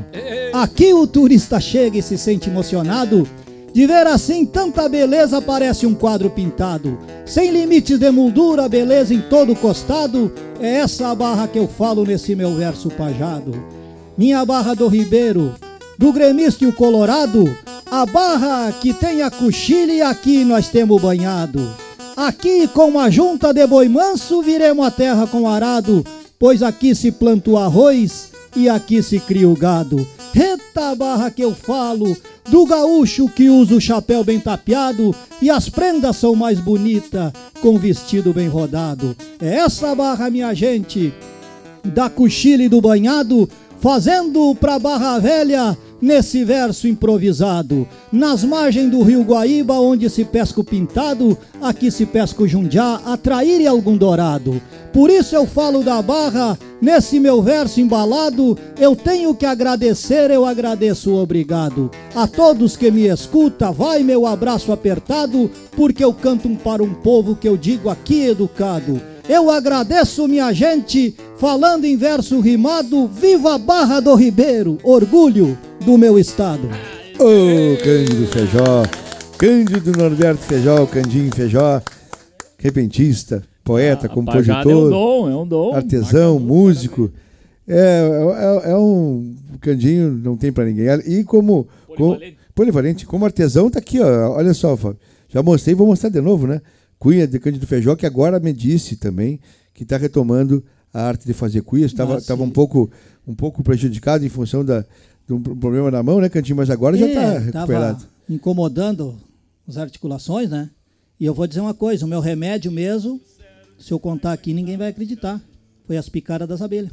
[0.53, 3.27] Aqui o turista chega e se sente emocionado.
[3.74, 6.98] De ver assim tanta beleza, parece um quadro pintado.
[7.26, 10.32] Sem limites de moldura, beleza em todo costado.
[10.60, 13.52] É essa a barra que eu falo nesse meu verso pajado.
[14.18, 15.54] Minha barra do Ribeiro,
[15.98, 17.56] do gremista e o colorado.
[17.91, 21.70] A barra que tem a coxilha e aqui nós temos banhado.
[22.18, 26.04] Aqui com a junta de boi manso viremos a terra com arado,
[26.38, 30.06] pois aqui se planta o arroz e aqui se cria o gado.
[30.35, 32.15] Eita barra que eu falo,
[32.49, 37.31] do gaúcho que usa o chapéu bem tapeado e as prendas são mais bonitas
[37.61, 39.15] com vestido bem rodado.
[39.41, 41.14] É essa barra, minha gente,
[41.84, 43.49] da cochila e do banhado,
[43.80, 47.88] fazendo pra Barra Velha nesse verso improvisado.
[48.11, 53.01] Nas margens do rio Guaíba, onde se pesca o pintado, aqui se pesca o jundiá,
[53.05, 54.61] atrair algum dourado.
[54.91, 60.45] Por isso eu falo da Barra, nesse meu verso embalado, eu tenho que agradecer, eu
[60.45, 61.91] agradeço obrigado.
[62.15, 66.93] A todos que me escuta, vai meu abraço apertado, porque eu canto um para um
[66.93, 68.99] povo que eu digo aqui educado.
[69.30, 75.97] Eu agradeço, minha gente, falando em verso rimado, viva a Barra do Ribeiro, orgulho do
[75.99, 76.68] meu estado.
[77.19, 78.84] Ô, Cândido Feijó.
[79.38, 81.80] Cândido Norberto Feijó, Candinho Feijó.
[82.57, 85.76] Repentista, poeta, A pajada é um compositor, dom, é um dom.
[85.76, 87.11] artesão, Marca muito, músico.
[87.68, 90.88] É, é, é um Candinho, não tem pra ninguém.
[91.06, 91.68] E como.
[91.88, 92.38] como- Polivalente.
[92.56, 93.06] polivalente.
[93.06, 94.31] Como artesão, tá aqui, ó.
[94.31, 94.97] Olha só, Fábio.
[95.30, 96.60] Já mostrei, vou mostrar de novo, né?
[96.99, 99.39] Cunha de Cândido Feijó, que agora me disse também
[99.73, 100.63] que está retomando
[100.93, 101.91] a arte de fazer cuias.
[101.91, 102.91] Estava um pouco
[103.26, 104.81] um pouco prejudicado em função da,
[105.26, 106.57] de um problema na mão, né, Cantinho?
[106.57, 108.05] Mas agora já está É, recuperado.
[108.27, 109.17] Incomodando
[109.67, 110.69] as articulações, né?
[111.19, 113.21] E eu vou dizer uma coisa, o meu remédio mesmo,
[113.77, 115.39] se eu contar aqui, ninguém vai acreditar.
[115.85, 116.91] Foi as picadas das abelhas.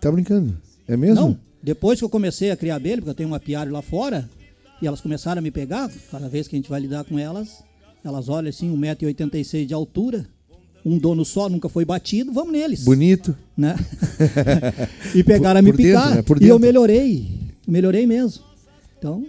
[0.00, 0.56] Tá brincando?
[0.88, 1.14] É mesmo?
[1.14, 4.28] Não, depois que eu comecei a criar abelha, porque eu tenho um apiário lá fora,
[4.82, 7.62] e elas começaram a me pegar, cada vez que a gente vai lidar com elas,
[8.06, 10.26] elas olham assim, 1,86m de altura,
[10.84, 12.84] um dono só, nunca foi batido, vamos neles.
[12.84, 13.36] Bonito.
[13.56, 13.74] né?
[15.14, 16.14] e pegaram a me Por dentro, picar.
[16.16, 16.22] né?
[16.22, 17.28] Por E eu melhorei.
[17.66, 18.44] Melhorei mesmo.
[18.98, 19.24] Então.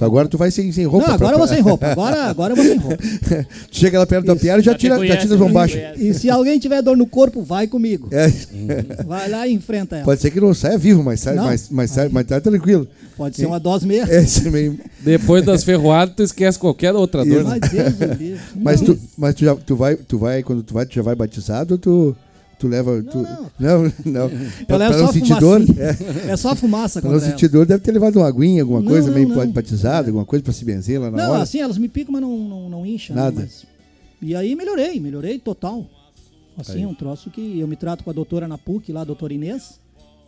[0.00, 1.06] Agora tu vai sem, sem roupa.
[1.08, 1.86] não, agora pra- eu vou sem roupa.
[1.88, 2.96] Agora, agora eu vou sem roupa.
[3.02, 3.46] Tu
[3.78, 4.42] chega lá perto da Isso.
[4.42, 5.94] piara e já tira, já tira as conhece.
[6.08, 8.08] E se alguém tiver dor no corpo, vai comigo.
[8.12, 8.28] É,
[9.06, 10.04] Vai lá e enfrenta ela.
[10.04, 11.44] pode ser que não saia vivo, mas sai, Não.
[11.44, 12.86] mas, mas, sai, mas tá tranquilo.
[13.16, 14.12] Pode ser uma dose mesmo.
[14.12, 17.42] É, meio, Depois das ferroadas, tu esquece qualquer outra dor.
[17.44, 17.58] né?
[17.60, 18.40] Mas Deus livre.
[18.56, 21.16] Mas, tu, mas tu, já, tu, vai, tu vai, quando tu vai, tu já vai
[21.16, 22.16] batizado ou tu,
[22.58, 23.02] tu leva.
[23.02, 23.18] Tu,
[23.58, 24.28] não, não.
[24.66, 25.60] Pra, Eu levo pra não só sentir dor.
[25.64, 25.84] fumacinha.
[26.28, 27.36] É, É só fumaça pra não contra ela.
[27.38, 29.50] sentir dor, deve ter levado uma aguinha, alguma Não, coisa, não, meio não.
[29.50, 31.42] batizado, alguma coisa pra se benzer lá na Não, hora.
[31.42, 33.14] assim, elas me picam, mas não, não, não incha.
[33.14, 33.40] né, Nada.
[33.42, 33.64] mas-
[34.20, 35.86] E aí melhorei, melhorei total.
[36.56, 36.82] Assim, Aí.
[36.82, 39.32] é um troço que eu me trato com a doutora na PUC, lá, a doutora
[39.32, 39.78] Inês,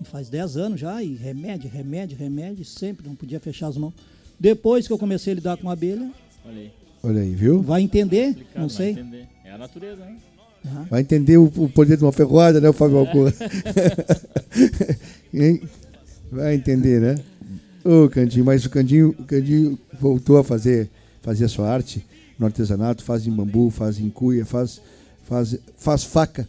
[0.04, 3.92] faz 10 anos já, e remédio, remédio, remédio, sempre, não podia fechar as mãos.
[4.38, 6.08] Depois que eu comecei a lidar com abelha,
[6.46, 6.70] Olha aí.
[7.02, 7.60] Olha aí, viu?
[7.62, 8.90] vai entender, não vai sei.
[8.92, 9.26] entender.
[9.44, 10.16] É a natureza, né?
[10.64, 10.86] Aham.
[10.90, 13.36] Vai entender o, o poder de uma ferroada, né, o Fábio É.
[15.32, 15.62] Hein?
[16.30, 17.16] Vai entender, né?
[17.84, 20.90] Ô, Candinho, mas o Candinho, o Candinho voltou a fazer,
[21.22, 22.04] fazer a sua arte
[22.38, 24.80] no artesanato, faz em bambu, faz em cuia, faz,
[25.24, 26.46] faz, faz faca,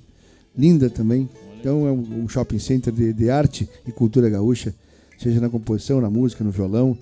[0.58, 1.30] linda também.
[1.60, 4.74] Então é um, um shopping center de, de arte e cultura gaúcha,
[5.18, 6.98] seja na composição, na música, no violão.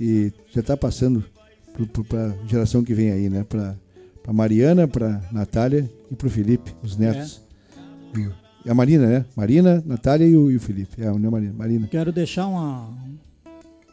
[0.00, 1.24] E já está passando
[2.08, 3.44] para a geração que vem aí, né?
[3.48, 3.76] Para
[4.28, 7.40] a Mariana, para Natália e para o Felipe, os netos.
[8.62, 9.24] E a Marina, né?
[9.34, 11.02] Marina, Natália e o, e o Felipe.
[11.02, 11.54] É, é Marina.
[11.56, 11.86] Marina.
[11.88, 12.94] Quero deixar uma,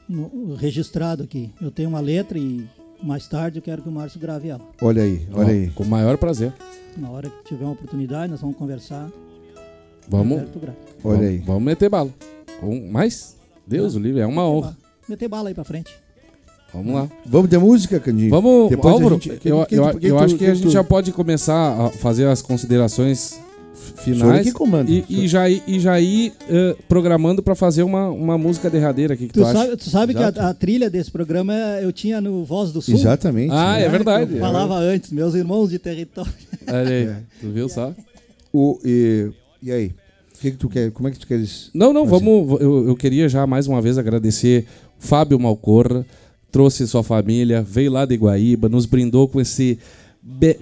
[0.09, 1.53] um- registrado aqui.
[1.61, 2.67] Eu tenho uma letra e
[3.01, 4.61] Mais tarde eu quero que o Márcio grave ela.
[4.81, 5.69] Olha aí, olha Ó, aí.
[5.69, 6.51] Com o maior prazer.
[6.97, 9.09] Na hora que tiver uma oportunidade, nós vamos conversar.
[10.09, 10.37] Vamos.
[10.37, 11.37] Olha vamos, aí.
[11.39, 12.11] vamos meter bala.
[12.59, 13.37] Com mais?
[13.65, 14.75] Deus o livre, é uma honra.
[15.07, 15.93] Meter bala aí pra frente.
[16.75, 17.09] Vamos lá.
[17.25, 18.29] Vamos de música, Candinho?
[18.29, 21.85] Vamos, Depois Álvaro, gente- eu, eu, eu tu- acho que a gente já pode começar
[21.85, 23.39] a fazer as considerações
[23.97, 24.89] finais que comanda.
[24.91, 29.13] e, e já ir, e já ir eh, programando para fazer uma, uma música derradeira
[29.13, 29.53] aqui que tu, Tu acha.
[29.59, 32.93] sabe, tu sabe que a, a trilha desse programa eu tinha no Voz do Sul.
[32.93, 33.51] Exatamente.
[33.51, 33.85] Ah, né?
[33.85, 34.31] é verdade.
[34.33, 36.31] Eu é falava antes, meus irmãos de território.
[36.67, 37.17] Olha aí, É.
[37.41, 37.93] tu viu só?
[38.53, 39.29] O, e,
[39.61, 39.87] e aí?
[40.35, 40.91] O que, que tu quer?
[40.91, 41.69] Como é que tu queres?
[41.73, 42.61] Não, não, Mas vamos.
[42.61, 44.65] Eu, eu queria já mais uma vez agradecer
[44.99, 46.05] Fábio Malcorra,
[46.55, 49.77] trouxe sua família, veio lá de Guaíba, nos brindou com esse,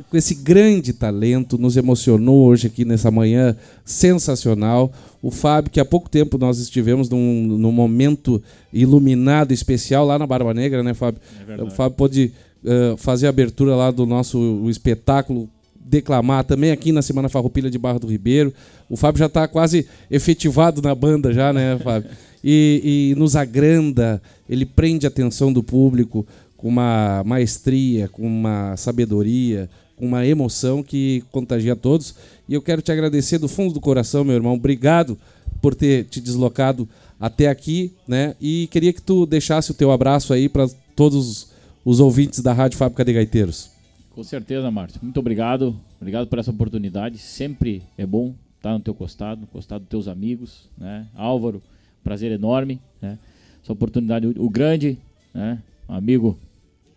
[0.09, 3.55] com esse grande talento, nos emocionou hoje aqui nessa manhã
[3.85, 4.91] sensacional.
[5.21, 8.41] O Fábio, que há pouco tempo nós estivemos num, num momento
[8.73, 11.21] iluminado especial lá na Barba Negra, né, Fábio?
[11.63, 12.31] o Fábio pôde
[12.65, 15.47] eh, fazer a abertura lá do nosso espetáculo,
[15.79, 18.51] declamar também aqui na Semana Farroupilha de Barra do Ribeiro.
[18.89, 22.09] O Fábio já está quase efetivado na banda já, né, Fábio?
[22.43, 24.19] E, e nos agranda,
[24.53, 26.25] ele prende a atenção do público
[26.55, 32.15] com uma maestria, com uma sabedoria, com uma emoção que contagia todos.
[32.47, 34.53] E eu quero te agradecer do fundo do coração, meu irmão.
[34.53, 35.17] Obrigado
[35.59, 36.87] por ter te deslocado
[37.19, 38.35] até aqui, né?
[38.39, 41.51] E queria que tu deixasse o teu abraço aí para todos
[41.83, 43.71] os ouvintes da Rádio Fábrica de Gaiteiros.
[44.11, 44.99] Com certeza, Márcio.
[45.01, 45.75] Muito obrigado.
[45.99, 47.17] Obrigado por essa oportunidade.
[47.17, 51.07] Sempre é bom estar no teu costado, no costado dos teus amigos, né?
[51.15, 51.61] Álvaro,
[52.03, 53.17] prazer enorme, né?
[53.63, 54.97] Essa oportunidade, o grande,
[55.33, 55.59] né?
[55.87, 56.37] Um amigo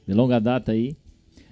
[0.06, 0.97] de longa data aí.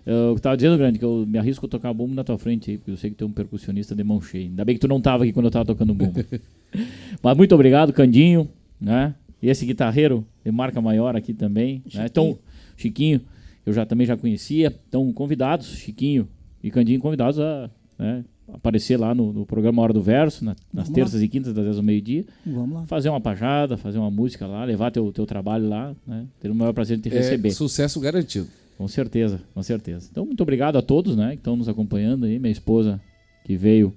[0.05, 2.77] Eu tava dizendo, grande, que eu me arrisco a tocar bumbo na tua frente aí,
[2.77, 4.45] porque eu sei que tu é um percussionista de mão cheia.
[4.45, 6.23] Ainda bem que tu não tava aqui quando eu tava tocando bumbo.
[7.23, 8.49] Mas muito obrigado, Candinho,
[8.81, 9.15] né?
[9.41, 12.07] E esse guitarreiro de marca maior aqui também, né?
[12.07, 12.39] Então,
[12.77, 13.21] Chiquinho,
[13.65, 14.75] eu já também já conhecia.
[14.89, 16.29] Então, convidados, Chiquinho
[16.63, 20.89] e Candinho convidados a né, aparecer lá no, no programa Hora do Verso, na- nas
[20.89, 20.95] lá.
[20.95, 22.87] terças e quintas, das 10 ao meio-dia, Vamos lá.
[22.87, 26.27] fazer uma pajada, fazer uma música lá, levar teu, teu trabalho lá, né?
[26.41, 27.51] Ter o maior prazer de te É, receber.
[27.51, 28.47] sucesso garantido.
[28.77, 30.09] Com certeza, com certeza.
[30.11, 32.39] Então, muito obrigado a todos, né, que estão nos acompanhando aí.
[32.39, 33.01] Minha esposa
[33.45, 33.95] que veio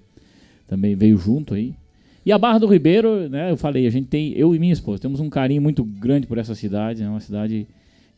[0.68, 1.74] também veio junto aí.
[2.26, 5.02] E a Barra do Ribeiro, né, eu falei, a gente tem, eu e minha esposa,
[5.02, 7.66] temos um carinho muito grande por essa cidade, é uma cidade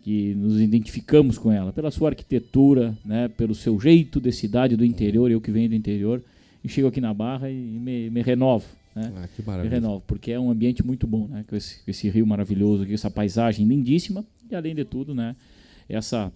[0.09, 4.83] que nos identificamos com ela, pela sua arquitetura, né, pelo seu jeito de cidade do
[4.83, 6.19] interior, eu que venho do interior,
[6.63, 8.65] e chego aqui na Barra e me, me renovo,
[8.95, 9.13] né?
[9.15, 9.75] Ah, que Me maravilha.
[9.75, 11.45] renovo, porque é um ambiente muito bom, né?
[11.47, 15.35] Com esse, com esse rio maravilhoso, com essa paisagem lindíssima e além de tudo, né?
[15.87, 16.31] Essa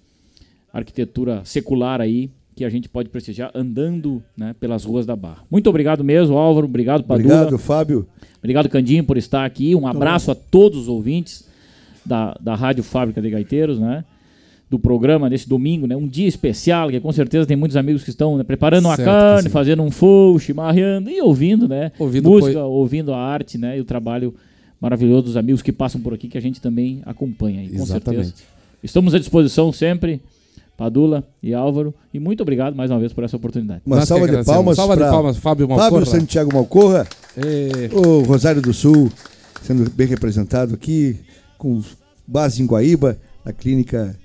[0.72, 4.54] arquitetura secular aí que a gente pode prestigiar andando, né?
[4.60, 5.44] Pelas ruas da Barra.
[5.50, 6.68] Muito obrigado mesmo, Álvaro.
[6.68, 7.34] Obrigado, Padula.
[7.38, 8.08] Obrigado, Fábio.
[8.38, 9.74] Obrigado, Candinho, por estar aqui.
[9.74, 11.52] Um abraço a todos os ouvintes
[12.06, 14.04] da, da Rádio Fábrica de Gaiteiros, né?
[14.70, 15.96] Do programa nesse domingo, né?
[15.96, 19.08] Um dia especial, que com certeza tem muitos amigos que estão né, preparando uma Certo
[19.08, 21.92] que carne, fazendo um fogo, chimarreando e ouvindo, né?
[22.00, 23.78] Ouvindo Música, ouvindo a arte, né?
[23.78, 24.34] E o trabalho
[24.82, 27.62] maravilhoso dos amigos que passam por aqui, que a gente também acompanha.
[27.62, 28.26] aí, com Exatamente.
[28.26, 28.44] certeza.
[28.84, 30.20] Estamos à disposição sempre,
[30.76, 31.94] Padula e Álvaro.
[32.14, 33.82] E muito obrigado mais uma vez por essa oportunidade.
[33.86, 36.06] Uma Nós salva de palmas Salva de palmas, Fábio Fábio Malcorra.
[36.06, 37.08] Santiago Malcorra,
[37.38, 39.10] É, o Rosário do Sul,
[39.62, 41.16] sendo bem representado aqui,
[41.64, 41.82] com
[42.28, 44.16] base em Guaíba, na clínica.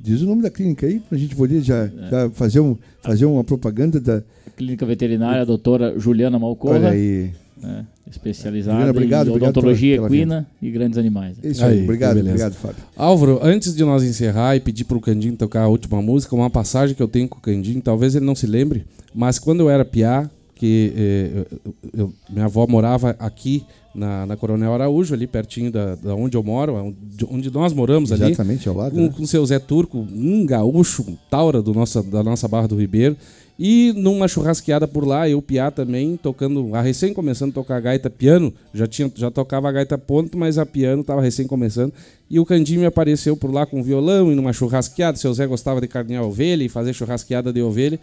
[0.00, 1.90] Diz o nome da clínica aí, pra gente poder já, É.
[2.10, 4.22] já fazer, um, fazer uma propaganda da.
[4.56, 6.76] Clínica Veterinária, a doutora Juliana Malcorra.
[6.76, 7.30] Olha aí.
[7.60, 11.36] né, especializada Juliana, obrigado, em obrigado odontologia pela- pela equina e grandes animais.
[11.42, 12.76] Isso aí, Aí, obrigado, obrigado, Fábio.
[12.96, 16.94] Álvaro, antes de nós encerrar e pedir pro Candinho tocar a última música, uma passagem
[16.94, 19.84] que eu tenho com o Candinho, talvez ele não se lembre, mas quando eu era
[19.84, 21.46] piá, que eh,
[21.96, 23.64] eu- minha avó morava aqui
[23.94, 26.94] na, na Coronel Araújo, ali pertinho da, da onde eu moro,
[27.30, 28.24] onde, nós moramos ali.
[28.24, 28.94] Exatamente ao lado.
[28.94, 29.12] com, né?
[29.16, 33.16] com seu Zé Turco, um gaúcho, um taura do nossa, da nossa Barra do Ribeiro.
[33.60, 38.08] E numa churrasqueada por lá, eu, Piá também, tocando, a recém começando a tocar gaita
[38.08, 41.92] piano, já, tinha, já tocava a gaita ponto, mas a piano estava recém começando.
[42.30, 45.18] E o Candinho me apareceu por lá com violão e numa churrasqueada.
[45.18, 47.98] Seu Zé gostava de carnear ovelha e fazer churrasqueada de ovelha.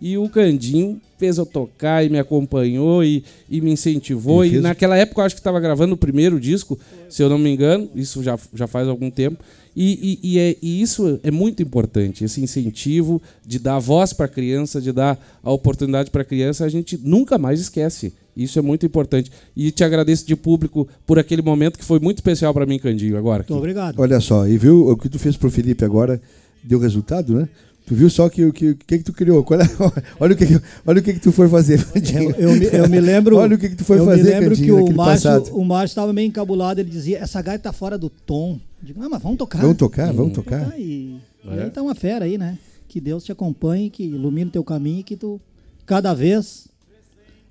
[0.00, 4.44] E o Candinho fez eu tocar e me acompanhou e, e me incentivou.
[4.44, 6.76] E E, fez- naquela época eu acho que estava gravando o primeiro disco,
[7.08, 9.42] se eu não me engano, isso já, já faz algum tempo.
[9.76, 14.26] E, e- e é- e isso é muito importante, esse incentivo de dar voz para
[14.26, 18.12] a criança, de dar a oportunidade para a criança, a gente nunca mais esquece.
[18.36, 19.30] Isso é muito importante.
[19.56, 23.16] E te agradeço de público por aquele momento que foi muito especial para mim, Candinho,
[23.16, 23.44] agora.
[23.48, 23.98] Muito obrigado.
[24.00, 26.20] Olha só, e viu o que tu fez pro Felipe agora
[26.64, 27.48] deu resultado, né?
[27.92, 29.44] Tu viu só que o que, que, que tu criou?
[29.44, 29.64] Qual é-
[30.18, 30.44] olha o que,
[30.86, 31.78] olha o que, que tu foi fazer.
[31.94, 33.36] Eu, eu me, eu me lembro.
[33.42, 35.56] Olha o que, que tu foi eu fazer, me lembro Candinho, que o Márcio, passado.
[35.56, 38.58] o Márcio estava meio encabulado, ele dizia, essa gaita tá fora do tom.
[38.80, 39.60] Eu digo, ah, mas vamos tocar.
[39.60, 40.72] Vamos tocar, vamos tocar.
[40.78, 41.16] E,
[41.46, 41.54] É.
[41.56, 42.56] e aí tá uma fera aí, né?
[42.88, 45.38] Que Deus te acompanhe, que ilumine o teu caminho e que tu
[45.84, 46.68] cada vez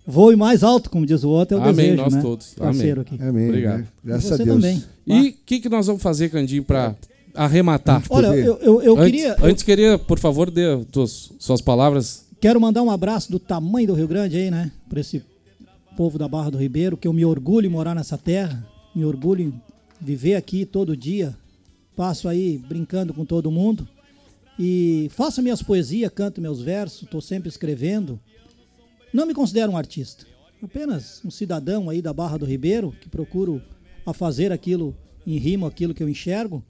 [0.08, 2.22] voe mais alto, como diz o outro, é o Amém, desejo, nós né?
[2.22, 2.54] todos.
[2.56, 3.18] Parceiro aqui.
[3.22, 3.48] Amém.
[3.50, 3.80] Obrigado.
[3.80, 3.88] né?
[4.04, 4.56] Graças E a Deus.
[4.56, 4.84] também.
[5.06, 6.96] E o que, que nós vamos fazer, Candinho, para
[7.36, 8.03] arrematar?
[8.10, 8.45] Olha, poder.
[8.45, 9.36] eu, eu, eu antes, queria...
[9.40, 12.26] eu antes queria, por favor, dê tuas, suas palavras.
[12.40, 14.72] Quero mandar um abraço do tamanho do Rio Grande aí, né?
[14.90, 15.24] Para esse
[15.95, 19.44] povo da Barra do Ribeiro, que eu me orgulho em morar nessa terra, me orgulho
[19.44, 19.62] em
[19.99, 21.36] viver aqui todo dia.
[21.95, 23.88] Passo aí brincando com todo mundo
[24.58, 28.20] e faço minhas poesias, canto meus versos, estou sempre escrevendo.
[29.14, 30.26] Não me considero um artista,
[30.64, 33.62] apenas um cidadão aí da Barra do Ribeiro que procuro
[34.06, 34.95] a fazer aquilo
[35.26, 36.64] em rima, aquilo que eu enxergo.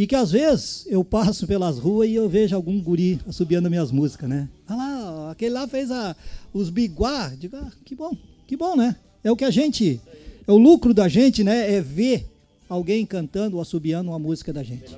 [0.00, 3.92] E que às vezes eu passo pelas ruas e eu vejo algum guri assobiando minhas
[3.92, 4.48] músicas, né?
[4.66, 6.16] Ah lá, aquele lá fez a,
[6.54, 7.34] os biguá.
[7.38, 8.16] Digo, ah, que bom,
[8.46, 8.96] que bom, né?
[9.22, 10.00] É o que a gente,
[10.48, 11.74] é o lucro da gente, né?
[11.74, 12.26] É ver
[12.66, 14.96] alguém cantando ou assobiando uma música da gente.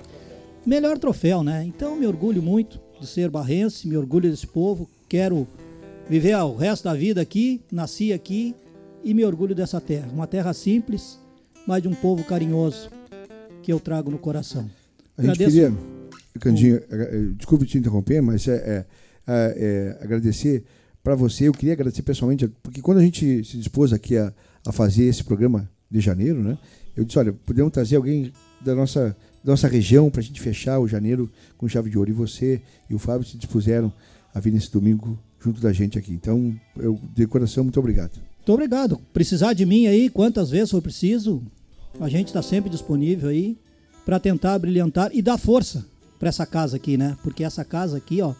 [0.65, 1.65] Melhor troféu, né?
[1.65, 5.49] Então me orgulho muito de ser barrense, me orgulho desse povo, quero
[6.09, 8.55] viver o resto da vida aqui, nasci aqui
[9.03, 10.09] e me orgulho dessa terra.
[10.12, 11.19] Uma terra simples,
[11.66, 12.89] mas de um povo carinhoso
[13.65, 14.70] que eu trago no coração.
[15.23, 15.51] A gente Agradeço.
[15.51, 15.73] queria,
[16.40, 18.86] Candinho, eh, desculpe te interromper, mas é, é,
[19.27, 20.65] é, é, agradecer
[21.03, 21.47] para você.
[21.47, 24.32] Eu queria agradecer pessoalmente, porque quando a gente se dispôs aqui a,
[24.66, 26.59] a fazer esse programa de janeiro, né?
[26.97, 30.78] Eu disse, olha, podemos trazer alguém da nossa, da nossa região para a gente fechar
[30.78, 32.11] o janeiro com chave de ouro.
[32.11, 33.93] E você e o Fábio se dispuseram
[34.35, 36.12] a vir nesse domingo junto da gente aqui.
[36.12, 38.12] Então, eu de coração, muito obrigado.
[38.39, 39.01] Muito obrigado.
[39.12, 41.43] Precisar de mim aí, quantas vezes for preciso,
[42.01, 43.57] a gente está sempre disponível aí
[44.05, 45.85] para tentar brilhantar e dar força
[46.19, 47.16] para essa casa aqui, né?
[47.23, 48.33] Porque essa casa aqui, ó,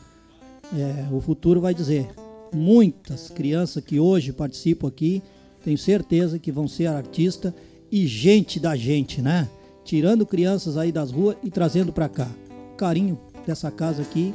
[0.77, 2.09] é, o futuro vai dizer.
[2.55, 5.23] Muitas crianças que hoje participam aqui,
[5.65, 7.55] tenho certeza que vão ser artista
[7.91, 9.49] e gente da gente, né?
[9.85, 12.29] Tirando crianças aí das ruas e trazendo para cá.
[12.75, 14.35] O carinho dessa casa aqui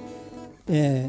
[0.67, 1.05] é,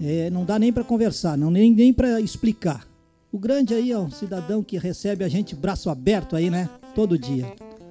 [0.00, 2.86] é- é, não dá nem para conversar, não nem, nem para explicar.
[3.30, 6.68] O grande aí, ó, um cidadão que recebe a gente braço aberto aí, né?
[6.94, 7.46] Todo dia.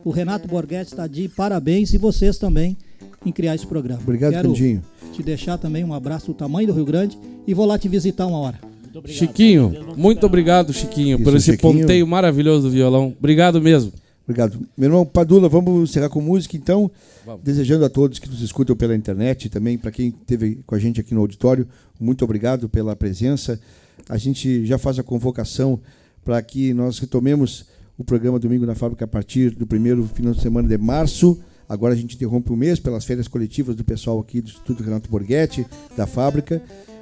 [0.07, 2.77] O Renato Borghetti está de parabéns e vocês também
[3.25, 3.99] em criar esse programa.
[4.01, 4.81] Obrigado, Quero Candinho.
[5.11, 8.25] te deixar também um abraço do tamanho do Rio Grande e vou lá te visitar
[8.25, 8.57] uma hora.
[9.05, 11.81] Chiquinho, muito obrigado, Chiquinho, por Isso, esse Chiquinho.
[11.81, 13.13] ponteio maravilhoso do violão.
[13.19, 13.91] Obrigado mesmo.
[14.23, 14.57] Obrigado.
[14.77, 16.89] Meu irmão Padula, vamos encerrar com música então.
[17.25, 17.41] Vamos.
[17.43, 20.79] Desejando a todos que nos escutam pela internet e também para quem esteve com a
[20.79, 21.67] gente aqui no auditório,
[21.99, 23.59] muito obrigado pela presença.
[24.07, 25.81] A gente já faz a convocação
[26.23, 27.65] para que nós retomemos
[27.98, 31.40] o programa Domingo na Fábrica a partir do primeiro final de semana de março.
[31.68, 35.10] Agora a gente interrompe o mês pelas férias coletivas do pessoal aqui do Instituto Renato
[35.10, 35.65] Borghetti,
[35.95, 36.61] da fábrica.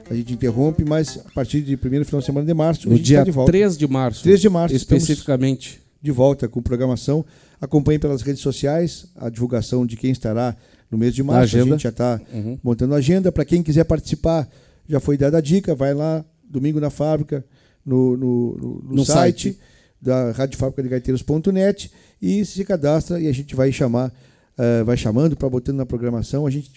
[0.10, 2.98] A gente interrompe, mas a partir de primeiro final de semana de março, a No
[2.98, 3.52] gente dia está de volta.
[3.52, 4.24] 3 de março.
[4.24, 5.82] 3 de março, Especificamente.
[6.02, 7.26] de volta com programação.
[7.60, 10.56] Acompanhe pelas redes sociais a divulgação de quem estará
[10.92, 11.56] no mês de março.
[11.56, 11.72] A agenda.
[11.76, 12.58] gente já está Uhum.
[12.64, 13.32] montando a agenda.
[13.32, 14.48] Para quem quiser participar,
[14.88, 17.44] já foi dada a dica, vai lá, domingo na fábrica,
[17.86, 19.60] no, no, no- no No site, site.
[20.02, 21.92] Da Rádio Fábrica de Gaiteiros.net
[22.22, 24.12] e se cadastra e a gente vai chamar,
[24.58, 26.46] eh, vai chamando para botando na programação.
[26.46, 26.72] A gente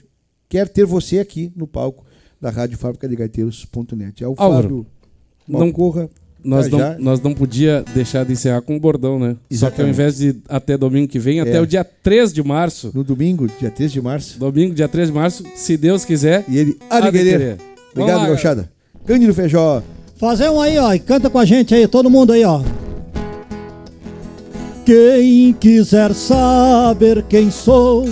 [0.48, 2.04] quer ter você aqui no palco
[2.40, 4.22] da Rádio Fábrica de Gaiteiros.net.
[4.24, 4.86] É o Álvaro, Fábio
[5.46, 6.08] não- Malcorra.
[6.44, 6.96] Nós não, já.
[7.00, 9.30] nós não podia deixar de encerrar com um bordão, né?
[9.50, 9.90] Só que ao Exatamente.
[9.90, 11.60] invés de até domingo que vem, até É.
[11.60, 14.38] o dia 3 de março, No domingo, dia 3 de março.
[14.38, 16.78] domingo, dia 3 de março, se Deus quiser, E ele.
[16.88, 18.70] Vamos Obrigado, Gauchada.
[19.04, 19.82] Cândido Feijó.
[20.16, 22.62] Fazer um aí, ó, e canta com a gente aí, todo mundo aí, ó.
[24.88, 28.06] Quem quiser saber quem sou,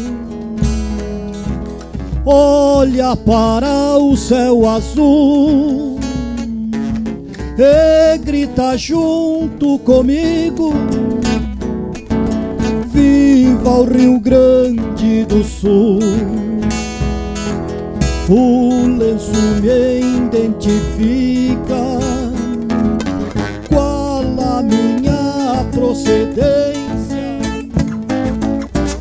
[2.27, 5.99] olha para o céu azul
[7.57, 10.75] e grita junto comigo.
[12.93, 16.01] Viva o Rio Grande do Sul.
[18.29, 19.33] O lenço
[19.63, 21.96] me identifica
[25.97, 27.39] procedência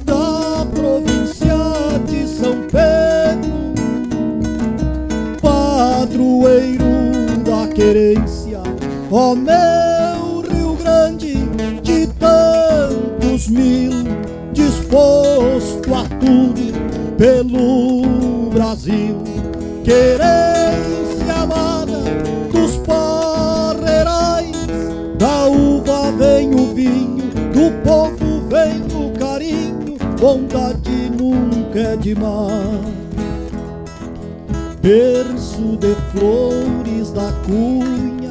[0.06, 1.58] da província
[2.08, 3.74] de São Pedro,
[5.42, 6.86] padroeiro
[7.44, 8.62] da querência,
[9.12, 11.36] ó meu Rio Grande
[11.84, 13.92] de tantos mil,
[14.54, 16.74] disposto a tudo
[17.18, 19.18] pelo Brasil,
[19.84, 21.15] querência
[26.18, 32.96] vem o vinho, do povo vem o carinho, bondade nunca é demais.
[34.86, 38.30] berço de flores da cunha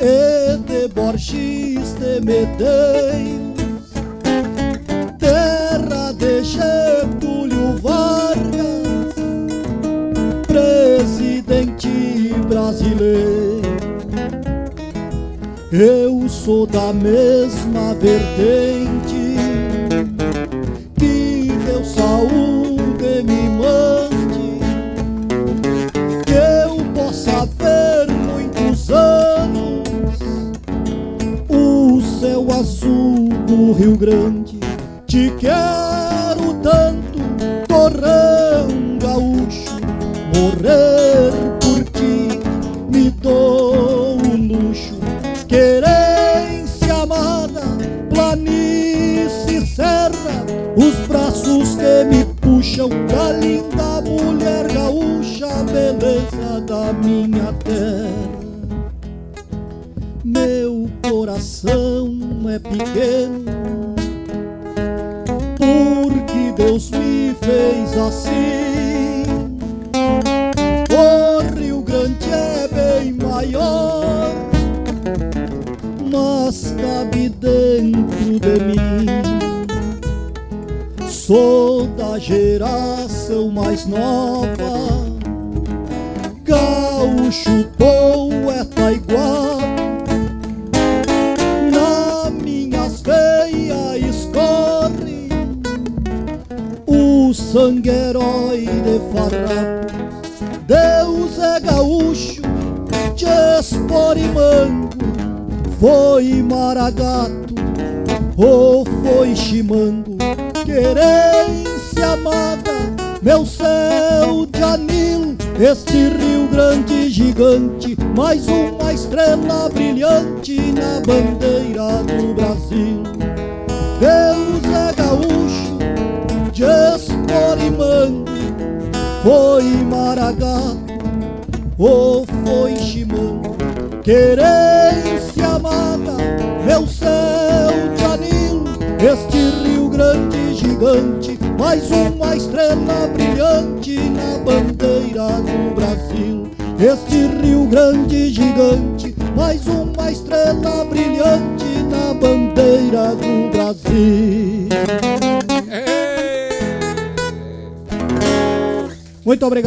[0.00, 3.92] e de Borges de Medeiros,
[5.18, 9.14] terra de Getúlio Vargas,
[10.46, 13.51] presidente brasileiro.
[15.74, 19.11] Eu sou da mesma vertente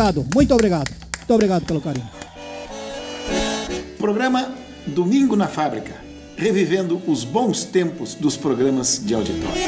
[0.05, 2.09] obrigado, muito obrigado, muito obrigado pelo carinho.
[3.97, 4.53] Programa
[4.85, 5.95] Domingo na Fábrica,
[6.37, 9.64] revivendo os bons tempos dos programas de auditório.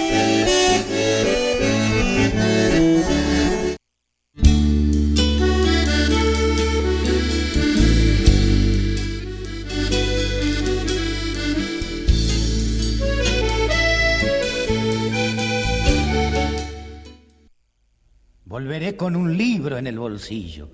[20.08, 20.70] Bolsillo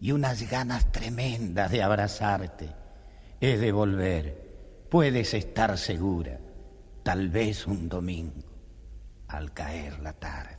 [0.00, 2.70] y unas ganas tremendas de abrazarte.
[3.40, 6.40] He de volver, puedes estar segura,
[7.02, 8.42] tal vez un domingo,
[9.28, 10.56] al caer la tarde.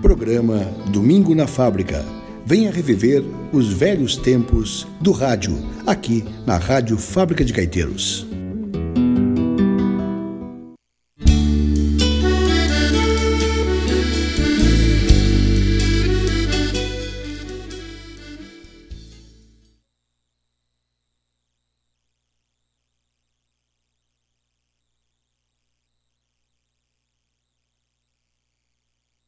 [0.00, 0.60] Programa
[0.90, 2.02] Domingo na Fábrica.
[2.46, 3.22] Venha reviver
[3.52, 5.54] os velhos tempos do rádio,
[5.86, 8.33] aqui na Rádio Fábrica de Gaiteiros.